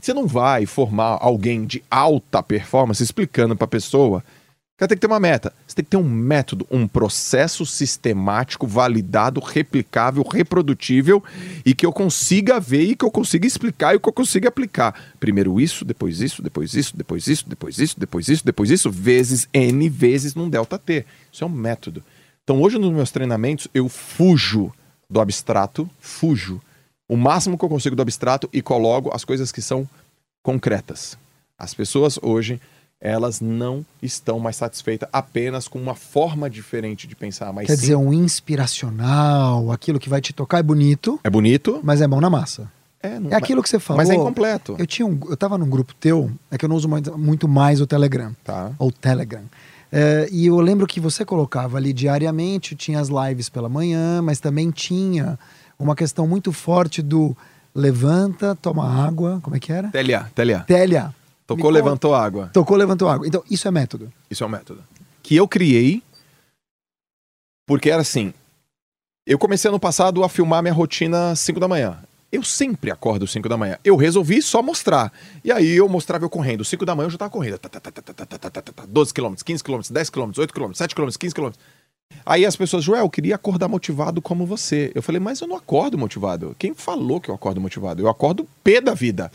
você 0.00 0.14
não 0.14 0.26
vai 0.26 0.66
formar 0.66 1.18
alguém 1.20 1.66
de 1.66 1.82
alta 1.90 2.40
performance 2.40 3.02
explicando 3.02 3.56
pra 3.56 3.66
pessoa 3.66 4.22
ela 4.80 4.88
tem 4.88 4.96
que 4.96 5.00
ter 5.00 5.08
uma 5.08 5.18
meta. 5.18 5.52
Você 5.66 5.74
tem 5.74 5.84
que 5.84 5.90
ter 5.90 5.96
um 5.96 6.08
método, 6.08 6.66
um 6.70 6.86
processo 6.86 7.66
sistemático, 7.66 8.66
validado, 8.66 9.40
replicável, 9.40 10.22
reprodutível 10.22 11.22
e 11.66 11.74
que 11.74 11.84
eu 11.84 11.92
consiga 11.92 12.60
ver 12.60 12.82
e 12.82 12.94
que 12.94 13.04
eu 13.04 13.10
consiga 13.10 13.46
explicar 13.46 13.94
e 13.94 13.98
que 13.98 14.08
eu 14.08 14.12
consiga 14.12 14.48
aplicar. 14.48 14.94
Primeiro 15.18 15.60
isso, 15.60 15.84
depois 15.84 16.20
isso, 16.20 16.42
depois 16.42 16.74
isso, 16.74 16.96
depois 16.96 17.26
isso, 17.26 17.48
depois 17.48 17.78
isso, 17.78 17.98
depois 17.98 18.28
isso, 18.28 18.44
depois 18.44 18.70
isso, 18.70 18.90
vezes 18.90 19.48
N 19.52 19.88
vezes 19.88 20.36
num 20.36 20.48
delta 20.48 20.78
T. 20.78 21.04
Isso 21.32 21.42
é 21.42 21.46
um 21.46 21.50
método. 21.50 22.02
Então 22.44 22.62
hoje 22.62 22.78
nos 22.78 22.92
meus 22.92 23.10
treinamentos 23.10 23.66
eu 23.74 23.88
fujo 23.88 24.72
do 25.10 25.20
abstrato, 25.20 25.90
fujo 25.98 26.60
o 27.08 27.16
máximo 27.16 27.58
que 27.58 27.64
eu 27.64 27.68
consigo 27.68 27.96
do 27.96 28.02
abstrato 28.02 28.48
e 28.52 28.62
coloco 28.62 29.10
as 29.14 29.24
coisas 29.24 29.50
que 29.50 29.62
são 29.62 29.88
concretas. 30.42 31.18
As 31.58 31.74
pessoas 31.74 32.18
hoje, 32.22 32.60
elas 33.00 33.40
não 33.40 33.84
estão 34.02 34.38
mais 34.40 34.56
satisfeitas 34.56 35.08
apenas 35.12 35.68
com 35.68 35.78
uma 35.80 35.94
forma 35.94 36.50
diferente 36.50 37.06
de 37.06 37.14
pensar. 37.14 37.52
Mas 37.52 37.66
Quer 37.66 37.76
sim, 37.76 37.80
dizer, 37.82 37.96
um 37.96 38.12
inspiracional, 38.12 39.70
aquilo 39.72 39.98
que 39.98 40.08
vai 40.08 40.20
te 40.20 40.32
tocar 40.32 40.58
é 40.58 40.62
bonito, 40.62 41.18
é 41.22 41.30
bonito, 41.30 41.80
mas 41.82 42.00
é 42.00 42.06
mão 42.06 42.20
na 42.20 42.30
massa. 42.30 42.70
é, 43.00 43.20
não- 43.20 43.30
É 43.30 43.36
aquilo 43.36 43.62
que 43.62 43.68
você 43.68 43.78
falou. 43.78 43.98
mas 43.98 44.10
é 44.10 44.14
incompleto. 44.16 44.74
Eu 44.78 44.86
tinha 44.86 45.06
um, 45.06 45.18
eu 45.30 45.36
tava 45.36 45.56
num 45.56 45.68
grupo 45.70 45.94
teu, 45.94 46.30
é 46.50 46.58
que 46.58 46.64
eu 46.64 46.68
não 46.68 46.74
uso 46.76 46.88
mais- 46.88 47.06
muito 47.16 47.46
mais 47.46 47.80
o 47.80 47.86
Telegram. 47.86 48.34
Tá. 48.42 48.72
Ou 48.78 48.90
Telegram. 48.90 49.42
É, 49.92 50.28
e 50.32 50.46
eu 50.46 50.58
lembro 50.60 50.86
que 50.86 50.98
você 51.00 51.24
colocava 51.24 51.78
ali 51.78 51.92
diariamente, 51.92 52.74
tinha 52.74 52.98
as 53.00 53.08
lives 53.08 53.48
pela 53.48 53.68
manhã, 53.68 54.20
mas 54.20 54.40
também 54.40 54.70
tinha 54.72 55.38
uma 55.78 55.94
questão 55.94 56.26
muito 56.26 56.52
forte 56.52 57.00
do 57.00 57.36
levanta, 57.74 58.56
toma 58.60 58.84
água, 59.06 59.38
como 59.42 59.54
é 59.54 59.60
que 59.60 59.72
era? 59.72 59.88
TLA, 59.88 60.28
TLA. 60.34 60.60
Télia. 60.66 61.14
Tocou, 61.48 61.70
levantou 61.70 62.14
água. 62.14 62.50
Tocou, 62.52 62.76
levantou 62.76 63.08
água. 63.08 63.26
Então, 63.26 63.42
isso 63.50 63.66
é 63.66 63.70
método. 63.70 64.12
Isso 64.30 64.44
é 64.44 64.46
um 64.46 64.50
método. 64.50 64.84
Que 65.22 65.34
eu 65.34 65.48
criei 65.48 66.02
porque 67.66 67.90
era 67.90 68.02
assim. 68.02 68.34
Eu 69.26 69.38
comecei 69.38 69.70
ano 69.70 69.80
passado 69.80 70.22
a 70.22 70.28
filmar 70.28 70.62
minha 70.62 70.74
rotina 70.74 71.30
às 71.30 71.40
5 71.40 71.58
da 71.58 71.66
manhã. 71.66 71.98
Eu 72.30 72.42
sempre 72.42 72.90
acordo 72.90 73.24
às 73.24 73.30
5 73.30 73.48
da 73.48 73.56
manhã. 73.56 73.78
Eu 73.82 73.96
resolvi 73.96 74.42
só 74.42 74.62
mostrar. 74.62 75.10
E 75.42 75.50
aí 75.50 75.70
eu 75.70 75.88
mostrava 75.88 76.26
eu 76.26 76.28
correndo. 76.28 76.60
Às 76.60 76.68
5 76.68 76.84
da 76.84 76.94
manhã 76.94 77.06
eu 77.06 77.10
já 77.12 77.18
tava 77.18 77.30
correndo. 77.30 77.58
12 78.86 79.14
km, 79.14 79.34
15 79.42 79.64
km, 79.64 79.80
10 79.90 80.10
km, 80.10 80.30
8 80.36 80.52
km, 80.52 80.72
7 80.74 80.94
km, 80.94 81.08
15 81.18 81.34
km. 81.34 81.50
Aí 82.26 82.44
as 82.44 82.56
pessoas, 82.56 82.84
Joel, 82.84 83.04
eu 83.04 83.10
queria 83.10 83.36
acordar 83.36 83.68
motivado 83.68 84.20
como 84.20 84.44
você. 84.44 84.92
Eu 84.94 85.02
falei, 85.02 85.18
mas 85.18 85.40
eu 85.40 85.48
não 85.48 85.56
acordo 85.56 85.96
motivado. 85.96 86.54
Quem 86.58 86.74
falou 86.74 87.22
que 87.22 87.30
eu 87.30 87.34
acordo 87.34 87.58
motivado? 87.58 88.02
Eu 88.02 88.08
acordo 88.08 88.46
pé 88.62 88.82
da 88.82 88.92
vida. 88.92 89.32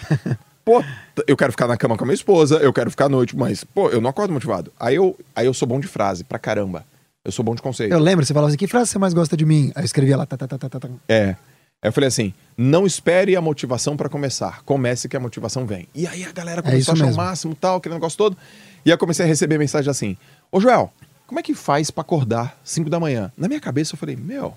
Pô, 0.65 0.84
eu 1.28 1.36
quero 1.36 1.52
ficar 1.52 1.67
na 1.67 1.76
cama 1.78 1.97
com 1.97 2.04
a 2.04 2.08
minha 2.08 2.15
esposa, 2.15 2.58
eu 2.58 2.71
quero 2.71 2.89
ficar 2.89 3.06
à 3.06 3.10
noite, 3.10 3.36
mas, 3.36 3.63
pô, 3.63 3.89
eu 3.89 3.99
não 3.99 4.10
acordo 4.10 4.34
motivado. 4.34 4.71
Aí 4.80 4.95
eu, 4.95 5.17
aí 5.36 5.45
eu 5.45 5.54
sou 5.54 5.67
bom 5.67 5.80
de 5.80 5.88
frase, 5.88 6.23
pra 6.23 6.39
caramba. 6.39 6.86
Eu 7.26 7.32
sou 7.32 7.43
bom 7.43 7.56
de 7.56 7.62
conceito. 7.62 7.91
Eu 7.91 7.99
lembro, 7.99 8.26
você 8.26 8.34
falava 8.34 8.49
assim, 8.49 8.58
que 8.58 8.67
frase 8.67 8.91
você 8.91 8.99
mais 8.99 9.13
gosta 9.13 9.36
de 9.38 9.45
mim? 9.45 9.71
Aí 9.76 9.84
eu 9.84 9.86
escrevia 9.86 10.15
lá, 10.17 10.26
tá, 10.26 10.38
tá, 10.38 10.47
tá, 10.47 10.58
tá, 10.58 10.69
tá, 10.69 10.80
tá. 10.80 10.89
É. 11.08 11.36
Aí 11.82 11.89
eu 11.89 11.91
falei 11.93 12.08
assim: 12.08 12.34
não 12.58 12.86
espere 12.86 13.36
a 13.36 13.41
motivação 13.41 13.97
pra 13.97 14.08
começar. 14.08 14.62
Comece 14.63 15.10
que 15.10 15.17
a 15.17 15.19
motivação 15.19 15.65
vem. 15.65 15.86
E 15.93 16.08
aí 16.08 16.23
a 16.23 16.32
galera 16.32 16.60
É 16.60 16.63
começou 16.63 16.80
isso 16.80 16.91
a 16.91 16.93
achar 16.93 17.06
mesmo. 17.08 17.21
o 17.21 17.26
máximo, 17.26 17.56
tal, 17.56 17.78
aquele 17.78 17.95
negócio 17.95 18.17
todo. 18.17 18.38
E 18.86 18.89
aí 18.89 18.93
eu 18.93 18.97
comecei 18.97 19.26
a 19.26 19.28
receber 19.28 19.58
mensagem 19.58 19.89
assim: 19.91 20.17
Ô 20.49 20.62
Joel, 20.62 20.93
como 21.28 21.39
é 21.39 21.43
que 21.43 21.54
faz 21.54 21.91
pra 21.91 22.02
acordar 22.02 22.58
5 22.63 22.89
da 22.89 22.99
manhã? 23.02 23.34
Na 23.38 23.49
minha 23.49 23.60
cabeça 23.60 23.95
eu 23.95 23.97
falei: 23.97 24.15
Meu, 24.15 24.54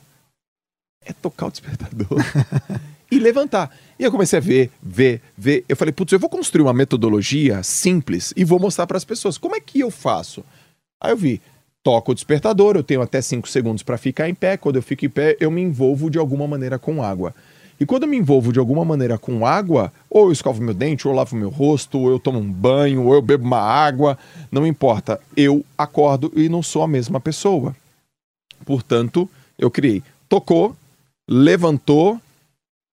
é 1.06 1.12
tocar 1.12 1.46
o 1.46 1.50
despertador 1.50 2.18
e 3.10 3.18
levantar. 3.18 3.74
E 3.98 4.04
eu 4.04 4.10
comecei 4.10 4.38
a 4.38 4.42
ver, 4.42 4.70
ver, 4.82 5.22
ver. 5.36 5.64
Eu 5.68 5.76
falei: 5.76 5.92
Putz, 5.92 6.12
eu 6.12 6.18
vou 6.18 6.28
construir 6.28 6.62
uma 6.62 6.72
metodologia 6.72 7.62
simples 7.62 8.34
e 8.36 8.44
vou 8.44 8.58
mostrar 8.58 8.86
para 8.86 8.96
as 8.96 9.04
pessoas. 9.04 9.38
Como 9.38 9.56
é 9.56 9.60
que 9.60 9.80
eu 9.80 9.90
faço? 9.90 10.44
Aí 11.00 11.12
eu 11.12 11.16
vi. 11.16 11.40
Toco 11.82 12.10
o 12.10 12.14
despertador, 12.16 12.74
eu 12.74 12.82
tenho 12.82 13.00
até 13.00 13.22
5 13.22 13.48
segundos 13.48 13.84
para 13.84 13.96
ficar 13.96 14.28
em 14.28 14.34
pé. 14.34 14.56
Quando 14.56 14.74
eu 14.74 14.82
fico 14.82 15.06
em 15.06 15.08
pé, 15.08 15.36
eu 15.38 15.52
me 15.52 15.62
envolvo 15.62 16.10
de 16.10 16.18
alguma 16.18 16.44
maneira 16.44 16.80
com 16.80 17.00
água. 17.00 17.32
E 17.78 17.84
quando 17.84 18.04
eu 18.04 18.08
me 18.08 18.16
envolvo 18.16 18.52
de 18.52 18.58
alguma 18.58 18.84
maneira 18.84 19.16
com 19.18 19.46
água, 19.46 19.92
ou 20.10 20.26
eu 20.26 20.32
escovo 20.32 20.62
meu 20.62 20.74
dente, 20.74 21.06
ou 21.06 21.12
eu 21.12 21.16
lavo 21.16 21.36
meu 21.36 21.50
rosto, 21.50 21.98
ou 21.98 22.10
eu 22.10 22.18
tomo 22.18 22.40
um 22.40 22.50
banho, 22.50 23.04
ou 23.04 23.14
eu 23.14 23.22
bebo 23.22 23.44
uma 23.44 23.60
água, 23.60 24.18
não 24.50 24.66
importa. 24.66 25.20
Eu 25.36 25.64
acordo 25.76 26.32
e 26.34 26.48
não 26.48 26.62
sou 26.62 26.82
a 26.82 26.88
mesma 26.88 27.20
pessoa. 27.20 27.76
Portanto, 28.64 29.30
eu 29.58 29.70
criei. 29.70 30.02
Tocou, 30.28 30.74
levantou, 31.28 32.20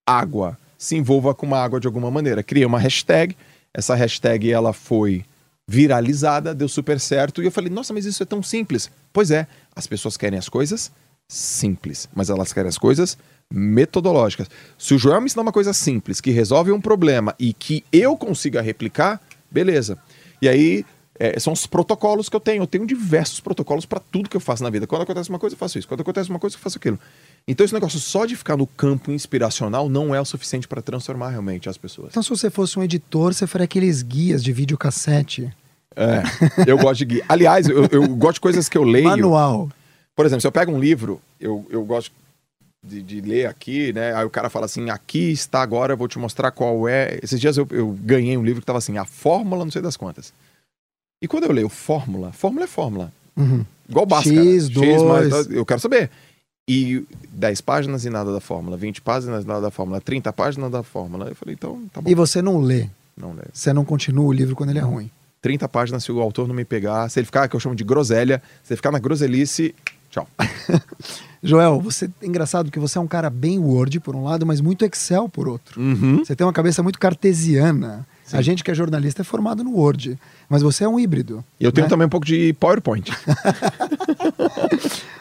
água. 0.06 0.58
Se 0.78 0.96
envolva 0.96 1.34
com 1.34 1.46
uma 1.46 1.58
água 1.58 1.80
de 1.80 1.86
alguma 1.86 2.10
maneira. 2.10 2.42
Criei 2.42 2.66
uma 2.66 2.78
hashtag. 2.78 3.36
Essa 3.72 3.94
hashtag 3.94 4.50
ela 4.50 4.72
foi 4.72 5.24
viralizada, 5.66 6.54
deu 6.54 6.68
super 6.68 7.00
certo. 7.00 7.42
E 7.42 7.46
eu 7.46 7.52
falei, 7.52 7.70
nossa, 7.70 7.92
mas 7.92 8.04
isso 8.04 8.22
é 8.22 8.26
tão 8.26 8.42
simples. 8.42 8.90
Pois 9.12 9.30
é, 9.30 9.46
as 9.74 9.86
pessoas 9.86 10.16
querem 10.16 10.38
as 10.38 10.48
coisas 10.48 10.90
simples, 11.26 12.08
mas 12.14 12.28
elas 12.28 12.52
querem 12.52 12.68
as 12.68 12.78
coisas 12.78 13.16
metodológicas. 13.50 14.48
Se 14.78 14.94
o 14.94 14.98
Joel 14.98 15.20
me 15.20 15.26
ensinar 15.26 15.42
uma 15.42 15.52
coisa 15.52 15.72
simples, 15.72 16.20
que 16.20 16.30
resolve 16.30 16.72
um 16.72 16.80
problema 16.80 17.34
e 17.38 17.52
que 17.52 17.84
eu 17.92 18.16
consiga 18.16 18.60
replicar, 18.60 19.20
beleza. 19.50 19.98
E 20.42 20.48
aí, 20.48 20.84
é, 21.18 21.38
são 21.38 21.52
os 21.52 21.66
protocolos 21.66 22.28
que 22.28 22.36
eu 22.36 22.40
tenho. 22.40 22.62
Eu 22.62 22.66
tenho 22.66 22.86
diversos 22.86 23.40
protocolos 23.40 23.86
para 23.86 24.00
tudo 24.00 24.28
que 24.28 24.36
eu 24.36 24.40
faço 24.40 24.62
na 24.62 24.70
vida. 24.70 24.86
Quando 24.86 25.02
acontece 25.02 25.28
uma 25.28 25.38
coisa, 25.38 25.54
eu 25.54 25.58
faço 25.58 25.78
isso. 25.78 25.86
Quando 25.86 26.00
acontece 26.00 26.28
uma 26.28 26.38
coisa, 26.38 26.56
eu 26.56 26.60
faço 26.60 26.78
aquilo. 26.78 26.98
Então, 27.46 27.64
esse 27.64 27.74
negócio 27.74 28.00
só 28.00 28.26
de 28.26 28.34
ficar 28.34 28.56
no 28.56 28.66
campo 28.66 29.12
inspiracional 29.12 29.88
não 29.88 30.14
é 30.14 30.20
o 30.20 30.24
suficiente 30.24 30.66
para 30.66 30.82
transformar 30.82 31.30
realmente 31.30 31.68
as 31.68 31.76
pessoas. 31.76 32.08
Então, 32.10 32.22
se 32.22 32.30
você 32.30 32.50
fosse 32.50 32.78
um 32.78 32.82
editor, 32.82 33.32
você 33.32 33.46
faria 33.46 33.64
aqueles 33.64 34.02
guias 34.02 34.42
de 34.42 34.52
videocassete. 34.52 35.52
É, 35.96 36.22
eu 36.66 36.76
gosto 36.76 36.98
de 36.98 37.04
guia. 37.04 37.24
Aliás, 37.28 37.68
eu, 37.68 37.86
eu 37.90 38.08
gosto 38.08 38.34
de 38.34 38.40
coisas 38.40 38.68
que 38.68 38.76
eu 38.76 38.82
leio. 38.82 39.04
Manual. 39.04 39.68
Por 40.16 40.26
exemplo, 40.26 40.40
se 40.40 40.46
eu 40.46 40.52
pego 40.52 40.72
um 40.72 40.78
livro, 40.78 41.20
eu, 41.40 41.66
eu 41.70 41.84
gosto 41.84 42.12
de, 42.82 43.02
de 43.02 43.20
ler 43.20 43.46
aqui, 43.46 43.92
né? 43.92 44.14
Aí 44.14 44.24
o 44.24 44.30
cara 44.30 44.50
fala 44.50 44.66
assim: 44.66 44.90
aqui 44.90 45.30
está 45.30 45.62
agora, 45.62 45.92
eu 45.92 45.96
vou 45.96 46.08
te 46.08 46.18
mostrar 46.18 46.50
qual 46.50 46.88
é. 46.88 47.18
Esses 47.22 47.40
dias 47.40 47.56
eu, 47.56 47.66
eu 47.70 47.96
ganhei 48.00 48.36
um 48.36 48.44
livro 48.44 48.60
que 48.60 48.64
estava 48.64 48.78
assim: 48.78 48.98
a 48.98 49.04
fórmula, 49.04 49.64
não 49.64 49.72
sei 49.72 49.82
das 49.82 49.96
quantas. 49.96 50.32
E 51.24 51.26
quando 51.26 51.44
eu 51.44 51.52
leio 51.52 51.70
fórmula, 51.70 52.32
fórmula 52.32 52.64
é 52.64 52.68
fórmula. 52.68 53.10
Uhum. 53.34 53.64
Igual 53.88 54.04
Bhaskara. 54.04 54.44
X, 54.44 54.68
dois. 54.68 55.50
eu 55.50 55.64
quero 55.64 55.80
saber. 55.80 56.10
E 56.68 57.02
10 57.30 57.62
páginas 57.62 58.04
e 58.04 58.10
nada 58.10 58.30
da 58.30 58.40
fórmula, 58.40 58.76
20 58.76 59.00
páginas 59.00 59.42
e 59.42 59.46
nada 59.46 59.62
da 59.62 59.70
fórmula, 59.70 60.02
30 60.02 60.30
páginas 60.34 60.70
da 60.70 60.82
fórmula. 60.82 61.28
Eu 61.30 61.34
falei, 61.34 61.54
então 61.54 61.80
tá 61.90 62.02
bom. 62.02 62.10
E 62.10 62.14
você 62.14 62.42
não 62.42 62.58
lê. 62.58 62.90
Não 63.16 63.30
leio. 63.30 63.48
Você 63.54 63.72
não 63.72 63.86
continua 63.86 64.26
o 64.26 64.32
livro 64.32 64.54
quando 64.54 64.68
ele 64.68 64.80
é 64.80 64.82
ruim. 64.82 65.10
30 65.40 65.66
páginas 65.66 66.04
se 66.04 66.12
o 66.12 66.20
autor 66.20 66.46
não 66.46 66.54
me 66.54 66.64
pegar, 66.64 67.08
se 67.08 67.20
ele 67.20 67.24
ficar, 67.24 67.48
que 67.48 67.56
eu 67.56 67.60
chamo 67.60 67.74
de 67.74 67.84
groselha, 67.84 68.42
se 68.62 68.74
ele 68.74 68.76
ficar 68.76 68.92
na 68.92 68.98
groselice, 68.98 69.74
tchau. 70.10 70.28
Joel, 71.42 71.80
você 71.80 72.10
é 72.20 72.26
engraçado 72.26 72.70
que 72.70 72.78
você 72.78 72.98
é 72.98 73.00
um 73.00 73.06
cara 73.06 73.30
bem 73.30 73.58
Word 73.58 73.98
por 74.00 74.14
um 74.14 74.24
lado, 74.24 74.44
mas 74.44 74.60
muito 74.60 74.84
Excel 74.84 75.26
por 75.26 75.48
outro. 75.48 75.80
Uhum. 75.80 76.22
Você 76.22 76.36
tem 76.36 76.46
uma 76.46 76.52
cabeça 76.52 76.82
muito 76.82 76.98
cartesiana. 76.98 78.06
A 78.32 78.42
gente 78.42 78.64
que 78.64 78.70
é 78.70 78.74
jornalista 78.74 79.22
é 79.22 79.24
formado 79.24 79.62
no 79.62 79.76
Word, 79.76 80.18
mas 80.48 80.62
você 80.62 80.84
é 80.84 80.88
um 80.88 80.98
híbrido. 80.98 81.44
E 81.60 81.64
eu 81.64 81.72
tenho 81.72 81.86
né? 81.86 81.90
também 81.90 82.06
um 82.06 82.10
pouco 82.10 82.26
de 82.26 82.52
PowerPoint. 82.54 83.10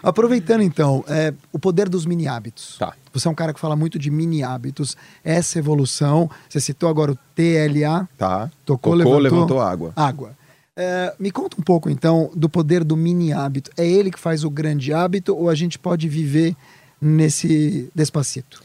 Aproveitando 0.02 0.62
então, 0.62 1.04
é, 1.08 1.34
o 1.52 1.60
poder 1.60 1.90
dos 1.90 2.06
mini 2.06 2.28
hábitos. 2.28 2.78
Tá. 2.78 2.94
Você 3.14 3.28
é 3.28 3.32
um 3.32 3.36
cara 3.36 3.54
que 3.54 3.60
fala 3.60 3.76
muito 3.76 4.00
de 4.00 4.10
mini 4.10 4.44
hábitos, 4.44 4.98
essa 5.24 5.60
evolução. 5.60 6.30
Você 6.50 6.60
citou 6.60 6.90
agora 6.90 7.12
o 7.12 7.18
TLA, 7.36 8.08
Tá? 8.18 8.50
Tocou, 8.66 8.98
Tocou, 8.98 9.00
levantou. 9.18 9.20
levantou 9.20 9.62
água. 9.62 9.94
água. 9.96 10.32
É, 10.76 11.14
me 11.20 11.30
conta 11.30 11.56
um 11.60 11.64
pouco 11.64 11.90
então 11.90 12.32
do 12.36 12.50
poder 12.50 12.84
do 12.84 12.98
mini 12.98 13.32
hábito. 13.32 13.70
É 13.78 13.88
ele 13.88 14.10
que 14.10 14.20
faz 14.20 14.44
o 14.44 14.50
grande 14.50 14.92
hábito 14.92 15.36
ou 15.36 15.50
a 15.50 15.56
gente 15.56 15.78
pode 15.78 16.10
viver 16.10 16.56
nesse 17.00 17.90
despacito? 17.94 18.62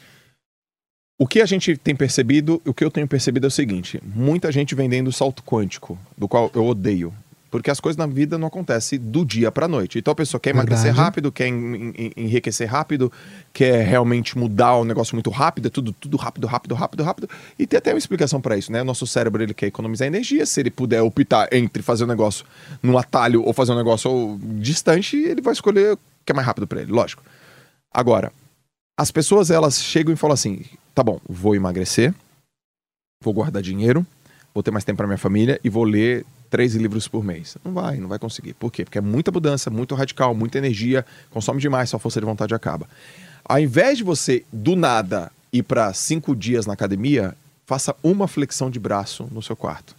O 1.18 1.26
que 1.26 1.40
a 1.40 1.46
gente 1.46 1.76
tem 1.76 1.96
percebido, 1.96 2.62
o 2.64 2.72
que 2.72 2.85
eu 2.85 2.90
tenho 2.90 3.09
percebido 3.09 3.46
é 3.46 3.48
o 3.48 3.50
seguinte: 3.50 4.00
muita 4.14 4.52
gente 4.52 4.74
vendendo 4.74 5.11
salto 5.12 5.42
quântico, 5.42 5.98
do 6.16 6.28
qual 6.28 6.50
eu 6.54 6.64
odeio. 6.64 7.12
Porque 7.50 7.70
as 7.70 7.81
coisas 7.81 7.96
na 7.96 8.07
vida 8.07 8.37
não 8.37 8.46
acontecem 8.48 8.98
do 8.98 9.24
dia 9.24 9.50
para 9.50 9.66
noite. 9.66 9.98
Então 9.98 10.12
a 10.12 10.14
pessoa 10.14 10.38
quer 10.38 10.50
emagrecer 10.50 10.85
Verdade. 10.85 11.02
rápido, 11.02 11.33
quer 11.33 11.46
en- 11.48 11.94
en- 11.96 12.12
enriquecer 12.14 12.68
rápido, 12.68 13.11
quer 13.54 13.87
realmente 13.87 14.37
mudar 14.37 14.74
o 14.76 14.85
negócio 14.85 15.16
muito 15.16 15.31
rápido, 15.31 15.66
é 15.68 15.70
tudo, 15.70 15.90
tudo 15.94 16.18
rápido, 16.18 16.46
rápido, 16.46 16.74
rápido, 16.74 17.02
rápido. 17.02 17.31
E 17.59 17.66
tem 17.66 17.78
até 17.78 17.90
uma 17.94 17.98
explicação 17.98 18.38
para 18.38 18.59
isso, 18.59 18.70
né? 18.70 18.83
Nosso 18.83 19.07
cérebro 19.07 19.42
ele 19.42 19.54
quer 19.54 19.66
economizar 19.66 20.07
energia. 20.07 20.44
Se 20.44 20.61
ele 20.61 20.70
puder 20.70 21.00
optar 21.00 21.48
entre 21.50 21.83
fazer 21.83 22.04
um 22.04 22.09
negócio 22.09 22.44
num 22.83 22.98
atalho 22.98 23.42
ou 23.42 23.54
fazer 23.54 23.72
um 23.72 23.76
negócio 23.76 24.38
distante, 24.61 25.16
ele 25.16 25.40
vai 25.40 25.55
escolher 25.55 25.95
o 25.95 25.99
que 26.26 26.32
é 26.32 26.34
mais 26.34 26.47
rápido 26.47 26.66
para 26.66 26.82
ele, 26.82 26.93
lógico. 26.93 27.22
Agora, 27.90 28.30
as 28.95 29.11
pessoas 29.11 29.51
elas 29.51 29.80
chegam 29.82 30.12
e 30.12 30.16
falam 30.18 30.34
assim: 30.34 30.61
tá 30.99 31.05
bom, 31.05 31.20
vou 31.28 31.55
emagrecer, 31.55 32.12
vou 33.22 33.32
guardar 33.32 33.62
dinheiro, 33.62 34.05
vou 34.53 34.64
ter 34.64 34.72
mais 34.72 34.84
tempo 34.84 34.96
para 34.96 35.07
minha 35.07 35.16
família 35.16 35.61
e 35.62 35.70
vou 35.70 35.84
ler 35.84 36.26
três 36.51 36.74
livros 36.74 37.07
por 37.07 37.22
mês. 37.22 37.57
Não 37.64 37.72
vai, 37.72 37.99
não 37.99 38.09
vai 38.09 38.18
conseguir. 38.18 38.53
Por 38.55 38.72
quê? 38.72 38.84
Porque 38.84 38.99
é 38.99 39.01
muita 39.01 39.30
mudança, 39.30 39.70
muito 39.70 39.94
radical, 39.94 40.34
muita 40.34 40.59
energia, 40.59 41.07
consome 41.30 41.61
demais, 41.61 41.88
sua 41.88 42.01
força 42.01 42.18
de 42.18 42.26
vontade 42.26 42.53
acaba. 42.53 42.88
Ao 43.44 43.61
invés 43.61 43.99
de 43.99 44.03
você, 44.03 44.44
do 44.53 44.74
nada, 44.74 45.30
ir 45.53 45.62
para 45.62 45.92
cinco 45.92 46.34
dias 46.34 46.66
na 46.66 46.72
academia, 46.72 47.32
faça 47.64 47.94
uma 48.03 48.26
flexão 48.26 48.68
de 48.68 48.80
braço 48.80 49.28
no 49.30 49.40
seu 49.40 49.55
quarto. 49.55 49.94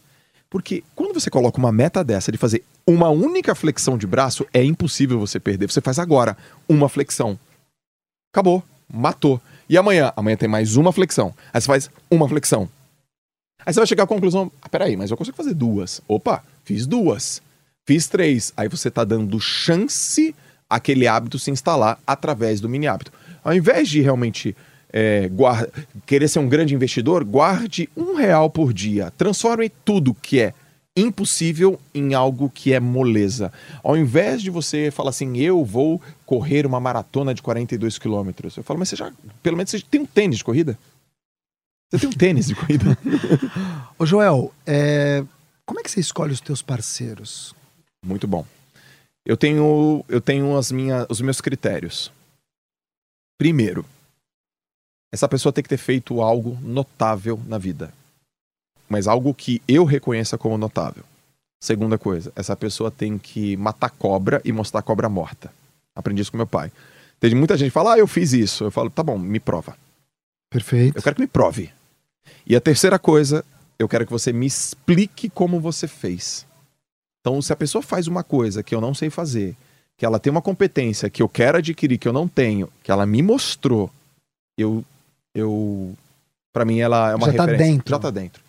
Porque 0.50 0.84
quando 0.93 1.14
você 1.14 1.30
coloca 1.30 1.60
uma 1.60 1.72
meta 1.72 2.04
dessa 2.04 2.30
de 2.30 2.38
fazer 2.38 2.62
uma 2.86 3.08
única 3.08 3.56
flexão 3.56 3.97
de 3.97 4.06
braço, 4.06 4.45
é 4.54 4.62
impossível 4.62 5.18
você 5.18 5.39
perder. 5.39 5.72
Você 5.72 5.80
faz 5.80 5.97
agora 5.97 6.36
uma 6.68 6.89
flexão. 6.89 7.39
Acabou. 8.34 8.62
Matou. 8.91 9.39
E 9.70 9.78
amanhã? 9.78 10.12
Amanhã 10.16 10.36
tem 10.36 10.50
mais 10.50 10.76
uma 10.76 10.92
flexão. 10.92 11.32
Aí 11.54 11.62
você 11.62 11.68
faz 11.68 11.92
uma 12.10 12.28
flexão. 12.28 12.68
Aí 13.64 13.72
você 13.72 13.80
vai 13.80 13.88
chegar 13.88 14.04
à 14.06 14.08
conclusão: 14.08 14.52
ah, 14.62 14.68
peraí, 14.68 14.98
mas 14.98 15.12
eu 15.12 15.18
consigo 15.18 15.38
fazer 15.38 15.54
duas. 15.54 16.02
Opa, 16.08 16.44
fiz 16.66 16.88
duas. 16.88 17.40
Fiz 17.86 18.08
três. 18.08 18.52
Aí 18.58 18.68
você 18.68 18.88
está 18.88 19.04
dando 19.04 19.40
chance 19.40 20.36
aquele 20.68 21.08
hábito 21.08 21.38
se 21.38 21.52
instalar 21.52 22.00
através 22.06 22.60
do 22.60 22.68
mini 22.68 22.88
hábito. 22.88 23.12
Ao 23.44 23.54
invés 23.54 23.88
de 23.88 24.02
realmente 24.02 24.56
é, 24.92 25.28
guarda, 25.30 25.72
querer 26.06 26.28
ser 26.28 26.40
um 26.40 26.50
grande 26.50 26.74
investidor, 26.74 27.24
guarde 27.24 27.88
um 27.96 28.16
real 28.16 28.50
por 28.50 28.74
dia. 28.74 29.12
Transforme 29.18 29.70
tudo 29.70 30.16
que 30.16 30.40
é 30.40 30.54
impossível 31.00 31.80
em 31.93 32.14
algo 32.14 32.50
que 32.50 32.74
é 32.74 32.80
moleza. 32.80 33.52
Ao 33.84 33.97
invés 33.97 34.41
de 34.41 34.50
você 34.50 34.91
falar 34.91 35.10
assim, 35.10 35.38
eu 35.38 35.64
vou 35.64 36.02
correr 36.26 36.66
uma 36.66 36.80
maratona 36.80 37.34
de 37.34 37.41
42 37.41 37.97
quilômetros, 37.97 38.58
eu 38.58 38.64
falo, 38.64 38.80
mas 38.80 38.89
você 38.89 38.95
já, 38.95 39.12
pelo 39.41 39.58
menos 39.58 39.72
você 39.72 39.82
tem 39.82 40.02
um 40.02 40.06
tênis 40.06 40.38
de 40.38 40.43
corrida? 40.43 40.78
Você 41.89 42.00
tem 42.00 42.10
um 42.10 42.14
tênis 42.14 42.47
de 42.47 42.56
corrida? 42.56 42.97
Ô 43.97 44.06
Joel, 44.06 44.54
é... 44.66 45.24
como 45.66 45.80
é 45.80 45.84
que 45.84 45.89
você 45.89 46.00
escolhe 46.00 46.34
os 46.34 46.41
teus 46.41 46.62
parceiros? 46.62 47.56
Muito 48.06 48.28
bom. 48.28 48.45
Eu 49.26 49.36
tenho, 49.36 50.04
eu 50.08 50.22
tenho 50.22 50.58
as 50.58 50.72
minhas, 50.72 51.06
os 51.10 51.22
meus 51.22 51.41
critérios. 51.41 52.12
Primeiro, 53.38 53.86
essa 55.12 55.28
pessoa 55.28 55.52
tem 55.52 55.64
que 55.64 55.70
ter 55.70 55.78
feito 55.78 56.22
algo 56.22 56.58
notável 56.62 57.39
na 57.47 57.58
vida. 57.58 57.93
Mas 58.90 59.08
algo 59.08 59.34
que 59.34 59.62
eu 59.68 59.86
reconheça 59.86 60.38
como 60.38 60.58
notável. 60.58 61.04
Segunda 61.62 61.98
coisa, 61.98 62.32
essa 62.36 62.56
pessoa 62.56 62.90
tem 62.90 63.18
que 63.18 63.56
matar 63.58 63.90
cobra 63.92 64.42
e 64.44 64.52
mostrar 64.52 64.82
cobra 64.82 65.08
morta. 65.08 65.52
Aprendi 65.96 66.22
isso 66.22 66.32
com 66.32 66.38
meu 66.38 66.48
pai. 66.48 66.72
Tem 67.20 67.36
muita 67.36 67.58
gente 67.58 67.68
que 67.68 67.74
fala, 67.74 67.94
ah, 67.94 68.00
eu 68.00 68.08
fiz 68.08 68.34
isso. 68.34 68.64
Eu 68.64 68.72
falo, 68.72 68.90
tá 68.90 69.04
bom, 69.04 69.18
me 69.18 69.40
prova. 69.40 69.76
Perfeito. 70.50 70.98
Eu 70.98 71.04
quero 71.04 71.16
que 71.16 71.22
me 71.22 71.28
prove. 71.28 71.70
E 72.48 72.56
a 72.56 72.62
terceira 72.62 72.98
coisa, 72.98 73.44
eu 73.78 73.88
quero 73.88 74.06
que 74.06 74.12
você 74.12 74.32
me 74.32 74.46
explique 74.46 75.30
como 75.30 75.60
você 75.60 75.88
fez. 75.88 76.46
Então, 77.20 77.42
se 77.42 77.52
a 77.52 77.56
pessoa 77.56 77.82
faz 77.82 78.08
uma 78.08 78.24
coisa 78.24 78.64
que 78.64 78.74
eu 78.74 78.80
não 78.80 78.94
sei 78.94 79.10
fazer, 79.10 79.56
que 79.98 80.06
ela 80.06 80.20
tem 80.20 80.32
uma 80.32 80.42
competência 80.42 81.10
que 81.10 81.22
eu 81.22 81.28
quero 81.28 81.58
adquirir, 81.58 81.98
que 81.98 82.08
eu 82.08 82.14
não 82.14 82.28
tenho, 82.28 82.70
que 82.82 82.90
ela 82.90 83.06
me 83.06 83.22
mostrou, 83.22 83.92
eu. 84.58 84.84
eu 85.36 85.94
para 86.54 86.66
mim, 86.66 86.80
ela 86.80 87.12
é 87.12 87.16
uma 87.16 87.28
Já 87.28 87.34
tá 87.34 87.46
referência. 87.46 87.74
dentro. 87.74 87.90
Já 87.90 88.00
tá 88.00 88.10
dentro. 88.10 88.42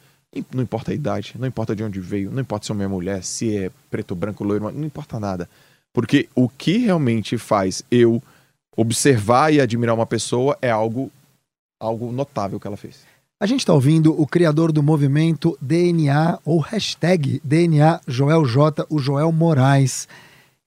Não 0.54 0.62
importa 0.62 0.92
a 0.92 0.94
idade, 0.94 1.34
não 1.38 1.48
importa 1.48 1.74
de 1.74 1.82
onde 1.82 1.98
veio, 1.98 2.30
não 2.30 2.40
importa 2.40 2.66
se 2.66 2.70
é 2.70 2.74
homem 2.74 2.86
ou 2.86 2.92
mulher, 2.92 3.24
se 3.24 3.56
é 3.56 3.70
preto, 3.90 4.14
branco, 4.14 4.44
loiro, 4.44 4.70
não 4.70 4.84
importa 4.84 5.18
nada. 5.18 5.48
Porque 5.92 6.28
o 6.36 6.48
que 6.48 6.78
realmente 6.78 7.36
faz 7.36 7.82
eu 7.90 8.22
observar 8.76 9.52
e 9.52 9.60
admirar 9.60 9.94
uma 9.94 10.06
pessoa 10.06 10.56
é 10.62 10.70
algo, 10.70 11.10
algo 11.80 12.12
notável 12.12 12.60
que 12.60 12.66
ela 12.66 12.76
fez. 12.76 13.00
A 13.40 13.46
gente 13.46 13.60
está 13.60 13.72
ouvindo 13.72 14.20
o 14.20 14.26
criador 14.26 14.70
do 14.70 14.82
movimento 14.82 15.56
DNA 15.60 16.38
ou 16.44 16.58
hashtag 16.58 17.40
DNA 17.42 18.00
Joel 18.06 18.44
J, 18.44 18.86
o 18.88 18.98
Joel 18.98 19.32
Moraes. 19.32 20.06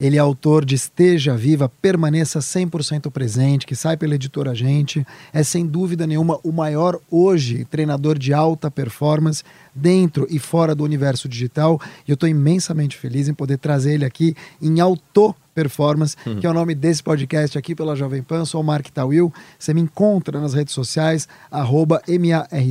Ele 0.03 0.17
é 0.17 0.19
autor 0.19 0.65
de 0.65 0.75
Esteja 0.75 1.33
Viva, 1.33 1.71
Permaneça 1.81 2.39
100% 2.39 3.09
Presente, 3.09 3.65
que 3.65 3.73
sai 3.73 3.95
pela 3.95 4.15
editora 4.15 4.53
Gente. 4.53 5.07
É 5.31 5.41
sem 5.43 5.65
dúvida 5.65 6.05
nenhuma 6.05 6.41
o 6.43 6.51
maior 6.51 6.99
hoje 7.09 7.63
treinador 7.63 8.19
de 8.19 8.33
alta 8.33 8.69
performance 8.69 9.45
dentro 9.73 10.27
e 10.29 10.39
fora 10.39 10.75
do 10.75 10.83
universo 10.83 11.29
digital. 11.29 11.79
E 12.05 12.11
eu 12.11 12.15
estou 12.15 12.27
imensamente 12.27 12.97
feliz 12.97 13.29
em 13.29 13.33
poder 13.33 13.57
trazer 13.59 13.93
ele 13.93 14.03
aqui 14.03 14.35
em 14.61 14.81
Auto 14.81 15.33
Performance, 15.55 16.17
que 16.41 16.45
é 16.45 16.49
o 16.49 16.53
nome 16.53 16.75
desse 16.75 17.01
podcast 17.01 17.57
aqui 17.57 17.73
pela 17.73 17.95
Jovem 17.95 18.21
Pan. 18.21 18.43
Sou 18.43 18.59
o 18.59 18.63
Mark 18.63 18.89
Tawil. 18.89 19.31
Você 19.57 19.73
me 19.73 19.79
encontra 19.79 20.37
nas 20.41 20.53
redes 20.53 20.73
sociais, 20.73 21.29
arroba 21.49 22.01
M-A-R-C-T-A-W-I-L. 22.05 22.67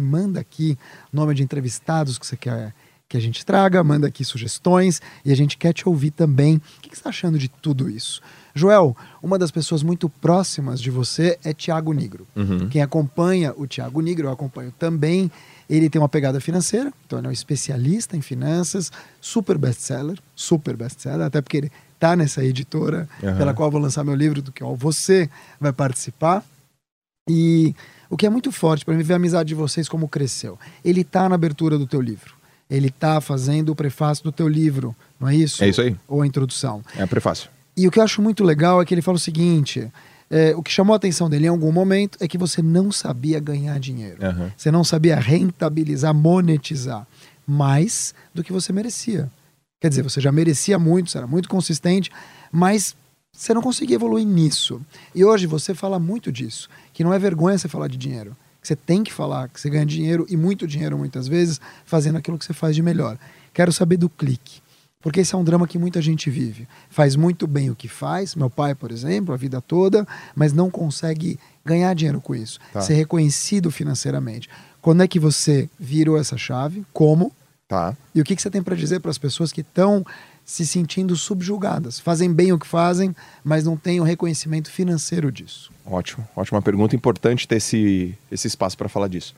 Manda 0.00 0.38
aqui 0.38 0.78
nome 1.12 1.34
de 1.34 1.42
entrevistados 1.42 2.16
que 2.16 2.24
você 2.24 2.36
quer 2.36 2.72
que 3.08 3.16
a 3.16 3.20
gente 3.20 3.46
traga, 3.46 3.82
manda 3.84 4.06
aqui 4.08 4.24
sugestões 4.24 5.00
e 5.24 5.32
a 5.32 5.36
gente 5.36 5.56
quer 5.56 5.72
te 5.72 5.88
ouvir 5.88 6.10
também. 6.10 6.56
O 6.56 6.80
que 6.80 6.88
você 6.88 6.94
está 6.94 7.10
achando 7.10 7.38
de 7.38 7.48
tudo 7.48 7.88
isso? 7.88 8.20
Joel, 8.54 8.96
uma 9.22 9.38
das 9.38 9.50
pessoas 9.50 9.82
muito 9.82 10.08
próximas 10.08 10.80
de 10.80 10.90
você 10.90 11.38
é 11.44 11.52
Tiago 11.52 11.92
Nigro. 11.92 12.26
Quem 12.70 12.82
acompanha 12.82 13.52
o 13.56 13.66
Tiago 13.66 14.00
Nigro, 14.00 14.28
eu 14.28 14.32
acompanho 14.32 14.72
também. 14.78 15.30
Ele 15.68 15.90
tem 15.90 16.00
uma 16.00 16.08
pegada 16.08 16.40
financeira, 16.40 16.92
então 17.04 17.18
ele 17.18 17.26
é 17.26 17.30
um 17.30 17.32
especialista 17.32 18.16
em 18.16 18.22
finanças, 18.22 18.90
super 19.20 19.58
best-seller, 19.58 20.18
super 20.34 20.76
best-seller, 20.76 21.26
até 21.26 21.42
porque 21.42 21.56
ele 21.56 21.72
está 21.94 22.14
nessa 22.16 22.44
editora 22.44 23.08
Aham. 23.22 23.36
pela 23.36 23.52
qual 23.52 23.68
eu 23.68 23.72
vou 23.72 23.80
lançar 23.80 24.04
meu 24.04 24.14
livro, 24.14 24.40
do 24.40 24.52
que 24.52 24.62
você 24.62 25.28
vai 25.60 25.72
participar. 25.72 26.44
E 27.28 27.74
o 28.08 28.16
que 28.16 28.26
é 28.26 28.30
muito 28.30 28.52
forte 28.52 28.84
para 28.84 28.94
mim 28.94 29.02
ver 29.02 29.14
a 29.14 29.16
amizade 29.16 29.48
de 29.48 29.54
vocês 29.54 29.88
como 29.88 30.08
cresceu. 30.08 30.58
Ele 30.84 31.02
tá 31.02 31.28
na 31.28 31.34
abertura 31.34 31.76
do 31.76 31.86
teu 31.86 32.00
livro. 32.00 32.35
Ele 32.68 32.90
tá 32.90 33.20
fazendo 33.20 33.70
o 33.70 33.76
prefácio 33.76 34.24
do 34.24 34.32
teu 34.32 34.48
livro, 34.48 34.94
não 35.20 35.28
é 35.28 35.36
isso? 35.36 35.62
É 35.62 35.68
isso 35.68 35.80
aí. 35.80 35.94
Ou 36.08 36.22
a 36.22 36.26
introdução. 36.26 36.82
É 36.96 37.02
a 37.02 37.06
prefácio. 37.06 37.48
E 37.76 37.86
o 37.86 37.90
que 37.90 37.98
eu 37.98 38.02
acho 38.02 38.20
muito 38.22 38.42
legal 38.42 38.80
é 38.80 38.84
que 38.84 38.92
ele 38.94 39.02
fala 39.02 39.16
o 39.16 39.20
seguinte: 39.20 39.90
é, 40.30 40.54
o 40.56 40.62
que 40.62 40.72
chamou 40.72 40.94
a 40.94 40.96
atenção 40.96 41.30
dele 41.30 41.46
em 41.46 41.50
algum 41.50 41.70
momento 41.70 42.18
é 42.20 42.26
que 42.26 42.38
você 42.38 42.60
não 42.60 42.90
sabia 42.90 43.38
ganhar 43.38 43.78
dinheiro. 43.78 44.24
Aham. 44.24 44.52
Você 44.56 44.70
não 44.70 44.82
sabia 44.82 45.16
rentabilizar, 45.16 46.14
monetizar 46.14 47.06
mais 47.46 48.14
do 48.34 48.42
que 48.42 48.52
você 48.52 48.72
merecia. 48.72 49.30
Quer 49.80 49.88
dizer, 49.88 50.02
você 50.02 50.20
já 50.20 50.32
merecia 50.32 50.78
muito, 50.78 51.10
você 51.10 51.18
era 51.18 51.26
muito 51.26 51.48
consistente, 51.48 52.10
mas 52.50 52.96
você 53.32 53.52
não 53.54 53.62
conseguia 53.62 53.96
evoluir 53.96 54.26
nisso. 54.26 54.80
E 55.14 55.24
hoje 55.24 55.46
você 55.46 55.74
fala 55.74 55.98
muito 55.98 56.32
disso, 56.32 56.68
que 56.92 57.04
não 57.04 57.12
é 57.12 57.18
vergonha 57.18 57.56
você 57.56 57.68
falar 57.68 57.88
de 57.88 57.96
dinheiro. 57.96 58.36
Que 58.66 58.68
você 58.68 58.76
tem 58.76 59.04
que 59.04 59.12
falar 59.12 59.48
que 59.48 59.60
você 59.60 59.70
ganha 59.70 59.86
dinheiro 59.86 60.26
e 60.28 60.36
muito 60.36 60.66
dinheiro 60.66 60.98
muitas 60.98 61.28
vezes 61.28 61.60
fazendo 61.84 62.18
aquilo 62.18 62.36
que 62.36 62.44
você 62.44 62.52
faz 62.52 62.74
de 62.74 62.82
melhor. 62.82 63.16
Quero 63.54 63.72
saber 63.72 63.96
do 63.96 64.08
clique. 64.08 64.60
Porque 65.00 65.20
esse 65.20 65.36
é 65.36 65.38
um 65.38 65.44
drama 65.44 65.68
que 65.68 65.78
muita 65.78 66.02
gente 66.02 66.28
vive. 66.28 66.66
Faz 66.90 67.14
muito 67.14 67.46
bem 67.46 67.70
o 67.70 67.76
que 67.76 67.86
faz, 67.86 68.34
meu 68.34 68.50
pai, 68.50 68.74
por 68.74 68.90
exemplo, 68.90 69.32
a 69.32 69.36
vida 69.36 69.60
toda, 69.60 70.04
mas 70.34 70.52
não 70.52 70.68
consegue 70.68 71.38
ganhar 71.64 71.94
dinheiro 71.94 72.20
com 72.20 72.34
isso, 72.34 72.58
Tá. 72.72 72.80
ser 72.80 72.94
reconhecido 72.94 73.70
financeiramente. 73.70 74.48
Quando 74.82 75.04
é 75.04 75.06
que 75.06 75.20
você 75.20 75.70
virou 75.78 76.18
essa 76.18 76.36
chave? 76.36 76.84
Como? 76.92 77.30
Tá. 77.68 77.96
E 78.12 78.20
o 78.20 78.24
que, 78.24 78.34
que 78.34 78.42
você 78.42 78.50
tem 78.50 78.64
para 78.64 78.74
dizer 78.74 78.98
para 78.98 79.12
as 79.12 79.18
pessoas 79.18 79.52
que 79.52 79.60
estão 79.60 80.04
se 80.46 80.64
sentindo 80.64 81.16
subjugadas? 81.16 81.98
Fazem 81.98 82.32
bem 82.32 82.52
o 82.52 82.58
que 82.58 82.66
fazem, 82.66 83.14
mas 83.42 83.64
não 83.64 83.76
têm 83.76 84.00
o 84.00 84.04
reconhecimento 84.04 84.70
financeiro 84.70 85.30
disso. 85.32 85.72
Ótimo, 85.84 86.26
ótima 86.36 86.62
pergunta. 86.62 86.94
Importante 86.94 87.46
ter 87.48 87.56
esse, 87.56 88.16
esse 88.30 88.46
espaço 88.46 88.78
para 88.78 88.88
falar 88.88 89.08
disso. 89.08 89.34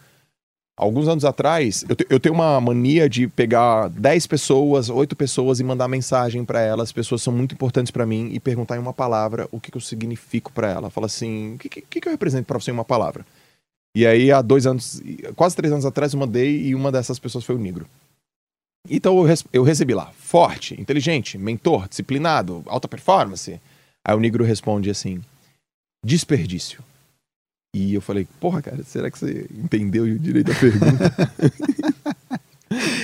Alguns 0.76 1.08
anos 1.08 1.24
atrás, 1.24 1.84
eu, 1.88 1.96
te- 1.96 2.06
eu 2.08 2.20
tenho 2.20 2.34
uma 2.36 2.60
mania 2.60 3.08
de 3.08 3.26
pegar 3.26 3.88
10 3.88 4.26
pessoas, 4.28 4.88
8 4.88 5.16
pessoas 5.16 5.58
e 5.58 5.64
mandar 5.64 5.88
mensagem 5.88 6.44
para 6.44 6.60
elas. 6.60 6.90
As 6.90 6.92
pessoas 6.92 7.20
são 7.22 7.32
muito 7.32 7.52
importantes 7.52 7.90
para 7.90 8.06
mim 8.06 8.28
e 8.32 8.38
perguntar 8.38 8.76
em 8.76 8.78
uma 8.78 8.92
palavra 8.92 9.48
o 9.50 9.58
que, 9.58 9.72
que 9.72 9.76
eu 9.76 9.80
significo 9.80 10.52
para 10.52 10.70
ela. 10.70 10.88
Fala 10.90 11.06
assim: 11.06 11.54
o 11.54 11.58
que, 11.58 11.68
que, 11.68 12.00
que 12.00 12.06
eu 12.06 12.12
represento 12.12 12.44
para 12.46 12.60
você 12.60 12.70
em 12.70 12.74
uma 12.74 12.84
palavra? 12.84 13.26
E 13.96 14.06
aí, 14.06 14.30
há 14.30 14.40
dois 14.40 14.66
anos, 14.66 15.02
quase 15.34 15.56
três 15.56 15.72
anos 15.72 15.84
atrás, 15.84 16.12
eu 16.12 16.20
mandei 16.20 16.66
e 16.66 16.74
uma 16.76 16.92
dessas 16.92 17.18
pessoas 17.18 17.44
foi 17.44 17.56
o 17.56 17.58
Negro. 17.58 17.86
Então 18.88 19.26
eu, 19.26 19.34
eu 19.52 19.62
recebi 19.62 19.94
lá: 19.94 20.12
forte, 20.18 20.80
inteligente, 20.80 21.36
mentor, 21.38 21.88
disciplinado, 21.88 22.62
alta 22.66 22.88
performance. 22.88 23.60
Aí 24.04 24.14
o 24.16 24.20
Negro 24.20 24.44
responde 24.44 24.90
assim: 24.90 25.20
desperdício. 26.04 26.82
E 27.74 27.94
eu 27.94 28.00
falei, 28.00 28.26
porra, 28.40 28.62
cara, 28.62 28.82
será 28.82 29.10
que 29.10 29.18
você 29.18 29.46
entendeu 29.54 30.18
direito 30.18 30.50
a 30.50 30.54
pergunta? 30.54 31.12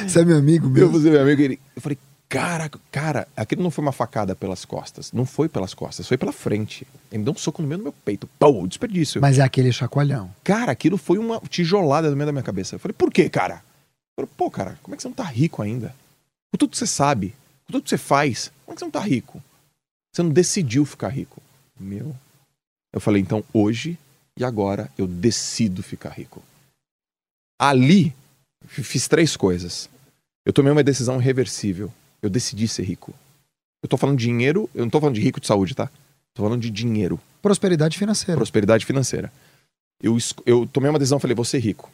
Você 0.06 0.20
é 0.20 0.24
meu 0.24 0.38
amigo 0.38 0.66
eu 0.66 0.70
mesmo? 0.70 0.92
falei, 0.92 1.10
meu 1.12 1.22
amigo, 1.22 1.42
ele, 1.42 1.60
eu 1.74 1.82
falei, 1.82 1.98
cara, 2.28 2.70
cara, 2.90 3.28
aquilo 3.36 3.62
não 3.62 3.70
foi 3.70 3.82
uma 3.82 3.92
facada 3.92 4.34
pelas 4.34 4.64
costas. 4.64 5.12
Não 5.12 5.24
foi 5.24 5.48
pelas 5.48 5.74
costas, 5.74 6.06
foi 6.06 6.16
pela 6.16 6.32
frente. 6.32 6.86
Ele 7.10 7.18
me 7.18 7.24
deu 7.24 7.32
um 7.32 7.36
soco 7.36 7.62
no 7.62 7.68
meio 7.68 7.78
do 7.78 7.84
meu 7.84 7.92
peito. 7.92 8.28
Pô, 8.38 8.66
desperdício. 8.66 9.20
Mas 9.20 9.38
é 9.38 9.42
aquele 9.42 9.72
chacoalhão. 9.72 10.30
Cara, 10.42 10.72
aquilo 10.72 10.96
foi 10.96 11.18
uma 11.18 11.40
tijolada 11.48 12.10
no 12.10 12.16
meio 12.16 12.26
da 12.26 12.32
minha 12.32 12.42
cabeça. 12.42 12.74
Eu 12.74 12.78
falei, 12.78 12.94
por 12.96 13.10
quê, 13.12 13.28
cara? 13.28 13.62
Falei, 14.16 14.30
pô, 14.36 14.50
cara, 14.50 14.78
como 14.82 14.94
é 14.94 14.96
que 14.96 15.02
você 15.02 15.08
não 15.08 15.14
tá 15.14 15.24
rico 15.24 15.62
ainda? 15.62 15.94
Com 16.52 16.58
tudo 16.58 16.70
que 16.70 16.78
você 16.78 16.86
sabe, 16.86 17.34
com 17.66 17.72
tudo 17.72 17.82
que 17.84 17.90
você 17.90 17.98
faz, 17.98 18.52
como 18.64 18.72
é 18.72 18.74
que 18.74 18.78
você 18.80 18.84
não 18.84 18.92
tá 18.92 19.00
rico? 19.00 19.42
Você 20.12 20.22
não 20.22 20.30
decidiu 20.30 20.84
ficar 20.84 21.08
rico. 21.08 21.42
Meu. 21.78 22.14
Eu 22.92 23.00
falei, 23.00 23.20
então 23.20 23.44
hoje 23.52 23.98
e 24.38 24.44
agora 24.44 24.90
eu 24.96 25.06
decido 25.06 25.82
ficar 25.82 26.10
rico. 26.10 26.42
Ali, 27.60 28.14
fiz 28.66 29.08
três 29.08 29.36
coisas. 29.36 29.88
Eu 30.44 30.52
tomei 30.52 30.70
uma 30.70 30.84
decisão 30.84 31.20
irreversível. 31.20 31.92
Eu 32.22 32.30
decidi 32.30 32.68
ser 32.68 32.84
rico. 32.84 33.12
Eu 33.82 33.88
tô 33.88 33.96
falando 33.96 34.18
de 34.18 34.24
dinheiro, 34.24 34.70
eu 34.74 34.82
não 34.82 34.90
tô 34.90 35.00
falando 35.00 35.16
de 35.16 35.20
rico 35.20 35.40
de 35.40 35.46
saúde, 35.46 35.74
tá? 35.74 35.90
Tô 36.32 36.42
falando 36.42 36.60
de 36.60 36.70
dinheiro 36.70 37.20
Prosperidade 37.42 37.98
financeira. 37.98 38.38
prosperidade 38.38 38.86
financeira. 38.86 39.30
Eu, 40.02 40.16
eu 40.46 40.66
tomei 40.66 40.88
uma 40.88 40.98
decisão, 40.98 41.20
falei, 41.20 41.34
vou 41.34 41.44
ser 41.44 41.58
rico. 41.58 41.90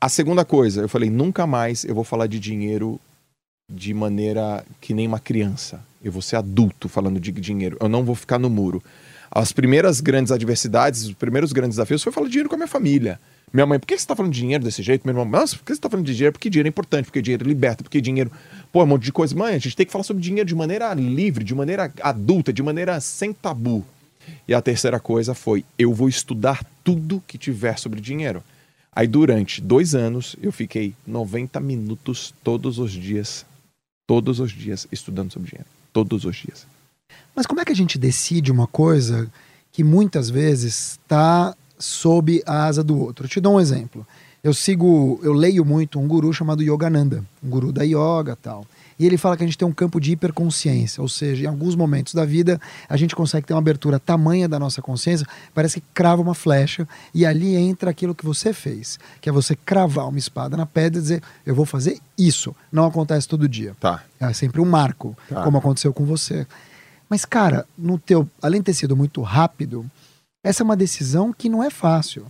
A 0.00 0.08
segunda 0.08 0.44
coisa, 0.44 0.82
eu 0.82 0.88
falei, 0.88 1.10
nunca 1.10 1.44
mais 1.44 1.82
eu 1.82 1.92
vou 1.92 2.04
falar 2.04 2.28
de 2.28 2.38
dinheiro 2.38 3.00
de 3.72 3.92
maneira 3.92 4.64
que 4.80 4.94
nem 4.94 5.08
uma 5.08 5.18
criança. 5.18 5.84
Eu 6.02 6.12
vou 6.12 6.22
ser 6.22 6.36
adulto 6.36 6.88
falando 6.88 7.18
de 7.18 7.32
dinheiro. 7.32 7.76
Eu 7.80 7.88
não 7.88 8.04
vou 8.04 8.14
ficar 8.14 8.38
no 8.38 8.48
muro. 8.48 8.80
As 9.28 9.50
primeiras 9.50 10.00
grandes 10.00 10.30
adversidades, 10.30 11.04
os 11.04 11.12
primeiros 11.14 11.52
grandes 11.52 11.76
desafios 11.76 12.02
foi 12.02 12.12
falar 12.12 12.26
de 12.26 12.32
dinheiro 12.32 12.48
com 12.48 12.54
a 12.54 12.58
minha 12.58 12.68
família. 12.68 13.18
Minha 13.52 13.66
mãe, 13.66 13.78
por 13.80 13.86
que 13.86 13.94
você 13.94 14.02
está 14.02 14.14
falando 14.14 14.32
de 14.32 14.38
dinheiro 14.38 14.62
desse 14.62 14.84
jeito? 14.84 15.02
Meu 15.04 15.12
irmão, 15.12 15.28
nossa, 15.28 15.56
por 15.56 15.64
que 15.64 15.72
você 15.72 15.78
está 15.78 15.90
falando 15.90 16.06
de 16.06 16.14
dinheiro? 16.14 16.32
Porque 16.32 16.48
dinheiro 16.48 16.68
é 16.68 16.70
importante, 16.70 17.06
porque 17.06 17.20
dinheiro 17.20 17.44
liberta, 17.44 17.82
porque 17.82 18.00
dinheiro. 18.00 18.30
Pô, 18.72 18.80
é 18.80 18.84
um 18.84 18.86
monte 18.86 19.02
de 19.02 19.12
coisa. 19.12 19.34
Mãe, 19.34 19.56
a 19.56 19.58
gente 19.58 19.74
tem 19.74 19.84
que 19.84 19.90
falar 19.90 20.04
sobre 20.04 20.22
dinheiro 20.22 20.46
de 20.46 20.54
maneira 20.54 20.94
livre, 20.94 21.42
de 21.42 21.54
maneira 21.56 21.92
adulta, 22.02 22.52
de 22.52 22.62
maneira 22.62 23.00
sem 23.00 23.32
tabu. 23.32 23.84
E 24.46 24.54
a 24.54 24.62
terceira 24.62 25.00
coisa 25.00 25.34
foi: 25.34 25.64
eu 25.76 25.92
vou 25.92 26.08
estudar 26.08 26.64
tudo 26.84 27.22
que 27.26 27.36
tiver 27.36 27.78
sobre 27.78 28.00
dinheiro. 28.00 28.44
Aí, 28.98 29.06
durante 29.06 29.60
dois 29.60 29.94
anos, 29.94 30.34
eu 30.42 30.50
fiquei 30.50 30.92
90 31.06 31.60
minutos 31.60 32.34
todos 32.42 32.80
os 32.80 32.90
dias, 32.90 33.46
todos 34.04 34.40
os 34.40 34.50
dias, 34.50 34.88
estudando 34.90 35.32
sobre 35.32 35.50
dinheiro. 35.50 35.68
Todos 35.92 36.24
os 36.24 36.34
dias. 36.34 36.66
Mas 37.32 37.46
como 37.46 37.60
é 37.60 37.64
que 37.64 37.70
a 37.70 37.76
gente 37.76 37.96
decide 37.96 38.50
uma 38.50 38.66
coisa 38.66 39.30
que 39.70 39.84
muitas 39.84 40.28
vezes 40.28 40.98
está 40.98 41.54
sob 41.78 42.42
a 42.44 42.64
asa 42.64 42.82
do 42.82 42.98
outro? 42.98 43.26
Eu 43.26 43.28
te 43.28 43.40
dou 43.40 43.54
um 43.54 43.60
exemplo. 43.60 44.04
Eu 44.42 44.52
sigo, 44.52 45.20
eu 45.22 45.32
leio 45.32 45.64
muito 45.64 46.00
um 46.00 46.08
guru 46.08 46.32
chamado 46.32 46.60
Yogananda, 46.60 47.24
um 47.40 47.48
guru 47.48 47.70
da 47.70 47.84
yoga 47.84 48.34
tal. 48.34 48.66
E 48.98 49.06
ele 49.06 49.16
fala 49.16 49.36
que 49.36 49.44
a 49.44 49.46
gente 49.46 49.56
tem 49.56 49.66
um 49.66 49.72
campo 49.72 50.00
de 50.00 50.12
hiperconsciência, 50.12 51.00
ou 51.00 51.08
seja, 51.08 51.44
em 51.44 51.46
alguns 51.46 51.76
momentos 51.76 52.14
da 52.14 52.24
vida 52.24 52.60
a 52.88 52.96
gente 52.96 53.14
consegue 53.14 53.46
ter 53.46 53.54
uma 53.54 53.60
abertura 53.60 53.98
tamanha 53.98 54.48
da 54.48 54.58
nossa 54.58 54.82
consciência, 54.82 55.26
parece 55.54 55.80
que 55.80 55.86
crava 55.94 56.20
uma 56.20 56.34
flecha 56.34 56.86
e 57.14 57.24
ali 57.24 57.54
entra 57.54 57.90
aquilo 57.90 58.14
que 58.14 58.24
você 58.24 58.52
fez, 58.52 58.98
que 59.20 59.28
é 59.28 59.32
você 59.32 59.54
cravar 59.54 60.08
uma 60.08 60.18
espada 60.18 60.56
na 60.56 60.66
pedra 60.66 60.98
e 60.98 61.02
dizer, 61.02 61.22
eu 61.46 61.54
vou 61.54 61.64
fazer 61.64 62.00
isso. 62.18 62.54
Não 62.72 62.84
acontece 62.86 63.28
todo 63.28 63.48
dia. 63.48 63.76
Tá. 63.78 64.02
É 64.18 64.32
sempre 64.32 64.60
um 64.60 64.64
marco, 64.64 65.16
Tá. 65.28 65.44
como 65.44 65.58
aconteceu 65.58 65.92
com 65.92 66.04
você. 66.04 66.46
Mas, 67.08 67.24
cara, 67.24 67.64
no 67.76 67.98
teu, 67.98 68.28
além 68.42 68.60
de 68.60 68.66
ter 68.66 68.74
sido 68.74 68.96
muito 68.96 69.22
rápido, 69.22 69.86
essa 70.44 70.62
é 70.62 70.64
uma 70.64 70.76
decisão 70.76 71.32
que 71.32 71.48
não 71.48 71.62
é 71.62 71.70
fácil. 71.70 72.26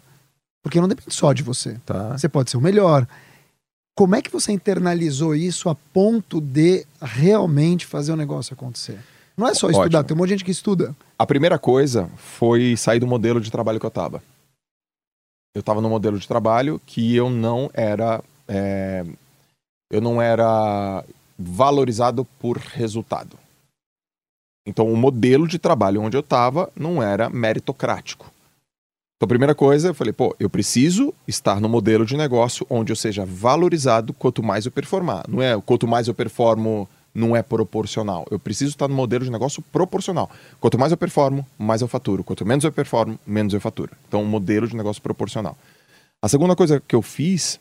Porque 0.62 0.80
não 0.80 0.88
depende 0.88 1.14
só 1.14 1.32
de 1.32 1.42
você. 1.42 1.76
Tá. 1.86 2.16
Você 2.16 2.28
pode 2.28 2.50
ser 2.50 2.56
o 2.56 2.60
melhor. 2.60 3.06
Como 3.98 4.14
é 4.14 4.22
que 4.22 4.30
você 4.30 4.52
internalizou 4.52 5.34
isso 5.34 5.68
a 5.68 5.74
ponto 5.74 6.40
de 6.40 6.86
realmente 7.02 7.84
fazer 7.84 8.12
o 8.12 8.16
negócio 8.16 8.54
acontecer? 8.54 9.00
Não 9.36 9.48
é 9.48 9.54
só 9.54 9.68
estudar, 9.68 9.98
Ótimo. 9.98 10.04
tem 10.04 10.14
um 10.14 10.18
monte 10.18 10.28
de 10.28 10.34
gente 10.34 10.44
que 10.44 10.52
estuda. 10.52 10.94
A 11.18 11.26
primeira 11.26 11.58
coisa 11.58 12.08
foi 12.16 12.76
sair 12.76 13.00
do 13.00 13.08
modelo 13.08 13.40
de 13.40 13.50
trabalho 13.50 13.80
que 13.80 13.86
eu 13.86 13.88
estava. 13.88 14.22
Eu 15.52 15.58
estava 15.58 15.80
no 15.80 15.90
modelo 15.90 16.16
de 16.16 16.28
trabalho 16.28 16.80
que 16.86 17.16
eu 17.16 17.28
não 17.28 17.68
era. 17.74 18.22
é, 18.46 19.04
eu 19.90 20.00
não 20.00 20.22
era 20.22 21.04
valorizado 21.36 22.24
por 22.38 22.56
resultado. 22.56 23.36
Então, 24.64 24.92
o 24.92 24.96
modelo 24.96 25.48
de 25.48 25.58
trabalho 25.58 26.02
onde 26.02 26.16
eu 26.16 26.20
estava 26.20 26.70
não 26.76 27.02
era 27.02 27.28
meritocrático. 27.28 28.30
Então, 29.18 29.26
a 29.26 29.28
primeira 29.28 29.52
coisa, 29.52 29.88
eu 29.88 29.94
falei, 29.94 30.12
pô, 30.12 30.32
eu 30.38 30.48
preciso 30.48 31.12
estar 31.26 31.60
no 31.60 31.68
modelo 31.68 32.06
de 32.06 32.16
negócio 32.16 32.64
onde 32.70 32.92
eu 32.92 32.96
seja 32.96 33.24
valorizado 33.26 34.12
quanto 34.12 34.44
mais 34.44 34.64
eu 34.64 34.70
performar. 34.70 35.24
Não 35.28 35.42
é 35.42 35.60
quanto 35.60 35.88
mais 35.88 36.06
eu 36.06 36.14
performo, 36.14 36.88
não 37.12 37.34
é 37.34 37.42
proporcional. 37.42 38.24
Eu 38.30 38.38
preciso 38.38 38.70
estar 38.70 38.86
no 38.86 38.94
modelo 38.94 39.24
de 39.24 39.30
negócio 39.32 39.60
proporcional. 39.72 40.30
Quanto 40.60 40.78
mais 40.78 40.92
eu 40.92 40.96
performo, 40.96 41.44
mais 41.58 41.82
eu 41.82 41.88
faturo. 41.88 42.22
Quanto 42.22 42.46
menos 42.46 42.64
eu 42.64 42.70
performo, 42.70 43.18
menos 43.26 43.52
eu 43.52 43.60
faturo. 43.60 43.90
Então, 44.06 44.22
um 44.22 44.24
modelo 44.24 44.68
de 44.68 44.76
negócio 44.76 45.02
proporcional. 45.02 45.58
A 46.22 46.28
segunda 46.28 46.54
coisa 46.54 46.80
que 46.86 46.94
eu 46.94 47.02
fiz 47.02 47.58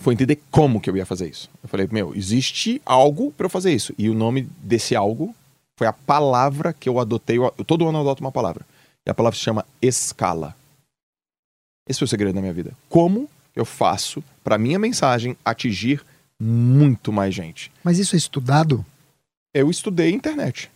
foi 0.00 0.14
entender 0.14 0.40
como 0.50 0.80
que 0.80 0.88
eu 0.88 0.96
ia 0.96 1.04
fazer 1.04 1.28
isso. 1.28 1.50
Eu 1.62 1.68
falei, 1.68 1.86
meu, 1.92 2.14
existe 2.16 2.80
algo 2.86 3.30
para 3.32 3.44
eu 3.44 3.50
fazer 3.50 3.70
isso. 3.70 3.92
E 3.98 4.08
o 4.08 4.14
nome 4.14 4.48
desse 4.62 4.96
algo 4.96 5.34
foi 5.76 5.86
a 5.86 5.92
palavra 5.92 6.72
que 6.72 6.88
eu 6.88 6.98
adotei. 6.98 7.36
Eu, 7.36 7.50
todo 7.66 7.86
ano 7.86 7.98
eu 7.98 8.00
adoto 8.00 8.22
uma 8.22 8.32
palavra. 8.32 8.64
E 9.06 9.10
a 9.10 9.14
palavra 9.14 9.36
se 9.36 9.44
chama 9.44 9.64
escala. 9.82 10.56
Esse 11.88 11.98
foi 11.98 12.06
o 12.06 12.08
segredo 12.08 12.34
da 12.34 12.40
minha 12.40 12.52
vida. 12.52 12.72
Como 12.88 13.28
eu 13.54 13.64
faço 13.64 14.24
para 14.42 14.56
minha 14.58 14.78
mensagem 14.78 15.36
atingir 15.44 16.02
muito 16.40 17.12
mais 17.12 17.34
gente? 17.34 17.70
Mas 17.82 17.98
isso 17.98 18.16
é 18.16 18.18
estudado? 18.18 18.84
Eu 19.52 19.70
estudei 19.70 20.12
internet. 20.12 20.70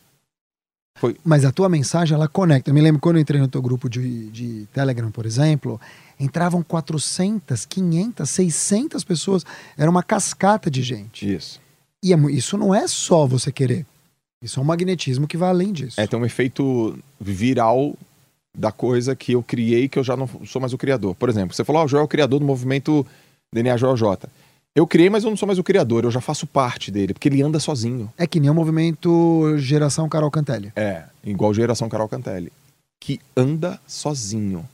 Mas 1.24 1.44
a 1.44 1.52
tua 1.52 1.68
mensagem, 1.68 2.14
ela 2.14 2.28
conecta. 2.28 2.70
Eu 2.70 2.74
me 2.74 2.80
lembro 2.80 3.00
quando 3.00 3.16
eu 3.16 3.22
entrei 3.22 3.40
no 3.40 3.48
teu 3.48 3.62
grupo 3.62 3.88
de, 3.88 4.30
de 4.30 4.66
Telegram, 4.72 5.10
por 5.10 5.26
exemplo, 5.26 5.80
entravam 6.18 6.62
400, 6.62 7.64
500, 7.64 8.28
600 8.28 9.04
pessoas. 9.04 9.46
Era 9.76 9.90
uma 9.90 10.02
cascata 10.02 10.70
de 10.70 10.82
gente. 10.82 11.32
Isso. 11.32 11.60
E 12.02 12.12
é 12.12 12.16
isso 12.30 12.56
não 12.58 12.74
é 12.74 12.86
só 12.86 13.26
você 13.26 13.50
querer. 13.50 13.86
Isso 14.42 14.60
é 14.60 14.62
um 14.62 14.66
magnetismo 14.66 15.26
que 15.26 15.36
vai 15.36 15.48
além 15.48 15.72
disso. 15.72 16.00
É, 16.00 16.06
tem 16.06 16.18
um 16.18 16.24
efeito 16.24 16.96
viral 17.20 17.96
da 18.58 18.72
coisa 18.72 19.14
que 19.14 19.32
eu 19.32 19.42
criei 19.42 19.88
que 19.88 19.98
eu 19.98 20.04
já 20.04 20.16
não 20.16 20.28
sou 20.44 20.60
mais 20.60 20.72
o 20.72 20.78
criador. 20.78 21.14
Por 21.14 21.28
exemplo, 21.28 21.54
você 21.54 21.64
falou, 21.64 21.82
ah, 21.82 21.84
o 21.84 21.88
Joel 21.88 22.02
é 22.02 22.04
o 22.04 22.08
criador 22.08 22.40
do 22.40 22.44
movimento 22.44 23.06
DNA 23.52 23.76
Joel 23.76 23.96
J. 23.96 24.28
Eu 24.74 24.86
criei, 24.86 25.08
mas 25.08 25.24
eu 25.24 25.30
não 25.30 25.36
sou 25.36 25.46
mais 25.46 25.58
o 25.58 25.64
criador, 25.64 26.04
eu 26.04 26.10
já 26.10 26.20
faço 26.20 26.46
parte 26.46 26.90
dele, 26.90 27.14
porque 27.14 27.28
ele 27.28 27.42
anda 27.42 27.58
sozinho. 27.58 28.12
É 28.18 28.26
que 28.26 28.38
nem 28.38 28.50
o 28.50 28.54
movimento 28.54 29.56
Geração 29.58 30.08
Carol 30.08 30.30
Cantelli. 30.30 30.72
É, 30.76 31.04
igual 31.24 31.54
geração 31.54 31.88
Carol 31.88 32.08
Cantelli, 32.08 32.52
que 33.00 33.20
anda 33.36 33.80
sozinho. 33.86 34.64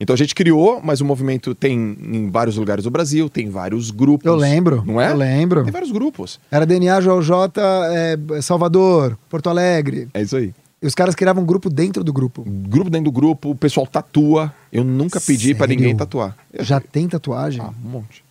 Então 0.00 0.14
a 0.14 0.16
gente 0.16 0.34
criou, 0.34 0.80
mas 0.82 1.00
o 1.00 1.04
movimento 1.04 1.54
tem 1.54 1.74
em 1.74 2.30
vários 2.30 2.56
lugares 2.56 2.84
do 2.84 2.90
Brasil, 2.90 3.30
tem 3.30 3.48
vários 3.48 3.90
grupos. 3.90 4.26
Eu 4.26 4.36
lembro. 4.36 4.82
Não 4.84 5.00
é? 5.00 5.10
Eu 5.10 5.16
lembro. 5.16 5.64
Tem 5.64 5.72
vários 5.72 5.90
grupos. 5.90 6.38
Era 6.50 6.66
DNA 6.66 7.00
Joel 7.00 7.22
J, 7.22 7.62
é, 7.92 8.42
Salvador, 8.42 9.18
Porto 9.28 9.48
Alegre. 9.48 10.08
É 10.12 10.22
isso 10.22 10.36
aí. 10.36 10.52
E 10.80 10.86
os 10.86 10.94
caras 10.94 11.14
criavam 11.14 11.42
um 11.42 11.46
grupo 11.46 11.70
dentro 11.70 12.04
do 12.04 12.12
grupo. 12.12 12.42
Grupo 12.46 12.90
dentro 12.90 13.06
do 13.06 13.12
grupo, 13.12 13.50
o 13.50 13.56
pessoal 13.56 13.86
tatua. 13.86 14.54
Eu 14.70 14.84
nunca 14.84 15.20
pedi 15.20 15.54
pra 15.54 15.66
Sério? 15.66 15.80
ninguém 15.80 15.96
tatuar. 15.96 16.36
Eu- 16.52 16.64
Já 16.64 16.80
tem 16.80 17.08
tatuagem? 17.08 17.62
Ah, 17.62 17.72
um 17.84 17.88
monte. 17.88 18.24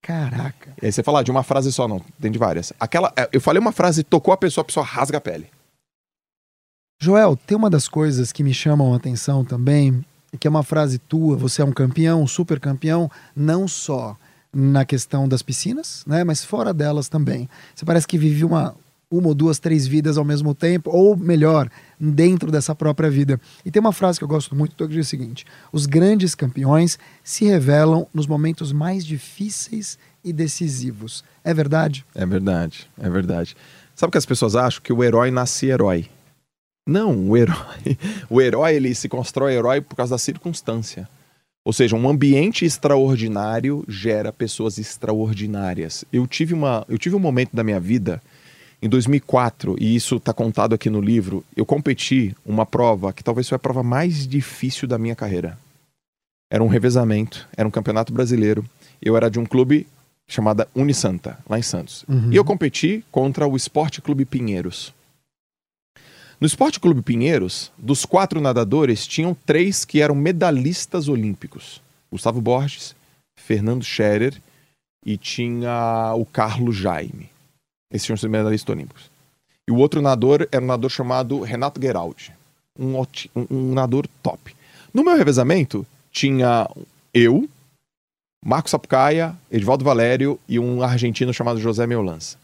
Caraca. 0.00 0.72
E 0.80 0.86
aí 0.86 0.92
você 0.92 1.02
fala 1.02 1.20
ah, 1.20 1.22
de 1.22 1.30
uma 1.30 1.42
frase 1.42 1.72
só, 1.72 1.86
não, 1.86 2.00
tem 2.20 2.30
de 2.30 2.38
várias. 2.38 2.72
Aquela, 2.78 3.12
é, 3.16 3.28
eu 3.32 3.40
falei 3.40 3.60
uma 3.60 3.72
frase, 3.72 4.02
tocou 4.02 4.32
a 4.32 4.36
pessoa, 4.36 4.62
a 4.62 4.64
pessoa 4.64 4.84
rasga 4.86 5.18
a 5.18 5.20
pele. 5.20 5.46
Joel, 7.00 7.36
tem 7.36 7.56
uma 7.56 7.68
das 7.70 7.88
coisas 7.88 8.30
que 8.32 8.44
me 8.44 8.54
chamam 8.54 8.92
a 8.92 8.96
atenção 8.96 9.44
também, 9.44 10.04
que 10.38 10.46
é 10.46 10.50
uma 10.50 10.62
frase 10.62 10.98
tua, 10.98 11.36
você 11.36 11.62
é 11.62 11.64
um 11.64 11.72
campeão, 11.72 12.22
um 12.22 12.26
super 12.26 12.60
campeão, 12.60 13.10
não 13.34 13.66
só 13.66 14.16
na 14.52 14.84
questão 14.84 15.26
das 15.26 15.42
piscinas, 15.42 16.04
né, 16.06 16.22
mas 16.24 16.44
fora 16.44 16.72
delas 16.72 17.08
também. 17.08 17.48
Você 17.74 17.84
parece 17.84 18.06
que 18.06 18.18
vive 18.18 18.44
uma, 18.44 18.74
uma 19.12 19.28
ou 19.28 19.34
duas, 19.34 19.58
três 19.58 19.86
vidas 19.86 20.16
ao 20.16 20.24
mesmo 20.24 20.54
tempo, 20.54 20.90
ou 20.90 21.16
melhor, 21.16 21.70
dentro 22.00 22.50
dessa 22.50 22.74
própria 22.74 23.10
vida. 23.10 23.40
E 23.64 23.70
tem 23.70 23.80
uma 23.80 23.92
frase 23.92 24.18
que 24.18 24.24
eu 24.24 24.28
gosto 24.28 24.56
muito, 24.56 24.74
que 24.74 24.86
diz 24.88 25.06
o 25.06 25.10
seguinte: 25.10 25.44
os 25.72 25.86
grandes 25.86 26.34
campeões 26.34 26.98
se 27.22 27.44
revelam 27.44 28.06
nos 28.12 28.26
momentos 28.26 28.72
mais 28.72 29.04
difíceis 29.04 29.98
e 30.24 30.32
decisivos. 30.32 31.22
É 31.44 31.52
verdade? 31.52 32.04
É 32.14 32.24
verdade, 32.24 32.90
é 32.98 33.10
verdade. 33.10 33.56
Sabe 33.94 34.08
o 34.08 34.12
que 34.12 34.18
as 34.18 34.26
pessoas 34.26 34.56
acham? 34.56 34.82
Que 34.82 34.92
o 34.92 35.04
herói 35.04 35.30
nasce 35.30 35.66
herói. 35.66 36.08
Não, 36.86 37.28
o 37.28 37.36
herói, 37.36 37.96
o 38.28 38.40
herói 38.40 38.74
ele 38.74 38.94
se 38.94 39.08
constrói 39.08 39.54
herói 39.54 39.80
por 39.80 39.94
causa 39.94 40.14
da 40.14 40.18
circunstância. 40.18 41.08
Ou 41.64 41.72
seja, 41.72 41.94
um 41.94 42.08
ambiente 42.08 42.64
extraordinário 42.64 43.84
gera 43.86 44.32
pessoas 44.32 44.78
extraordinárias. 44.78 46.04
Eu 46.12 46.26
tive, 46.26 46.54
uma, 46.54 46.84
eu 46.88 46.98
tive 46.98 47.14
um 47.14 47.20
momento 47.20 47.54
da 47.54 47.62
minha 47.62 47.78
vida, 47.78 48.20
em 48.82 48.88
2004, 48.88 49.76
e 49.78 49.94
isso 49.94 50.16
está 50.16 50.32
contado 50.32 50.74
aqui 50.74 50.90
no 50.90 51.00
livro, 51.00 51.44
eu 51.56 51.64
competi 51.64 52.34
uma 52.44 52.66
prova 52.66 53.12
que 53.12 53.22
talvez 53.22 53.48
foi 53.48 53.54
a 53.54 53.60
prova 53.60 53.80
mais 53.80 54.26
difícil 54.26 54.88
da 54.88 54.98
minha 54.98 55.14
carreira. 55.14 55.56
Era 56.50 56.64
um 56.64 56.66
revezamento, 56.66 57.48
era 57.56 57.66
um 57.66 57.70
campeonato 57.70 58.12
brasileiro. 58.12 58.64
Eu 59.00 59.16
era 59.16 59.30
de 59.30 59.38
um 59.38 59.46
clube 59.46 59.86
chamado 60.26 60.66
Unisanta, 60.74 61.38
lá 61.48 61.58
em 61.58 61.62
Santos. 61.62 62.04
Uhum. 62.08 62.32
E 62.32 62.36
eu 62.36 62.44
competi 62.44 63.04
contra 63.10 63.46
o 63.46 63.56
Esporte 63.56 64.02
Clube 64.02 64.24
Pinheiros. 64.24 64.92
No 66.40 66.46
Esporte 66.46 66.80
Clube 66.80 67.02
Pinheiros, 67.02 67.70
dos 67.78 68.04
quatro 68.04 68.40
nadadores, 68.40 69.06
tinham 69.06 69.32
três 69.46 69.84
que 69.84 70.00
eram 70.00 70.14
medalhistas 70.14 71.08
olímpicos: 71.08 71.80
Gustavo 72.10 72.40
Borges, 72.40 72.96
Fernando 73.38 73.84
Scherer 73.84 74.34
e 75.06 75.16
tinha 75.16 76.12
o 76.16 76.26
Carlos 76.26 76.76
Jaime. 76.76 77.31
Esses 77.92 78.04
tinham 78.06 78.16
sido 78.16 78.30
medalhistas 78.30 78.74
olímpicos. 78.74 79.10
E 79.68 79.70
o 79.70 79.76
outro 79.76 80.00
nadador 80.02 80.48
era 80.50 80.62
um 80.62 80.66
nadador 80.66 80.90
chamado 80.90 81.40
Renato 81.40 81.80
Geraldi, 81.80 82.32
um, 82.78 82.98
um, 83.00 83.06
um 83.50 83.72
nadador 83.74 84.06
top. 84.22 84.56
No 84.92 85.04
meu 85.04 85.16
revezamento, 85.16 85.86
tinha 86.10 86.68
eu, 87.14 87.48
Marcos 88.44 88.70
Sapucaia, 88.70 89.36
Edvaldo 89.50 89.84
Valério 89.84 90.38
e 90.48 90.58
um 90.58 90.82
argentino 90.82 91.32
chamado 91.32 91.60
José 91.60 91.86
Meulança. 91.86 92.36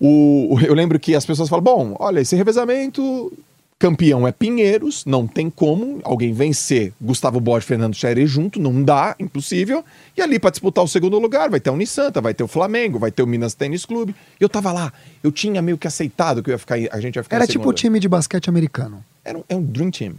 O- 0.00 0.56
eu 0.64 0.74
lembro 0.74 1.00
que 1.00 1.14
as 1.14 1.26
pessoas 1.26 1.48
falam: 1.48 1.64
bom, 1.64 1.96
olha, 1.98 2.20
esse 2.20 2.36
revezamento, 2.36 3.32
campeão 3.78 4.26
é 4.26 4.32
Pinheiros, 4.32 5.04
não 5.04 5.26
tem 5.26 5.48
como 5.48 6.00
alguém 6.02 6.32
vencer 6.32 6.92
Gustavo 7.00 7.38
Borges 7.38 7.64
e 7.64 7.68
Fernando 7.68 7.94
Scherer 7.94 8.26
junto, 8.26 8.58
não 8.58 8.82
dá, 8.82 9.14
impossível. 9.20 9.84
E 10.16 10.20
ali 10.20 10.38
para 10.38 10.50
disputar 10.50 10.82
o 10.82 10.88
segundo 10.88 11.18
lugar 11.18 11.48
vai 11.48 11.60
ter 11.60 11.70
a 11.70 11.72
Unisanta, 11.72 12.20
vai 12.20 12.34
ter 12.34 12.42
o 12.42 12.48
Flamengo, 12.48 12.98
vai 12.98 13.12
ter 13.12 13.22
o 13.22 13.26
Minas 13.26 13.54
Tênis 13.54 13.86
Clube. 13.86 14.14
Eu 14.40 14.48
tava 14.48 14.72
lá, 14.72 14.92
eu 15.22 15.30
tinha 15.30 15.62
meio 15.62 15.78
que 15.78 15.86
aceitado 15.86 16.42
que 16.42 16.50
eu 16.50 16.54
ia 16.54 16.58
ficar, 16.58 16.74
a 16.74 17.00
gente 17.00 17.16
ia 17.16 17.22
ficar 17.22 17.36
Era 17.36 17.46
tipo 17.46 17.68
o 17.68 17.72
time 17.72 18.00
de 18.00 18.08
basquete 18.08 18.48
americano. 18.48 19.04
era 19.24 19.38
um, 19.38 19.44
é 19.48 19.54
um 19.54 19.62
dream 19.62 19.90
team. 19.90 20.14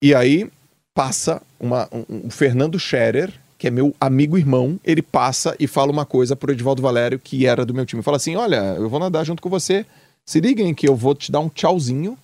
E 0.00 0.14
aí 0.14 0.48
passa 0.94 1.42
uma, 1.58 1.88
um, 1.92 2.26
um 2.26 2.30
Fernando 2.30 2.78
Scherer, 2.78 3.32
que 3.58 3.66
é 3.66 3.70
meu 3.70 3.94
amigo 4.00 4.38
irmão, 4.38 4.78
ele 4.84 5.02
passa 5.02 5.56
e 5.58 5.66
fala 5.66 5.90
uma 5.90 6.04
coisa 6.04 6.36
pro 6.36 6.52
Edivaldo 6.52 6.82
Valério, 6.82 7.18
que 7.18 7.46
era 7.46 7.64
do 7.64 7.74
meu 7.74 7.86
time. 7.86 8.02
Fala 8.02 8.16
assim: 8.16 8.36
olha, 8.36 8.74
eu 8.76 8.88
vou 8.88 9.00
nadar 9.00 9.24
junto 9.24 9.42
com 9.42 9.48
você. 9.48 9.86
Se 10.24 10.40
liguem 10.40 10.72
que 10.74 10.88
eu 10.88 10.94
vou 10.94 11.14
te 11.14 11.32
dar 11.32 11.40
um 11.40 11.48
tchauzinho 11.48 12.16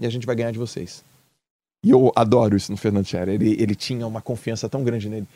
e 0.00 0.06
a 0.06 0.10
gente 0.10 0.26
vai 0.26 0.36
ganhar 0.36 0.50
de 0.50 0.58
vocês. 0.58 1.04
E 1.84 1.90
eu 1.90 2.12
adoro 2.16 2.56
isso 2.56 2.72
no 2.72 2.78
Fernando 2.78 3.06
Scherer. 3.06 3.34
Ele, 3.34 3.60
ele 3.60 3.74
tinha 3.74 4.06
uma 4.06 4.22
confiança 4.22 4.68
tão 4.68 4.82
grande 4.82 5.08
nele. 5.08 5.28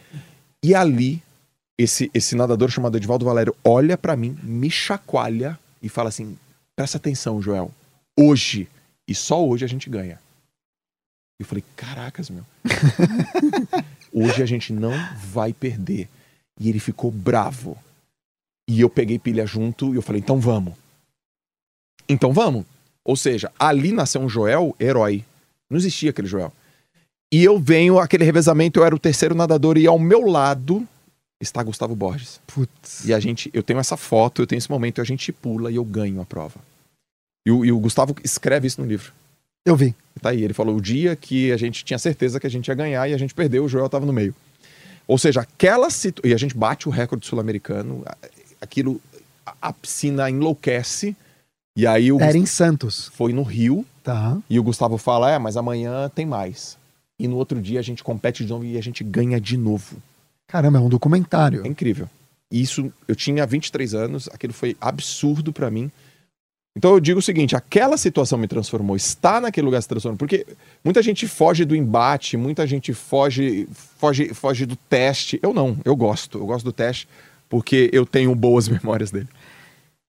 E 0.63 0.75
ali, 0.75 1.23
esse, 1.77 2.11
esse 2.15 2.35
nadador 2.35 2.71
chamado 2.71 2.97
Edvaldo 2.97 3.25
Valério 3.25 3.55
olha 3.63 3.97
para 3.99 4.17
mim, 4.17 4.37
me 4.43 4.71
chacoalha 4.71 5.59
e 5.83 5.89
fala 5.89 6.09
assim: 6.09 6.39
presta 6.75 6.97
atenção, 6.97 7.41
Joel. 7.43 7.71
Hoje, 8.19 8.69
e 9.07 9.15
só 9.15 9.45
hoje 9.47 9.65
a 9.65 9.69
gente 9.69 9.91
ganha. 9.91 10.19
Eu 11.39 11.47
falei: 11.47 11.63
caracas, 11.77 12.31
meu. 12.31 12.45
hoje 14.13 14.43
a 14.43 14.47
gente 14.47 14.73
não 14.73 14.93
vai 15.17 15.53
perder. 15.53 16.09
E 16.59 16.69
ele 16.69 16.81
ficou 16.81 17.11
bravo. 17.11 17.77
E 18.69 18.81
eu 18.81 18.91
peguei 18.91 19.19
pilha 19.19 19.47
junto 19.47 19.93
e 19.93 19.97
eu 19.97 20.03
falei: 20.03 20.21
então 20.21 20.41
vamos. 20.41 20.75
Então 22.09 22.33
vamos. 22.33 22.65
Ou 23.09 23.17
seja, 23.17 23.51
ali 23.59 23.91
nasceu 23.91 24.21
um 24.21 24.29
Joel 24.29 24.77
herói. 24.79 25.25
Não 25.71 25.79
existia 25.79 26.11
aquele 26.11 26.29
Joel. 26.29 26.53
E 27.33 27.43
eu 27.43 27.59
venho, 27.59 27.99
aquele 27.99 28.23
revezamento, 28.23 28.79
eu 28.79 28.85
era 28.85 28.95
o 28.95 28.99
terceiro 28.99 29.35
nadador 29.35 29.79
e 29.79 29.87
ao 29.87 29.99
meu 29.99 30.27
lado 30.27 30.87
está 31.41 31.63
Gustavo 31.63 31.97
Borges. 31.97 32.39
Putz. 32.47 33.07
E 33.07 33.15
a 33.15 33.19
gente, 33.19 33.49
eu 33.55 33.63
tenho 33.63 33.81
essa 33.81 33.97
foto, 33.97 34.43
eu 34.43 34.47
tenho 34.47 34.59
esse 34.59 34.71
momento, 34.71 34.99
e 34.99 35.01
a 35.01 35.05
gente 35.05 35.33
pula 35.33 35.73
e 35.73 35.77
eu 35.77 35.85
ganho 35.87 36.21
a 36.21 36.27
prova. 36.27 36.57
E 37.47 37.51
o, 37.51 37.65
e 37.65 37.73
o 37.73 37.79
Gustavo 37.79 38.15
escreve 38.23 38.67
isso 38.67 38.79
no 38.79 38.87
livro. 38.87 39.11
Eu 39.65 39.75
vi. 39.75 39.95
Tá 40.21 40.29
aí, 40.29 40.45
ele 40.45 40.53
falou 40.53 40.77
o 40.77 40.81
dia 40.81 41.17
que 41.17 41.51
a 41.51 41.57
gente 41.57 41.87
tinha 41.87 41.99
certeza 41.99 42.39
que 42.39 42.47
a 42.47 42.51
gente 42.51 42.69
ia 42.69 42.75
ganhar 42.75 43.09
e 43.09 43.15
a 43.15 43.19
gente 43.19 43.33
perdeu, 43.33 43.65
o 43.65 43.69
Joel 43.71 43.87
estava 43.87 44.05
no 44.05 44.13
meio. 44.13 44.35
Ou 45.07 45.17
seja, 45.17 45.41
aquela 45.41 45.89
situação. 45.89 46.31
E 46.31 46.35
a 46.35 46.39
gente 46.39 46.55
bate 46.55 46.87
o 46.87 46.93
recorde 46.93 47.25
sul-americano, 47.25 48.05
aquilo. 48.61 49.01
A, 49.47 49.55
a 49.63 49.73
piscina 49.73 50.29
enlouquece. 50.29 51.17
E 51.79 51.87
aí 51.87 52.11
o 52.11 52.21
Era 52.21 52.37
em 52.37 52.45
Santos. 52.45 53.09
foi 53.15 53.33
no 53.33 53.43
Rio 53.45 53.87
Tá. 54.03 54.37
e 54.51 54.59
o 54.59 54.63
Gustavo 54.65 54.99
fala: 54.99 55.31
é, 55.31 55.39
mas 55.39 55.57
amanhã 55.57 56.11
tem 56.13 56.27
mais. 56.27 56.77
E 57.19 57.29
no 57.29 57.37
outro 57.37 57.61
dia 57.63 57.79
a 57.79 57.83
gente 57.83 58.03
compete 58.03 58.45
de 58.45 58.51
novo 58.51 58.65
e 58.65 58.77
a 58.77 58.83
gente 58.83 59.05
ganha 59.05 59.41
de 59.41 59.57
novo. 59.57 59.97
Caramba, 60.49 60.79
é 60.79 60.81
um 60.81 60.89
documentário. 60.89 61.65
É 61.65 61.69
incrível. 61.69 62.09
Isso, 62.51 62.93
eu 63.07 63.15
tinha 63.15 63.47
23 63.47 63.95
anos, 63.95 64.29
aquilo 64.33 64.53
foi 64.53 64.77
absurdo 64.81 65.53
pra 65.53 65.71
mim. 65.71 65.91
Então 66.77 66.93
eu 66.93 67.01
digo 67.01 67.21
o 67.21 67.23
seguinte: 67.23 67.55
aquela 67.55 67.97
situação 67.97 68.39
me 68.39 68.49
transformou, 68.49 68.97
estar 68.97 69.41
naquele 69.41 69.65
lugar 69.67 69.81
se 69.81 69.89
transformou. 69.89 70.19
Porque 70.19 70.47
muita 70.85 71.01
gente 71.01 71.29
foge 71.29 71.65
do 71.65 71.77
embate, 71.77 72.37
muita 72.37 72.67
gente 72.67 72.93
foge, 72.93 73.69
foge, 73.99 74.35
foge 74.35 74.67
do 74.67 74.75
teste. 74.75 75.39
Eu 75.43 75.55
não, 75.55 75.77
eu 75.85 75.95
gosto. 75.95 76.39
Eu 76.39 76.47
gosto 76.47 76.65
do 76.65 76.73
teste 76.73 77.07
porque 77.49 77.89
eu 77.93 78.05
tenho 78.05 78.35
boas 78.35 78.67
memórias 78.69 79.11
dele. 79.11 79.29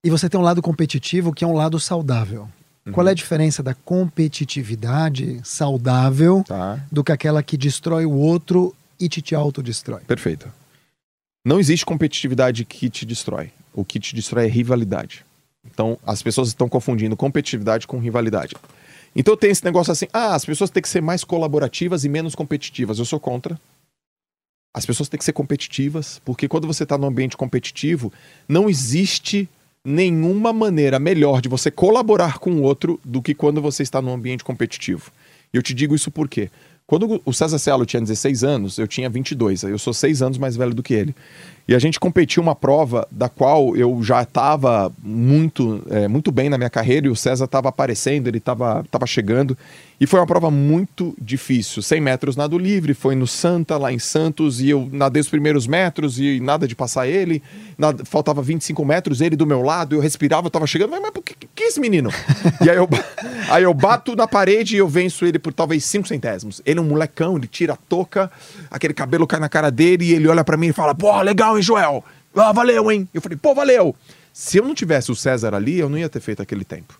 E 0.03 0.09
você 0.09 0.29
tem 0.29 0.39
um 0.39 0.43
lado 0.43 0.61
competitivo 0.61 1.33
que 1.33 1.43
é 1.43 1.47
um 1.47 1.53
lado 1.53 1.79
saudável. 1.79 2.47
Qual 2.91 3.03
Uhum. 3.05 3.09
é 3.09 3.11
a 3.11 3.15
diferença 3.15 3.61
da 3.61 3.73
competitividade 3.73 5.39
saudável 5.43 6.43
Tá. 6.47 6.79
do 6.91 7.03
que 7.03 7.11
aquela 7.11 7.43
que 7.43 7.57
destrói 7.57 8.05
o 8.05 8.11
outro 8.13 8.73
e 8.99 9.07
te, 9.09 9.21
te 9.21 9.35
autodestrói? 9.35 10.01
Perfeito. 10.01 10.51
Não 11.45 11.59
existe 11.59 11.85
competitividade 11.85 12.65
que 12.65 12.89
te 12.89 13.05
destrói. 13.05 13.51
O 13.73 13.85
que 13.85 13.99
te 13.99 14.15
destrói 14.15 14.45
é 14.45 14.49
rivalidade. 14.49 15.25
Então, 15.65 15.99
as 16.05 16.21
pessoas 16.23 16.47
estão 16.47 16.67
confundindo 16.69 17.15
competitividade 17.15 17.85
com 17.85 17.99
rivalidade. 17.99 18.55
Então 19.15 19.35
tem 19.35 19.49
esse 19.51 19.63
negócio 19.65 19.91
assim, 19.91 20.07
ah, 20.13 20.33
as 20.35 20.45
pessoas 20.45 20.69
têm 20.69 20.81
que 20.81 20.89
ser 20.89 21.01
mais 21.01 21.23
colaborativas 21.23 22.05
e 22.05 22.09
menos 22.09 22.35
competitivas. 22.35 22.99
Eu 22.99 23.05
sou 23.05 23.19
contra. 23.19 23.59
As 24.73 24.85
pessoas 24.85 25.09
têm 25.09 25.17
que 25.17 25.25
ser 25.25 25.33
competitivas, 25.33 26.21
porque 26.23 26.47
quando 26.47 26.67
você 26.67 26.83
está 26.83 26.97
num 26.97 27.07
ambiente 27.07 27.35
competitivo, 27.35 28.13
não 28.47 28.69
existe 28.69 29.49
nenhuma 29.83 30.51
maneira 30.51 30.99
melhor 30.99 31.41
de 31.41 31.49
você 31.49 31.71
colaborar 31.71 32.39
com 32.39 32.51
o 32.51 32.61
outro 32.61 32.99
do 33.03 33.21
que 33.21 33.33
quando 33.33 33.61
você 33.61 33.83
está 33.83 34.01
num 34.01 34.13
ambiente 34.13 34.43
competitivo. 34.43 35.11
E 35.53 35.57
eu 35.57 35.63
te 35.63 35.73
digo 35.73 35.95
isso 35.95 36.11
por 36.11 36.27
quê? 36.27 36.49
Quando 36.85 37.21
o 37.23 37.31
César 37.31 37.59
Cielo 37.59 37.85
tinha 37.85 38.01
16 38.01 38.43
anos, 38.43 38.77
eu 38.79 38.87
tinha 38.87 39.07
22. 39.07 39.61
Eu 39.63 39.77
sou 39.77 39.93
6 39.93 40.23
anos 40.23 40.37
mais 40.39 40.55
velho 40.55 40.73
do 40.73 40.81
que 40.81 40.95
ele. 40.95 41.15
E 41.69 41.75
a 41.75 41.77
gente 41.77 41.99
competiu 41.99 42.41
uma 42.41 42.55
prova 42.55 43.07
da 43.11 43.29
qual 43.29 43.77
eu 43.77 44.01
já 44.01 44.23
estava 44.23 44.91
muito, 45.03 45.83
é, 45.91 46.07
muito 46.07 46.31
bem 46.31 46.49
na 46.49 46.57
minha 46.57 46.69
carreira 46.69 47.05
e 47.05 47.11
o 47.11 47.15
César 47.15 47.45
estava 47.45 47.69
aparecendo, 47.69 48.27
ele 48.27 48.39
estava 48.39 48.83
tava 48.89 49.05
chegando. 49.05 49.55
E 50.01 50.07
foi 50.07 50.19
uma 50.19 50.25
prova 50.25 50.49
muito 50.49 51.13
difícil. 51.21 51.83
100 51.83 51.99
metros 51.99 52.35
nado 52.37 52.57
livre, 52.57 52.93
foi 52.93 53.15
no 53.15 53.27
Santa, 53.27 53.77
lá 53.77 53.91
em 53.91 53.99
Santos, 53.99 54.61
e 54.61 54.69
eu 54.69 54.87
nadei 54.91 55.19
os 55.19 55.27
primeiros 55.27 55.67
metros 55.67 56.17
e 56.17 56.39
nada 56.39 56.65
de 56.65 56.73
passar 56.73 57.05
ele. 57.05 57.43
Nada- 57.77 58.05
faltava 58.05 58.41
25 58.41 58.83
metros, 58.85 59.19
ele 59.19 59.35
do 59.35 59.45
meu 59.45 59.61
lado, 59.61 59.95
eu 59.95 59.99
respirava, 59.99 60.47
eu 60.47 60.51
tava 60.51 60.65
chegando. 60.65 60.91
Mas, 60.91 61.01
mas 61.01 61.11
por 61.11 61.21
que, 61.21 61.35
que 61.53 61.63
é 61.63 61.67
esse 61.67 61.81
menino? 61.81 62.09
e 62.65 62.69
aí 62.69 62.77
eu, 62.77 62.87
aí 63.49 63.63
eu 63.63 63.73
bato 63.73 64.15
na 64.15 64.25
parede 64.25 64.75
e 64.75 64.79
eu 64.79 64.87
venço 64.87 65.25
ele 65.25 65.37
por 65.37 65.51
talvez 65.51 65.83
5 65.83 66.07
centésimos. 66.07 66.61
Ele 66.65 66.79
é 66.79 66.81
um 66.81 66.85
molecão, 66.85 67.35
ele 67.35 67.47
tira 67.47 67.73
a 67.73 67.77
touca, 67.77 68.31
aquele 68.71 68.93
cabelo 68.93 69.27
cai 69.27 69.39
na 69.39 69.49
cara 69.49 69.69
dele 69.69 70.05
e 70.05 70.13
ele 70.13 70.29
olha 70.29 70.45
pra 70.45 70.55
mim 70.55 70.67
e 70.67 70.73
fala: 70.73 70.95
Pô, 70.95 71.21
legal, 71.21 71.58
hein, 71.59 71.63
Joel? 71.63 72.03
Ah, 72.35 72.51
valeu, 72.51 72.91
hein? 72.91 73.07
Eu 73.13 73.21
falei: 73.21 73.37
Pô, 73.37 73.53
valeu. 73.53 73.95
Se 74.33 74.57
eu 74.57 74.63
não 74.65 74.73
tivesse 74.75 75.11
o 75.11 75.15
César 75.15 75.53
ali, 75.53 75.79
eu 75.79 75.89
não 75.89 75.97
ia 75.97 76.09
ter 76.09 76.19
feito 76.19 76.41
aquele 76.41 76.63
tempo. 76.63 76.99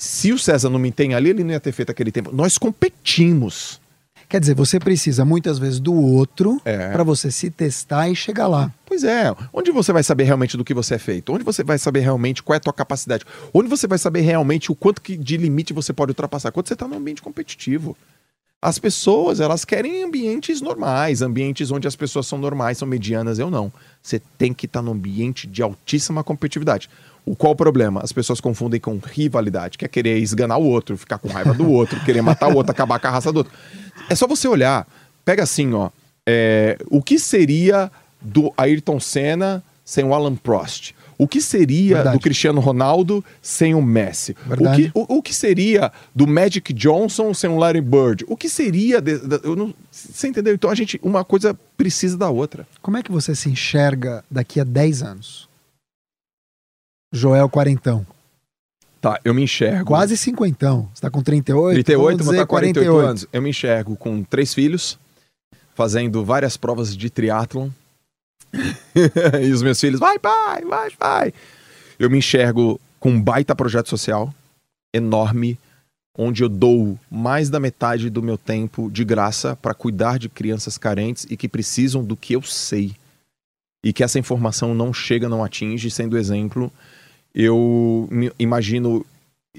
Se 0.00 0.32
o 0.32 0.38
César 0.38 0.68
não 0.70 0.78
me 0.78 0.92
tem 0.92 1.14
ali, 1.14 1.30
ele 1.30 1.42
não 1.42 1.52
ia 1.52 1.60
ter 1.60 1.72
feito 1.72 1.90
aquele 1.90 2.12
tempo. 2.12 2.30
Nós 2.34 2.56
competimos. 2.58 3.80
Quer 4.28 4.40
dizer, 4.40 4.54
você 4.54 4.78
precisa 4.78 5.24
muitas 5.24 5.58
vezes 5.58 5.80
do 5.80 5.94
outro 5.94 6.60
É. 6.64 6.90
para 6.90 7.02
você 7.02 7.30
se 7.30 7.50
testar 7.50 8.10
e 8.10 8.14
chegar 8.14 8.46
lá. 8.46 8.70
Pois 8.84 9.02
é. 9.02 9.34
Onde 9.52 9.70
você 9.70 9.90
vai 9.90 10.02
saber 10.02 10.24
realmente 10.24 10.56
do 10.56 10.64
que 10.64 10.74
você 10.74 10.96
é 10.96 10.98
feito? 10.98 11.32
Onde 11.32 11.42
você 11.44 11.64
vai 11.64 11.78
saber 11.78 12.00
realmente 12.00 12.42
qual 12.42 12.54
é 12.54 12.58
a 12.58 12.60
tua 12.60 12.72
capacidade? 12.74 13.24
Onde 13.54 13.70
você 13.70 13.86
vai 13.86 13.96
saber 13.96 14.20
realmente 14.20 14.70
o 14.70 14.74
quanto 14.74 15.00
que 15.00 15.16
de 15.16 15.38
limite 15.38 15.72
você 15.72 15.94
pode 15.94 16.10
ultrapassar? 16.10 16.52
Quando 16.52 16.68
você 16.68 16.74
está 16.74 16.86
num 16.86 16.98
ambiente 16.98 17.22
competitivo. 17.22 17.96
As 18.60 18.76
pessoas, 18.76 19.38
elas 19.38 19.64
querem 19.64 20.02
ambientes 20.02 20.60
normais, 20.60 21.22
ambientes 21.22 21.70
onde 21.70 21.86
as 21.86 21.94
pessoas 21.94 22.26
são 22.26 22.38
normais, 22.38 22.76
são 22.76 22.88
medianas. 22.88 23.38
Eu 23.38 23.50
não. 23.50 23.72
Você 24.02 24.20
tem 24.36 24.52
que 24.52 24.66
estar 24.66 24.82
num 24.82 24.90
ambiente 24.90 25.46
de 25.46 25.62
altíssima 25.62 26.24
competitividade. 26.24 26.90
O 27.24 27.36
qual 27.36 27.52
o 27.52 27.56
problema? 27.56 28.00
As 28.02 28.10
pessoas 28.10 28.40
confundem 28.40 28.80
com 28.80 28.98
rivalidade, 28.98 29.78
que 29.78 29.84
é 29.84 29.88
querer 29.88 30.18
esganar 30.18 30.58
o 30.58 30.64
outro, 30.64 30.96
ficar 30.96 31.18
com 31.18 31.28
raiva 31.28 31.54
do 31.54 31.68
outro, 31.70 32.00
querer 32.04 32.20
matar 32.20 32.52
o 32.52 32.56
outro, 32.56 32.72
acabar 32.72 32.98
com 32.98 33.06
a 33.06 33.10
raça 33.10 33.32
do 33.32 33.38
outro. 33.38 33.52
É 34.08 34.14
só 34.16 34.26
você 34.26 34.48
olhar, 34.48 34.88
pega 35.24 35.44
assim, 35.44 35.72
ó. 35.72 35.90
é, 36.26 36.78
o 36.90 37.00
que 37.00 37.18
seria 37.18 37.92
do 38.20 38.52
Ayrton 38.56 38.98
Senna 38.98 39.62
sem 39.84 40.04
o 40.04 40.12
Alan 40.12 40.34
Prost? 40.34 40.94
O 41.18 41.26
que 41.26 41.40
seria 41.42 41.96
Verdade. 41.96 42.16
do 42.16 42.22
Cristiano 42.22 42.60
Ronaldo 42.60 43.24
sem 43.42 43.74
o 43.74 43.82
Messi? 43.82 44.36
O 44.46 44.48
Verdade. 44.50 44.82
que, 44.84 44.90
o, 44.98 45.16
o 45.18 45.22
que 45.22 45.34
seria 45.34 45.90
do 46.14 46.26
Magic 46.28 46.72
Johnson 46.72 47.34
sem 47.34 47.50
o 47.50 47.56
Larry 47.58 47.80
Bird? 47.80 48.24
O 48.28 48.36
que 48.36 48.48
seria. 48.48 49.00
de- 49.00 49.18
da- 49.18 49.40
eu 49.42 49.56
não- 49.56 49.74
você 49.90 50.28
entendeu? 50.28 50.54
Então 50.54 50.70
a 50.70 50.74
gente. 50.76 51.00
Uma 51.02 51.24
coisa 51.24 51.58
precisa 51.76 52.16
da 52.16 52.30
outra. 52.30 52.66
Como 52.80 52.96
é 52.96 53.02
que 53.02 53.10
você 53.10 53.34
se 53.34 53.50
enxerga 53.50 54.24
daqui 54.30 54.60
a 54.60 54.64
10 54.64 55.02
anos? 55.02 55.48
Joel 57.12 57.48
Quarentão. 57.48 58.06
Tá, 59.00 59.20
eu 59.24 59.32
me 59.32 59.42
enxergo. 59.42 59.84
Quase 59.86 60.16
cinquentão. 60.16 60.88
Você 60.92 61.00
tá 61.02 61.10
com 61.10 61.22
38? 61.22 61.74
38, 61.74 62.02
vamos 62.18 62.24
vou 62.26 62.34
estar 62.34 62.46
48 62.46 62.96
anos. 62.96 63.26
Eu 63.32 63.40
me 63.42 63.50
enxergo 63.50 63.96
com 63.96 64.22
três 64.24 64.52
filhos, 64.52 64.98
fazendo 65.74 66.24
várias 66.24 66.56
provas 66.56 66.96
de 66.96 67.08
triatlon. 67.08 67.68
e 69.42 69.52
os 69.52 69.62
meus 69.62 69.80
filhos, 69.80 70.00
vai 70.00 70.18
pai, 70.18 70.64
vai 70.64 70.90
pai. 70.90 71.34
Eu 71.98 72.10
me 72.10 72.18
enxergo 72.18 72.80
com 72.98 73.10
um 73.10 73.20
baita 73.20 73.54
projeto 73.54 73.88
social 73.88 74.32
enorme, 74.92 75.58
onde 76.16 76.42
eu 76.42 76.48
dou 76.48 76.98
mais 77.10 77.48
da 77.50 77.60
metade 77.60 78.10
do 78.10 78.22
meu 78.22 78.36
tempo 78.36 78.90
de 78.90 79.04
graça 79.04 79.56
para 79.56 79.74
cuidar 79.74 80.18
de 80.18 80.28
crianças 80.28 80.76
carentes 80.76 81.26
e 81.30 81.36
que 81.36 81.48
precisam 81.48 82.04
do 82.04 82.16
que 82.16 82.34
eu 82.34 82.42
sei. 82.42 82.94
E 83.84 83.92
que 83.92 84.02
essa 84.02 84.18
informação 84.18 84.74
não 84.74 84.92
chega, 84.92 85.28
não 85.28 85.44
atinge, 85.44 85.90
sendo 85.90 86.18
exemplo. 86.18 86.72
Eu 87.32 88.08
imagino 88.38 89.06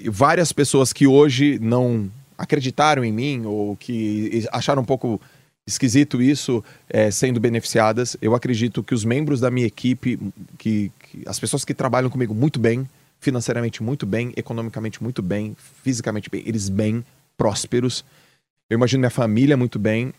várias 0.06 0.52
pessoas 0.52 0.92
que 0.92 1.06
hoje 1.06 1.58
não 1.58 2.10
acreditaram 2.36 3.04
em 3.04 3.12
mim 3.12 3.44
ou 3.46 3.76
que 3.76 4.46
acharam 4.52 4.82
um 4.82 4.84
pouco 4.84 5.20
esquisito 5.66 6.20
isso 6.20 6.64
eh, 6.88 7.10
sendo 7.10 7.40
beneficiadas. 7.40 8.16
Eu 8.20 8.34
acredito 8.34 8.82
que 8.82 8.94
os 8.94 9.04
membros 9.04 9.40
da 9.40 9.50
minha 9.50 9.66
equipe, 9.66 10.18
que, 10.58 10.90
que 10.98 11.22
as 11.26 11.38
pessoas 11.38 11.64
que 11.64 11.74
trabalham 11.74 12.10
comigo 12.10 12.34
muito 12.34 12.58
bem, 12.58 12.88
financeiramente 13.20 13.82
muito 13.82 14.06
bem, 14.06 14.32
economicamente 14.36 15.02
muito 15.02 15.22
bem, 15.22 15.56
fisicamente 15.82 16.30
bem, 16.30 16.42
eles 16.46 16.68
bem, 16.68 17.04
prósperos. 17.36 18.04
Eu 18.68 18.76
imagino 18.76 19.00
minha 19.00 19.10
família 19.10 19.56
muito 19.56 19.78
bem. 19.78 20.12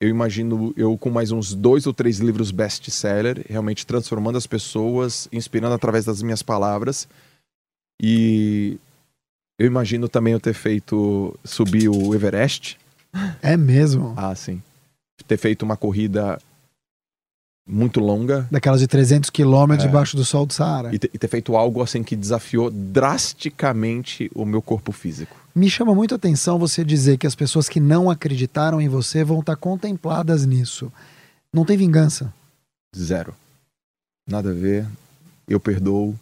Eu 0.00 0.08
imagino 0.08 0.72
eu 0.76 0.96
com 0.96 1.10
mais 1.10 1.32
uns 1.32 1.52
dois 1.54 1.86
ou 1.86 1.92
três 1.92 2.20
livros 2.20 2.52
best-seller, 2.52 3.44
realmente 3.48 3.84
transformando 3.84 4.38
as 4.38 4.46
pessoas, 4.46 5.28
inspirando 5.32 5.74
através 5.74 6.04
das 6.04 6.22
minhas 6.22 6.42
palavras. 6.42 7.08
E 8.00 8.78
eu 9.58 9.66
imagino 9.66 10.08
também 10.08 10.32
eu 10.32 10.40
ter 10.40 10.54
feito 10.54 11.36
subir 11.44 11.88
o 11.88 12.14
Everest. 12.14 12.78
É 13.42 13.56
mesmo. 13.56 14.14
Ah, 14.16 14.34
sim. 14.34 14.62
Ter 15.26 15.36
feito 15.36 15.62
uma 15.64 15.76
corrida 15.76 16.38
muito 17.66 18.00
longa 18.00 18.48
Daquelas 18.50 18.80
de 18.80 18.86
300 18.86 19.28
quilômetros 19.28 19.86
debaixo 19.86 20.16
do 20.16 20.24
sol 20.24 20.46
do 20.46 20.54
Saara. 20.54 20.90
e, 20.90 20.94
e 20.94 21.18
ter 21.18 21.28
feito 21.28 21.54
algo 21.54 21.82
assim 21.82 22.02
que 22.02 22.16
desafiou 22.16 22.70
drasticamente 22.70 24.30
o 24.34 24.46
meu 24.46 24.62
corpo 24.62 24.90
físico. 24.90 25.36
Me 25.54 25.68
chama 25.68 25.94
muito 25.94 26.14
a 26.14 26.16
atenção 26.16 26.58
você 26.58 26.82
dizer 26.84 27.18
que 27.18 27.26
as 27.26 27.34
pessoas 27.34 27.68
que 27.68 27.78
não 27.80 28.08
acreditaram 28.08 28.80
em 28.80 28.88
você 28.88 29.22
vão 29.22 29.40
estar 29.40 29.56
contempladas 29.56 30.46
nisso. 30.46 30.90
Não 31.52 31.64
tem 31.64 31.76
vingança. 31.76 32.32
Zero. 32.96 33.34
Nada 34.26 34.50
a 34.50 34.54
ver. 34.54 34.86
Eu 35.46 35.58
perdoo. 35.60 36.14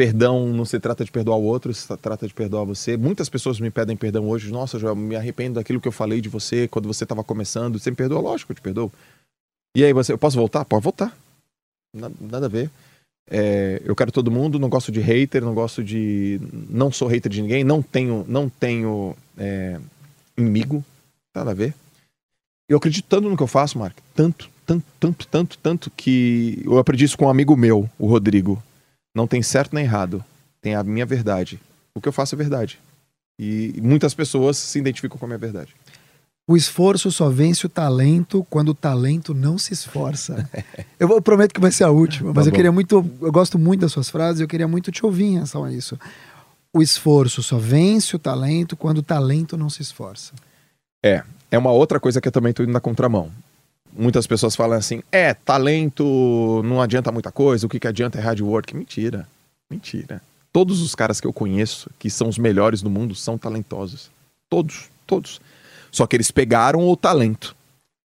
Perdão 0.00 0.46
não 0.46 0.64
se 0.64 0.80
trata 0.80 1.04
de 1.04 1.12
perdoar 1.12 1.36
o 1.36 1.42
outro, 1.42 1.74
se 1.74 1.86
trata 1.98 2.26
de 2.26 2.32
perdoar 2.32 2.64
você. 2.64 2.96
Muitas 2.96 3.28
pessoas 3.28 3.60
me 3.60 3.70
pedem 3.70 3.94
perdão 3.94 4.26
hoje. 4.30 4.50
Nossa, 4.50 4.78
já 4.78 4.94
me 4.94 5.14
arrependo 5.14 5.56
daquilo 5.56 5.78
que 5.78 5.86
eu 5.86 5.92
falei 5.92 6.22
de 6.22 6.28
você 6.30 6.66
quando 6.66 6.86
você 6.86 7.04
estava 7.04 7.22
começando. 7.22 7.78
Você 7.78 7.90
me 7.90 7.96
perdoa? 7.96 8.18
Lógico, 8.18 8.50
eu 8.50 8.56
te 8.56 8.62
perdoo. 8.62 8.90
E 9.76 9.84
aí, 9.84 9.92
você, 9.92 10.10
eu 10.10 10.16
posso 10.16 10.38
voltar? 10.38 10.64
Pode 10.64 10.82
voltar. 10.82 11.14
Nada, 11.94 12.14
nada 12.18 12.46
a 12.46 12.48
ver. 12.48 12.70
É, 13.30 13.82
eu 13.84 13.94
quero 13.94 14.10
todo 14.10 14.30
mundo, 14.30 14.58
não 14.58 14.70
gosto 14.70 14.90
de 14.90 15.00
hater, 15.00 15.44
não 15.44 15.52
gosto 15.52 15.84
de. 15.84 16.40
Não 16.70 16.90
sou 16.90 17.06
hater 17.06 17.30
de 17.30 17.42
ninguém, 17.42 17.62
não 17.62 17.82
tenho, 17.82 18.24
não 18.26 18.48
tenho 18.48 19.14
é, 19.36 19.78
inimigo. 20.34 20.82
Nada 21.34 21.50
a 21.50 21.54
ver. 21.54 21.74
Eu 22.66 22.78
acredito 22.78 23.04
tanto 23.06 23.28
no 23.28 23.36
que 23.36 23.42
eu 23.42 23.46
faço, 23.46 23.78
Mark. 23.78 23.98
Tanto, 24.14 24.48
tanto, 24.64 24.84
tanto, 24.98 25.26
tanto, 25.26 25.58
tanto 25.58 25.90
que 25.94 26.62
eu 26.64 26.78
aprendi 26.78 27.04
isso 27.04 27.18
com 27.18 27.26
um 27.26 27.30
amigo 27.30 27.54
meu, 27.54 27.86
o 27.98 28.06
Rodrigo. 28.06 28.62
Não 29.14 29.26
tem 29.26 29.42
certo 29.42 29.74
nem 29.74 29.84
errado. 29.84 30.24
Tem 30.60 30.74
a 30.74 30.82
minha 30.84 31.06
verdade. 31.06 31.60
O 31.94 32.00
que 32.00 32.08
eu 32.08 32.12
faço 32.12 32.34
é 32.34 32.38
verdade. 32.38 32.78
E 33.38 33.80
muitas 33.82 34.14
pessoas 34.14 34.56
se 34.58 34.78
identificam 34.78 35.18
com 35.18 35.24
a 35.24 35.28
minha 35.28 35.38
verdade. 35.38 35.74
O 36.48 36.56
esforço 36.56 37.10
só 37.12 37.28
vence 37.28 37.64
o 37.64 37.68
talento 37.68 38.44
quando 38.50 38.70
o 38.70 38.74
talento 38.74 39.32
não 39.32 39.56
se 39.56 39.72
esforça. 39.72 40.48
eu, 40.98 41.06
vou- 41.08 41.16
eu 41.18 41.22
prometo 41.22 41.52
que 41.54 41.60
vai 41.60 41.70
ser 41.70 41.84
a 41.84 41.90
última, 41.90 42.32
mas 42.32 42.44
Tá 42.44 42.50
eu 42.50 42.54
queria 42.54 42.72
muito. 42.72 42.96
Eu 43.22 43.30
gosto 43.32 43.58
muito 43.58 43.80
das 43.82 43.92
suas 43.92 44.10
frases 44.10 44.40
e 44.40 44.44
eu 44.44 44.48
queria 44.48 44.66
muito 44.68 44.90
te 44.90 45.04
ouvir 45.06 45.24
em 45.24 45.34
relação 45.34 45.64
a 45.64 45.72
isso. 45.72 45.98
O 46.74 46.82
esforço 46.82 47.42
só 47.42 47.56
vence 47.58 48.14
o 48.14 48.18
talento 48.18 48.76
quando 48.76 48.98
o 48.98 49.02
talento 49.02 49.56
não 49.56 49.70
se 49.70 49.80
esforça. 49.82 50.32
É, 51.04 51.22
é 51.50 51.58
uma 51.58 51.70
outra 51.72 51.98
coisa 51.98 52.20
que 52.20 52.28
eu 52.28 52.32
também 52.32 52.50
estou 52.50 52.64
indo 52.64 52.72
na 52.72 52.80
contramão. 52.80 53.30
Muitas 53.92 54.26
pessoas 54.26 54.56
falam 54.56 54.78
assim: 54.78 55.02
é, 55.10 55.34
talento 55.34 56.62
não 56.64 56.80
adianta 56.80 57.12
muita 57.12 57.32
coisa, 57.32 57.66
o 57.66 57.68
que, 57.68 57.80
que 57.80 57.88
adianta 57.88 58.18
é 58.18 58.20
hard 58.20 58.40
work. 58.40 58.74
Mentira, 58.74 59.26
mentira. 59.70 60.22
Todos 60.52 60.80
os 60.80 60.94
caras 60.94 61.20
que 61.20 61.26
eu 61.26 61.32
conheço, 61.32 61.88
que 61.98 62.10
são 62.10 62.28
os 62.28 62.38
melhores 62.38 62.82
do 62.82 62.90
mundo, 62.90 63.14
são 63.14 63.38
talentosos. 63.38 64.10
Todos, 64.48 64.90
todos. 65.06 65.40
Só 65.92 66.06
que 66.06 66.16
eles 66.16 66.30
pegaram 66.30 66.88
o 66.88 66.96
talento 66.96 67.54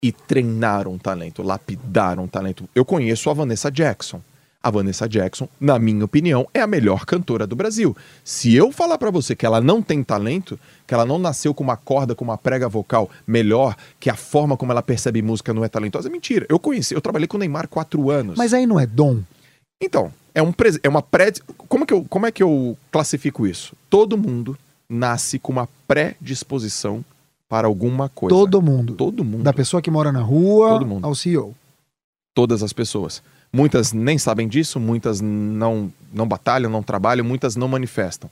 e 0.01 0.11
treinaram 0.11 0.93
o 0.93 0.99
talento, 0.99 1.41
lapidaram 1.41 2.25
o 2.25 2.27
talento. 2.27 2.69
Eu 2.75 2.85
conheço 2.85 3.29
a 3.29 3.33
Vanessa 3.33 3.71
Jackson. 3.71 4.21
A 4.65 4.71
Vanessa 4.71 5.07
Jackson, 5.07 5.47
na 5.59 5.77
minha 5.77 6.03
opinião, 6.03 6.47
é 6.51 6.59
a 6.59 6.65
melhor 6.65 7.05
cantora 7.05 7.45
do 7.45 7.55
Brasil. 7.55 7.95
Se 8.23 8.55
eu 8.55 8.71
falar 8.71 8.97
pra 8.97 9.11
você 9.11 9.35
que 9.35 9.45
ela 9.45 9.61
não 9.61 9.79
tem 9.79 10.03
talento, 10.03 10.59
que 10.87 10.93
ela 10.95 11.05
não 11.05 11.19
nasceu 11.19 11.53
com 11.53 11.63
uma 11.63 11.77
corda, 11.77 12.15
com 12.15 12.23
uma 12.23 12.35
prega 12.35 12.67
vocal 12.67 13.07
melhor, 13.27 13.75
que 13.99 14.09
a 14.09 14.15
forma 14.15 14.57
como 14.57 14.71
ela 14.71 14.81
percebe 14.81 15.21
música 15.21 15.53
não 15.53 15.63
é 15.63 15.69
talentosa, 15.69 16.09
é 16.09 16.11
mentira. 16.11 16.47
Eu 16.49 16.57
conheci, 16.57 16.95
eu 16.95 16.99
trabalhei 16.99 17.27
com 17.27 17.37
o 17.37 17.39
Neymar 17.39 17.67
quatro 17.67 18.09
anos. 18.09 18.39
Mas 18.39 18.55
aí 18.55 18.65
não 18.65 18.79
é 18.79 18.87
dom. 18.87 19.21
Então, 19.79 20.11
é, 20.33 20.41
um 20.41 20.51
é 20.81 20.89
uma 20.89 21.03
pré. 21.03 21.31
Como, 21.67 21.85
que 21.85 21.93
eu, 21.93 22.03
como 22.09 22.25
é 22.25 22.31
que 22.31 22.41
eu 22.41 22.75
classifico 22.91 23.45
isso? 23.45 23.75
Todo 23.87 24.17
mundo 24.17 24.57
nasce 24.89 25.37
com 25.37 25.51
uma 25.51 25.69
predisposição 25.87 27.05
para 27.47 27.67
alguma 27.67 28.09
coisa. 28.09 28.35
Todo 28.35 28.59
mundo. 28.63 28.95
Todo 28.95 29.23
mundo. 29.23 29.43
Da 29.43 29.53
pessoa 29.53 29.79
que 29.79 29.91
mora 29.91 30.11
na 30.11 30.21
rua 30.21 30.79
ao 31.03 31.13
CEO. 31.13 31.53
Todas 32.33 32.63
as 32.63 32.73
pessoas. 32.73 33.21
Muitas 33.55 33.93
nem 33.93 34.17
sabem 34.17 34.49
disso, 34.49 34.81
muitas 34.81 35.21
não, 35.21 35.89
não 36.11 36.27
batalham, 36.27 36.69
não 36.69 36.83
trabalham, 36.83 37.23
muitas 37.23 37.55
não 37.55 37.69
manifestam. 37.69 38.29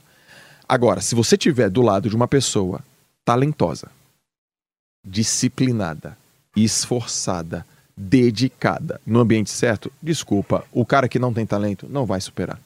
Agora, 0.68 1.00
se 1.00 1.14
você 1.14 1.34
tiver 1.34 1.70
do 1.70 1.80
lado 1.80 2.10
de 2.10 2.14
uma 2.14 2.28
pessoa 2.28 2.84
talentosa, 3.24 3.90
disciplinada, 5.02 6.14
esforçada, 6.54 7.64
dedicada, 7.96 9.00
no 9.06 9.18
ambiente 9.18 9.48
certo, 9.48 9.90
desculpa, 10.02 10.62
o 10.70 10.84
cara 10.84 11.08
que 11.08 11.18
não 11.18 11.32
tem 11.32 11.46
talento 11.46 11.86
não 11.88 12.04
vai 12.04 12.20
superar. 12.20 12.60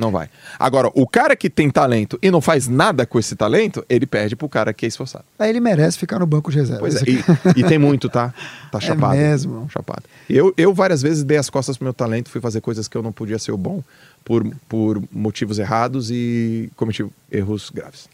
Não 0.00 0.10
vai. 0.10 0.30
Agora, 0.58 0.90
o 0.94 1.06
cara 1.06 1.36
que 1.36 1.50
tem 1.50 1.68
talento 1.68 2.18
e 2.22 2.30
não 2.30 2.40
faz 2.40 2.66
nada 2.66 3.04
com 3.04 3.18
esse 3.18 3.36
talento, 3.36 3.84
ele 3.86 4.06
perde 4.06 4.34
pro 4.34 4.48
cara 4.48 4.72
que 4.72 4.86
é 4.86 4.88
esforçado. 4.88 5.26
Aí 5.38 5.50
ele 5.50 5.60
merece 5.60 5.98
ficar 5.98 6.18
no 6.18 6.26
banco 6.26 6.50
de 6.50 6.56
reserva. 6.56 6.80
Pois 6.80 6.96
é, 6.96 7.04
e, 7.06 7.22
e 7.54 7.62
tem 7.62 7.78
muito, 7.78 8.08
tá? 8.08 8.32
Tá 8.72 8.80
chapado. 8.80 9.14
mesmo? 9.14 9.68
Chapado. 9.70 10.04
Eu, 10.28 10.54
eu 10.56 10.72
várias 10.72 11.02
vezes 11.02 11.22
dei 11.22 11.36
as 11.36 11.50
costas 11.50 11.76
pro 11.76 11.84
meu 11.84 11.92
talento, 11.92 12.30
fui 12.30 12.40
fazer 12.40 12.62
coisas 12.62 12.88
que 12.88 12.96
eu 12.96 13.02
não 13.02 13.12
podia 13.12 13.38
ser 13.38 13.52
o 13.52 13.58
bom 13.58 13.84
por, 14.24 14.42
por 14.66 15.02
motivos 15.12 15.58
errados 15.58 16.10
e 16.10 16.70
cometi 16.76 17.04
erros 17.30 17.68
graves. 17.68 18.08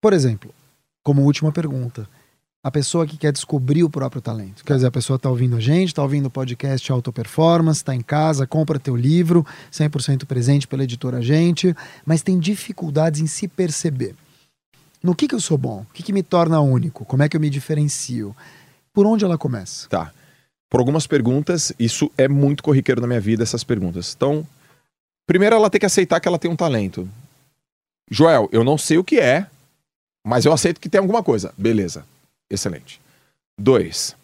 Por 0.00 0.12
exemplo, 0.12 0.54
como 1.02 1.22
última 1.22 1.50
pergunta, 1.50 2.08
a 2.64 2.70
pessoa 2.70 3.06
que 3.06 3.18
quer 3.18 3.30
descobrir 3.30 3.84
o 3.84 3.90
próprio 3.90 4.22
talento. 4.22 4.64
Quer 4.64 4.76
dizer, 4.76 4.86
a 4.86 4.90
pessoa 4.90 5.16
está 5.16 5.28
ouvindo 5.28 5.54
a 5.54 5.60
gente, 5.60 5.88
está 5.88 6.02
ouvindo 6.02 6.26
o 6.26 6.30
podcast 6.30 6.90
Auto 6.90 7.12
Performance, 7.12 7.80
está 7.80 7.94
em 7.94 8.00
casa, 8.00 8.46
compra 8.46 8.78
teu 8.78 8.96
livro, 8.96 9.46
100% 9.70 10.24
presente 10.24 10.66
pela 10.66 10.82
editora 10.82 11.20
Gente, 11.20 11.76
mas 12.06 12.22
tem 12.22 12.38
dificuldades 12.38 13.20
em 13.20 13.26
se 13.26 13.46
perceber. 13.46 14.14
No 15.02 15.14
que, 15.14 15.28
que 15.28 15.34
eu 15.34 15.40
sou 15.40 15.58
bom? 15.58 15.84
O 15.90 15.92
que, 15.92 16.02
que 16.02 16.12
me 16.12 16.22
torna 16.22 16.58
único? 16.58 17.04
Como 17.04 17.22
é 17.22 17.28
que 17.28 17.36
eu 17.36 17.40
me 17.40 17.50
diferencio? 17.50 18.34
Por 18.94 19.04
onde 19.04 19.26
ela 19.26 19.36
começa? 19.36 19.86
Tá. 19.90 20.10
Por 20.70 20.80
algumas 20.80 21.06
perguntas, 21.06 21.70
isso 21.78 22.10
é 22.16 22.26
muito 22.26 22.62
corriqueiro 22.62 23.02
na 23.02 23.06
minha 23.06 23.20
vida, 23.20 23.42
essas 23.42 23.62
perguntas. 23.62 24.14
Então, 24.16 24.46
primeiro 25.26 25.54
ela 25.54 25.68
tem 25.68 25.78
que 25.78 25.84
aceitar 25.84 26.18
que 26.18 26.26
ela 26.26 26.38
tem 26.38 26.50
um 26.50 26.56
talento. 26.56 27.06
Joel, 28.10 28.48
eu 28.50 28.64
não 28.64 28.78
sei 28.78 28.96
o 28.96 29.04
que 29.04 29.20
é, 29.20 29.46
mas 30.26 30.46
eu 30.46 30.52
aceito 30.54 30.80
que 30.80 30.88
tem 30.88 30.98
alguma 30.98 31.22
coisa. 31.22 31.52
Beleza. 31.58 32.06
Excelente. 32.50 33.00
Dois, 33.58 34.16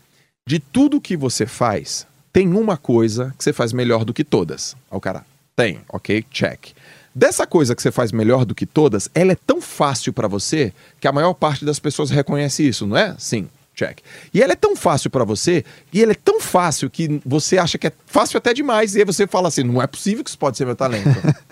de 0.46 0.58
tudo 0.58 1.00
que 1.00 1.16
você 1.16 1.46
faz, 1.46 2.06
tem 2.32 2.52
uma 2.54 2.76
coisa 2.76 3.34
que 3.36 3.44
você 3.44 3.52
faz 3.52 3.72
melhor 3.72 4.04
do 4.04 4.14
que 4.14 4.24
todas. 4.24 4.76
Aí 4.90 4.96
o 4.96 5.00
cara, 5.00 5.24
tem, 5.56 5.80
ok, 5.88 6.24
check. 6.30 6.68
Dessa 7.14 7.46
coisa 7.46 7.74
que 7.74 7.82
você 7.82 7.90
faz 7.90 8.12
melhor 8.12 8.44
do 8.44 8.54
que 8.54 8.64
todas, 8.64 9.10
ela 9.14 9.32
é 9.32 9.36
tão 9.36 9.60
fácil 9.60 10.12
pra 10.12 10.28
você 10.28 10.72
que 11.00 11.08
a 11.08 11.12
maior 11.12 11.34
parte 11.34 11.64
das 11.64 11.78
pessoas 11.78 12.10
reconhece 12.10 12.66
isso, 12.66 12.86
não 12.86 12.96
é? 12.96 13.16
Sim, 13.18 13.48
check. 13.74 13.98
E 14.32 14.40
ela 14.40 14.52
é 14.52 14.56
tão 14.56 14.76
fácil 14.76 15.10
pra 15.10 15.24
você, 15.24 15.64
e 15.92 16.02
ela 16.02 16.12
é 16.12 16.14
tão 16.14 16.40
fácil 16.40 16.88
que 16.88 17.20
você 17.26 17.58
acha 17.58 17.78
que 17.78 17.88
é 17.88 17.92
fácil 18.06 18.38
até 18.38 18.54
demais, 18.54 18.94
e 18.94 18.98
aí 18.98 19.04
você 19.04 19.26
fala 19.26 19.48
assim: 19.48 19.64
não 19.64 19.82
é 19.82 19.86
possível 19.86 20.22
que 20.22 20.30
isso 20.30 20.38
pode 20.38 20.56
ser 20.56 20.64
meu 20.64 20.76
talento. 20.76 21.08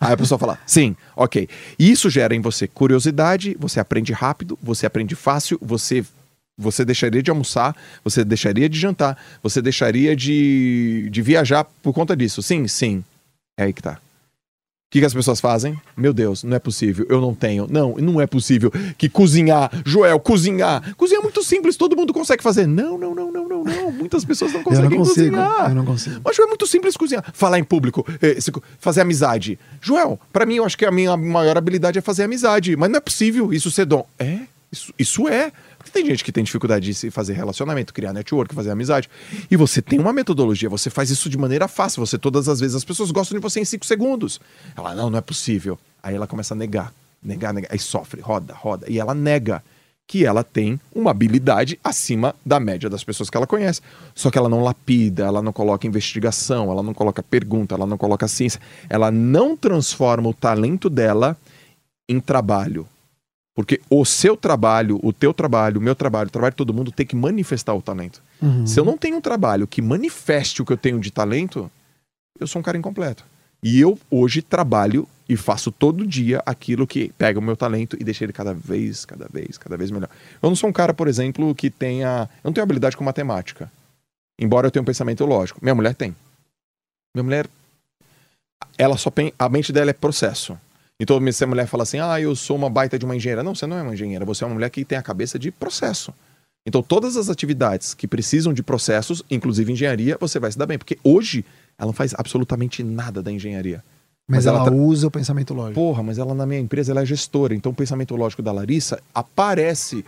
aí 0.00 0.12
a 0.12 0.16
pessoa 0.16 0.38
fala: 0.38 0.58
sim, 0.66 0.96
ok. 1.16 1.48
E 1.78 1.90
isso 1.90 2.10
gera 2.10 2.34
em 2.34 2.40
você 2.40 2.66
curiosidade, 2.66 3.56
você 3.58 3.80
aprende 3.80 4.12
rápido, 4.12 4.58
você 4.62 4.86
aprende 4.86 5.14
fácil, 5.14 5.58
você 5.60 6.04
você 6.56 6.84
deixaria 6.84 7.22
de 7.22 7.30
almoçar, 7.30 7.74
você 8.02 8.24
deixaria 8.24 8.68
de 8.68 8.78
jantar, 8.78 9.18
você 9.42 9.60
deixaria 9.60 10.14
de, 10.14 11.08
de 11.10 11.22
viajar 11.22 11.64
por 11.82 11.92
conta 11.92 12.16
disso. 12.16 12.42
Sim, 12.42 12.68
sim. 12.68 13.04
É 13.58 13.64
aí 13.64 13.72
que 13.72 13.82
tá. 13.82 13.94
O 13.94 14.94
que, 14.94 15.00
que 15.00 15.06
as 15.06 15.14
pessoas 15.14 15.40
fazem? 15.40 15.76
Meu 15.96 16.12
Deus, 16.12 16.44
não 16.44 16.56
é 16.56 16.60
possível, 16.60 17.04
eu 17.08 17.20
não 17.20 17.34
tenho. 17.34 17.66
Não, 17.68 17.96
não 17.96 18.20
é 18.20 18.28
possível 18.28 18.70
que 18.96 19.08
cozinhar, 19.08 19.68
Joel, 19.84 20.20
cozinhar. 20.20 20.94
Cozinhar 20.94 21.20
é 21.20 21.24
muito 21.24 21.33
simples, 21.44 21.76
todo 21.76 21.96
mundo 21.96 22.12
consegue 22.12 22.42
fazer. 22.42 22.66
Não, 22.66 22.98
não, 22.98 23.14
não, 23.14 23.30
não, 23.30 23.48
não, 23.48 23.64
não. 23.64 23.92
Muitas 23.92 24.24
pessoas 24.24 24.52
não 24.52 24.60
Eu 24.60 24.64
conseguem 24.64 24.90
não 24.90 24.98
consigo. 24.98 25.36
cozinhar. 25.36 25.68
Eu 25.70 25.74
não 25.74 25.84
consigo. 25.84 26.20
Mas, 26.24 26.38
é 26.38 26.46
muito 26.46 26.66
simples 26.66 26.96
cozinhar. 26.96 27.24
Falar 27.32 27.58
em 27.58 27.64
público, 27.64 28.04
eh, 28.20 28.38
fazer 28.78 29.00
amizade. 29.02 29.58
Joel, 29.80 30.18
pra 30.32 30.44
mim, 30.46 30.56
eu 30.56 30.64
acho 30.64 30.76
que 30.76 30.84
a 30.84 30.90
minha 30.90 31.16
maior 31.16 31.56
habilidade 31.56 31.98
é 31.98 32.02
fazer 32.02 32.24
amizade. 32.24 32.76
Mas 32.76 32.90
não 32.90 32.96
é 32.96 33.00
possível 33.00 33.52
isso 33.52 33.70
ser 33.70 33.84
dom. 33.86 34.06
É, 34.18 34.40
isso, 34.72 34.92
isso 34.98 35.28
é. 35.28 35.52
Porque 35.78 35.90
tem 35.90 36.06
gente 36.06 36.24
que 36.24 36.32
tem 36.32 36.42
dificuldade 36.42 36.86
de 36.86 36.94
se 36.94 37.10
fazer 37.10 37.34
relacionamento, 37.34 37.92
criar 37.92 38.12
network, 38.12 38.54
fazer 38.54 38.70
amizade. 38.70 39.08
E 39.50 39.56
você 39.56 39.82
tem 39.82 40.00
uma 40.00 40.12
metodologia, 40.12 40.68
você 40.68 40.88
faz 40.90 41.10
isso 41.10 41.28
de 41.28 41.36
maneira 41.36 41.68
fácil. 41.68 42.04
Você, 42.04 42.16
todas 42.18 42.48
as 42.48 42.58
vezes, 42.60 42.74
as 42.74 42.84
pessoas 42.84 43.10
gostam 43.10 43.38
de 43.38 43.42
você 43.42 43.60
em 43.60 43.64
cinco 43.64 43.84
segundos. 43.86 44.40
Ela, 44.76 44.94
não, 44.94 45.10
não 45.10 45.18
é 45.18 45.22
possível. 45.22 45.78
Aí 46.02 46.14
ela 46.14 46.26
começa 46.26 46.54
a 46.54 46.56
negar, 46.56 46.92
negar, 47.22 47.52
negar. 47.52 47.70
Aí 47.70 47.78
sofre, 47.78 48.20
roda, 48.20 48.54
roda. 48.54 48.86
E 48.88 48.98
ela 48.98 49.14
nega 49.14 49.62
que 50.06 50.24
ela 50.24 50.44
tem 50.44 50.78
uma 50.94 51.10
habilidade 51.10 51.78
acima 51.82 52.34
da 52.44 52.60
média 52.60 52.90
das 52.90 53.02
pessoas 53.02 53.30
que 53.30 53.36
ela 53.36 53.46
conhece. 53.46 53.80
Só 54.14 54.30
que 54.30 54.36
ela 54.36 54.48
não 54.48 54.62
lapida, 54.62 55.24
ela 55.24 55.40
não 55.40 55.52
coloca 55.52 55.86
investigação, 55.86 56.70
ela 56.70 56.82
não 56.82 56.92
coloca 56.92 57.22
pergunta, 57.22 57.74
ela 57.74 57.86
não 57.86 57.96
coloca 57.96 58.28
ciência. 58.28 58.60
Ela 58.88 59.10
não 59.10 59.56
transforma 59.56 60.28
o 60.28 60.34
talento 60.34 60.90
dela 60.90 61.36
em 62.08 62.20
trabalho. 62.20 62.86
Porque 63.54 63.80
o 63.88 64.04
seu 64.04 64.36
trabalho, 64.36 64.98
o 65.02 65.12
teu 65.12 65.32
trabalho, 65.32 65.78
o 65.78 65.82
meu 65.82 65.94
trabalho, 65.94 66.28
o 66.28 66.30
trabalho 66.30 66.52
de 66.52 66.56
todo 66.56 66.74
mundo 66.74 66.90
tem 66.90 67.06
que 67.06 67.14
manifestar 67.14 67.72
o 67.72 67.80
talento. 67.80 68.20
Uhum. 68.42 68.66
Se 68.66 68.78
eu 68.80 68.84
não 68.84 68.98
tenho 68.98 69.16
um 69.16 69.20
trabalho 69.20 69.66
que 69.66 69.80
manifeste 69.80 70.60
o 70.60 70.66
que 70.66 70.72
eu 70.72 70.76
tenho 70.76 70.98
de 70.98 71.10
talento, 71.10 71.70
eu 72.38 72.48
sou 72.48 72.58
um 72.58 72.62
cara 72.62 72.76
incompleto. 72.76 73.24
E 73.64 73.80
eu 73.80 73.98
hoje 74.10 74.42
trabalho 74.42 75.08
e 75.26 75.38
faço 75.38 75.72
todo 75.72 76.06
dia 76.06 76.42
aquilo 76.44 76.86
que 76.86 77.10
pega 77.16 77.38
o 77.38 77.42
meu 77.42 77.56
talento 77.56 77.96
e 77.98 78.04
deixa 78.04 78.22
ele 78.22 78.32
cada 78.32 78.52
vez, 78.52 79.06
cada 79.06 79.26
vez, 79.26 79.56
cada 79.56 79.74
vez 79.74 79.90
melhor. 79.90 80.10
Eu 80.42 80.50
não 80.50 80.54
sou 80.54 80.68
um 80.68 80.72
cara, 80.72 80.92
por 80.92 81.08
exemplo, 81.08 81.54
que 81.54 81.70
tenha. 81.70 82.28
Eu 82.44 82.48
não 82.48 82.52
tenho 82.52 82.62
habilidade 82.62 82.94
com 82.94 83.02
matemática. 83.02 83.72
Embora 84.38 84.66
eu 84.66 84.70
tenha 84.70 84.82
um 84.82 84.84
pensamento 84.84 85.24
lógico. 85.24 85.60
Minha 85.62 85.74
mulher 85.74 85.94
tem. 85.94 86.14
Minha 87.16 87.24
mulher, 87.24 87.48
ela 88.76 88.98
só 88.98 89.10
pen... 89.10 89.32
a 89.38 89.48
mente 89.48 89.72
dela 89.72 89.88
é 89.88 89.94
processo. 89.94 90.58
Então, 91.00 91.18
se 91.32 91.42
a 91.42 91.46
mulher 91.46 91.66
fala 91.66 91.84
assim, 91.84 92.00
ah, 92.00 92.20
eu 92.20 92.36
sou 92.36 92.56
uma 92.56 92.68
baita 92.68 92.98
de 92.98 93.06
uma 93.06 93.16
engenheira. 93.16 93.42
Não, 93.42 93.54
você 93.54 93.66
não 93.66 93.78
é 93.78 93.82
uma 93.82 93.94
engenheira, 93.94 94.26
você 94.26 94.44
é 94.44 94.46
uma 94.46 94.54
mulher 94.54 94.68
que 94.68 94.84
tem 94.84 94.98
a 94.98 95.02
cabeça 95.02 95.38
de 95.38 95.50
processo. 95.50 96.12
Então, 96.66 96.82
todas 96.82 97.16
as 97.16 97.30
atividades 97.30 97.94
que 97.94 98.06
precisam 98.06 98.52
de 98.52 98.62
processos, 98.62 99.22
inclusive 99.30 99.72
engenharia, 99.72 100.18
você 100.20 100.38
vai 100.38 100.52
se 100.52 100.58
dar 100.58 100.66
bem. 100.66 100.76
Porque 100.76 100.98
hoje, 101.02 101.44
ela 101.78 101.86
não 101.86 101.92
faz 101.92 102.14
absolutamente 102.16 102.82
nada 102.82 103.22
da 103.22 103.30
engenharia. 103.30 103.82
Mas, 104.26 104.38
mas 104.38 104.46
ela, 104.46 104.58
ela 104.58 104.66
tra... 104.66 104.74
usa 104.74 105.06
o 105.06 105.10
pensamento 105.10 105.52
lógico. 105.52 105.74
Porra, 105.74 106.02
mas 106.02 106.18
ela 106.18 106.34
na 106.34 106.46
minha 106.46 106.60
empresa 106.60 106.92
ela 106.92 107.02
é 107.02 107.06
gestora. 107.06 107.54
Então, 107.54 107.72
o 107.72 107.74
pensamento 107.74 108.16
lógico 108.16 108.42
da 108.42 108.52
Larissa 108.52 109.00
aparece 109.14 110.04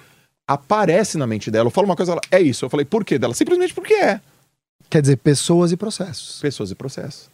aparece 0.49 1.19
na 1.19 1.27
mente 1.27 1.51
dela. 1.51 1.67
Eu 1.67 1.71
falo 1.73 1.87
uma 1.87 1.97
coisa, 1.97 2.13
ela, 2.13 2.21
é 2.31 2.41
isso. 2.41 2.65
Eu 2.65 2.71
falei, 2.71 2.87
por 2.87 3.05
quê 3.05 3.19
dela? 3.19 3.35
Simplesmente 3.35 3.75
porque 3.75 3.95
é. 3.95 4.21
Quer 4.89 5.03
dizer, 5.03 5.17
pessoas 5.17 5.73
e 5.73 5.77
processos. 5.77 6.41
Pessoas 6.41 6.71
e 6.71 6.75
processos. 6.75 7.29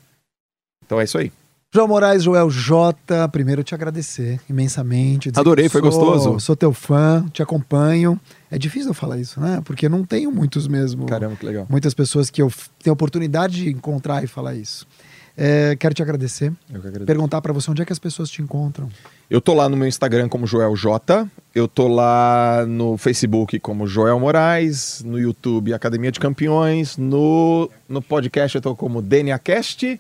Então 0.85 1.01
é 1.01 1.05
isso 1.05 1.18
aí. 1.18 1.30
João 1.75 1.89
Moraes, 1.89 2.23
Joel 2.23 2.51
J, 2.51 3.27
primeiro 3.29 3.64
te 3.64 3.75
agradecer 3.75 4.39
imensamente. 4.47 5.33
Adorei, 5.35 5.70
foi 5.70 5.81
sou, 5.81 5.91
gostoso. 5.91 6.39
Sou 6.39 6.55
teu 6.55 6.70
fã, 6.70 7.27
te 7.33 7.43
acompanho. 7.43 8.20
É 8.51 8.59
difícil 8.59 8.91
eu 8.91 8.95
falar 8.95 9.16
isso, 9.16 9.41
né? 9.41 9.62
Porque 9.64 9.89
não 9.89 10.05
tenho 10.05 10.31
muitos 10.31 10.68
mesmo. 10.68 11.07
Caramba, 11.07 11.35
que 11.35 11.47
legal. 11.47 11.66
Muitas 11.70 11.95
pessoas 11.95 12.29
que 12.29 12.43
eu 12.43 12.53
tenho 12.83 12.93
oportunidade 12.93 13.55
de 13.55 13.70
encontrar 13.70 14.23
e 14.23 14.27
falar 14.27 14.55
isso. 14.55 14.87
É, 15.35 15.75
quero 15.77 15.95
te 15.95 16.03
agradecer. 16.03 16.53
Eu 16.68 16.79
que 16.83 16.89
agradeço. 16.89 17.07
Perguntar 17.07 17.41
para 17.41 17.55
você 17.55 17.70
onde 17.70 17.81
é 17.81 17.87
que 17.87 17.93
as 17.93 17.99
pessoas 17.99 18.29
te 18.29 18.43
encontram. 18.43 18.91
Eu 19.31 19.41
tô 19.41 19.55
lá 19.55 19.66
no 19.66 19.75
meu 19.75 19.89
Instagram 19.89 20.29
como 20.29 20.47
Joel 20.47 20.77
J. 20.77 21.27
Eu 21.55 21.66
tô 21.66 21.89
lá 21.89 22.66
no 22.66 22.99
Facebook 22.99 23.59
como 23.61 23.87
Joel 23.87 24.20
Moraes, 24.20 25.03
no 25.03 25.18
YouTube 25.18 25.73
Academia 25.73 26.12
de 26.12 26.20
Campeões, 26.20 26.99
no, 26.99 27.70
no 27.89 28.03
podcast 28.03 28.57
eu 28.57 28.61
tô 28.61 28.77
como 28.77 29.01
DNAcast 29.01 29.99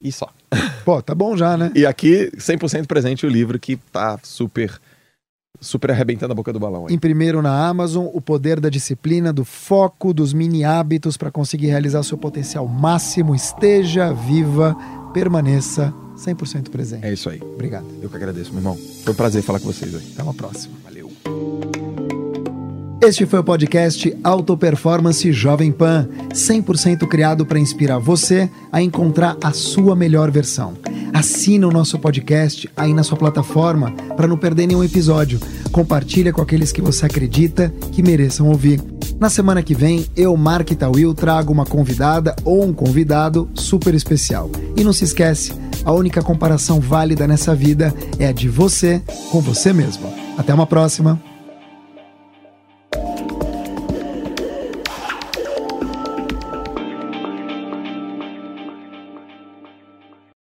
e 0.00 0.10
só. 0.10 0.28
Pô, 0.84 1.00
tá 1.02 1.14
bom 1.14 1.36
já, 1.36 1.56
né? 1.56 1.70
E 1.74 1.84
aqui 1.84 2.30
100% 2.36 2.86
presente 2.86 3.26
o 3.26 3.28
livro 3.28 3.58
que 3.58 3.76
tá 3.76 4.18
super 4.22 4.80
super 5.60 5.90
arrebentando 5.90 6.32
a 6.32 6.34
boca 6.34 6.52
do 6.52 6.58
balão. 6.58 6.86
Aí. 6.86 6.94
Em 6.94 6.98
primeiro 6.98 7.42
na 7.42 7.68
Amazon, 7.68 8.06
o 8.12 8.20
poder 8.20 8.58
da 8.58 8.68
disciplina, 8.68 9.32
do 9.32 9.44
foco, 9.44 10.14
dos 10.14 10.32
mini 10.32 10.64
hábitos 10.64 11.16
para 11.16 11.30
conseguir 11.30 11.66
realizar 11.66 12.02
seu 12.02 12.16
potencial 12.16 12.66
máximo. 12.66 13.34
Esteja 13.34 14.12
viva, 14.12 14.74
permaneça 15.12 15.92
100% 16.16 16.70
presente. 16.70 17.04
É 17.04 17.12
isso 17.12 17.28
aí. 17.28 17.40
Obrigado. 17.42 17.86
Eu 18.00 18.08
que 18.08 18.16
agradeço, 18.16 18.50
meu 18.50 18.60
irmão. 18.60 18.78
Foi 19.04 19.12
um 19.12 19.16
prazer 19.16 19.42
falar 19.42 19.60
com 19.60 19.66
vocês 19.66 19.94
aí. 19.94 20.10
Até 20.12 20.22
uma 20.22 20.34
próxima. 20.34 20.74
Valeu. 20.82 21.10
Este 23.02 23.24
foi 23.24 23.38
o 23.38 23.44
podcast 23.44 24.14
Auto 24.22 24.54
Performance 24.58 25.32
Jovem 25.32 25.72
Pan, 25.72 26.06
100% 26.34 27.08
criado 27.08 27.46
para 27.46 27.58
inspirar 27.58 27.98
você 27.98 28.50
a 28.70 28.82
encontrar 28.82 29.38
a 29.42 29.52
sua 29.52 29.96
melhor 29.96 30.30
versão. 30.30 30.74
Assina 31.10 31.66
o 31.66 31.72
nosso 31.72 31.98
podcast 31.98 32.68
aí 32.76 32.92
na 32.92 33.02
sua 33.02 33.16
plataforma 33.16 33.90
para 34.14 34.28
não 34.28 34.36
perder 34.36 34.66
nenhum 34.66 34.84
episódio. 34.84 35.40
Compartilha 35.72 36.30
com 36.30 36.42
aqueles 36.42 36.72
que 36.72 36.82
você 36.82 37.06
acredita 37.06 37.72
que 37.90 38.02
mereçam 38.02 38.48
ouvir. 38.50 38.82
Na 39.18 39.30
semana 39.30 39.62
que 39.62 39.74
vem, 39.74 40.04
eu, 40.14 40.36
Mark 40.36 40.68
Tawil, 40.70 41.14
trago 41.14 41.50
uma 41.50 41.64
convidada 41.64 42.36
ou 42.44 42.62
um 42.62 42.72
convidado 42.72 43.48
super 43.54 43.94
especial. 43.94 44.50
E 44.76 44.84
não 44.84 44.92
se 44.92 45.04
esquece, 45.04 45.54
a 45.86 45.92
única 45.92 46.22
comparação 46.22 46.78
válida 46.80 47.26
nessa 47.26 47.54
vida 47.54 47.94
é 48.18 48.26
a 48.26 48.32
de 48.32 48.48
você 48.48 49.00
com 49.30 49.40
você 49.40 49.72
mesmo. 49.72 50.12
Até 50.36 50.52
uma 50.52 50.66
próxima! 50.66 51.29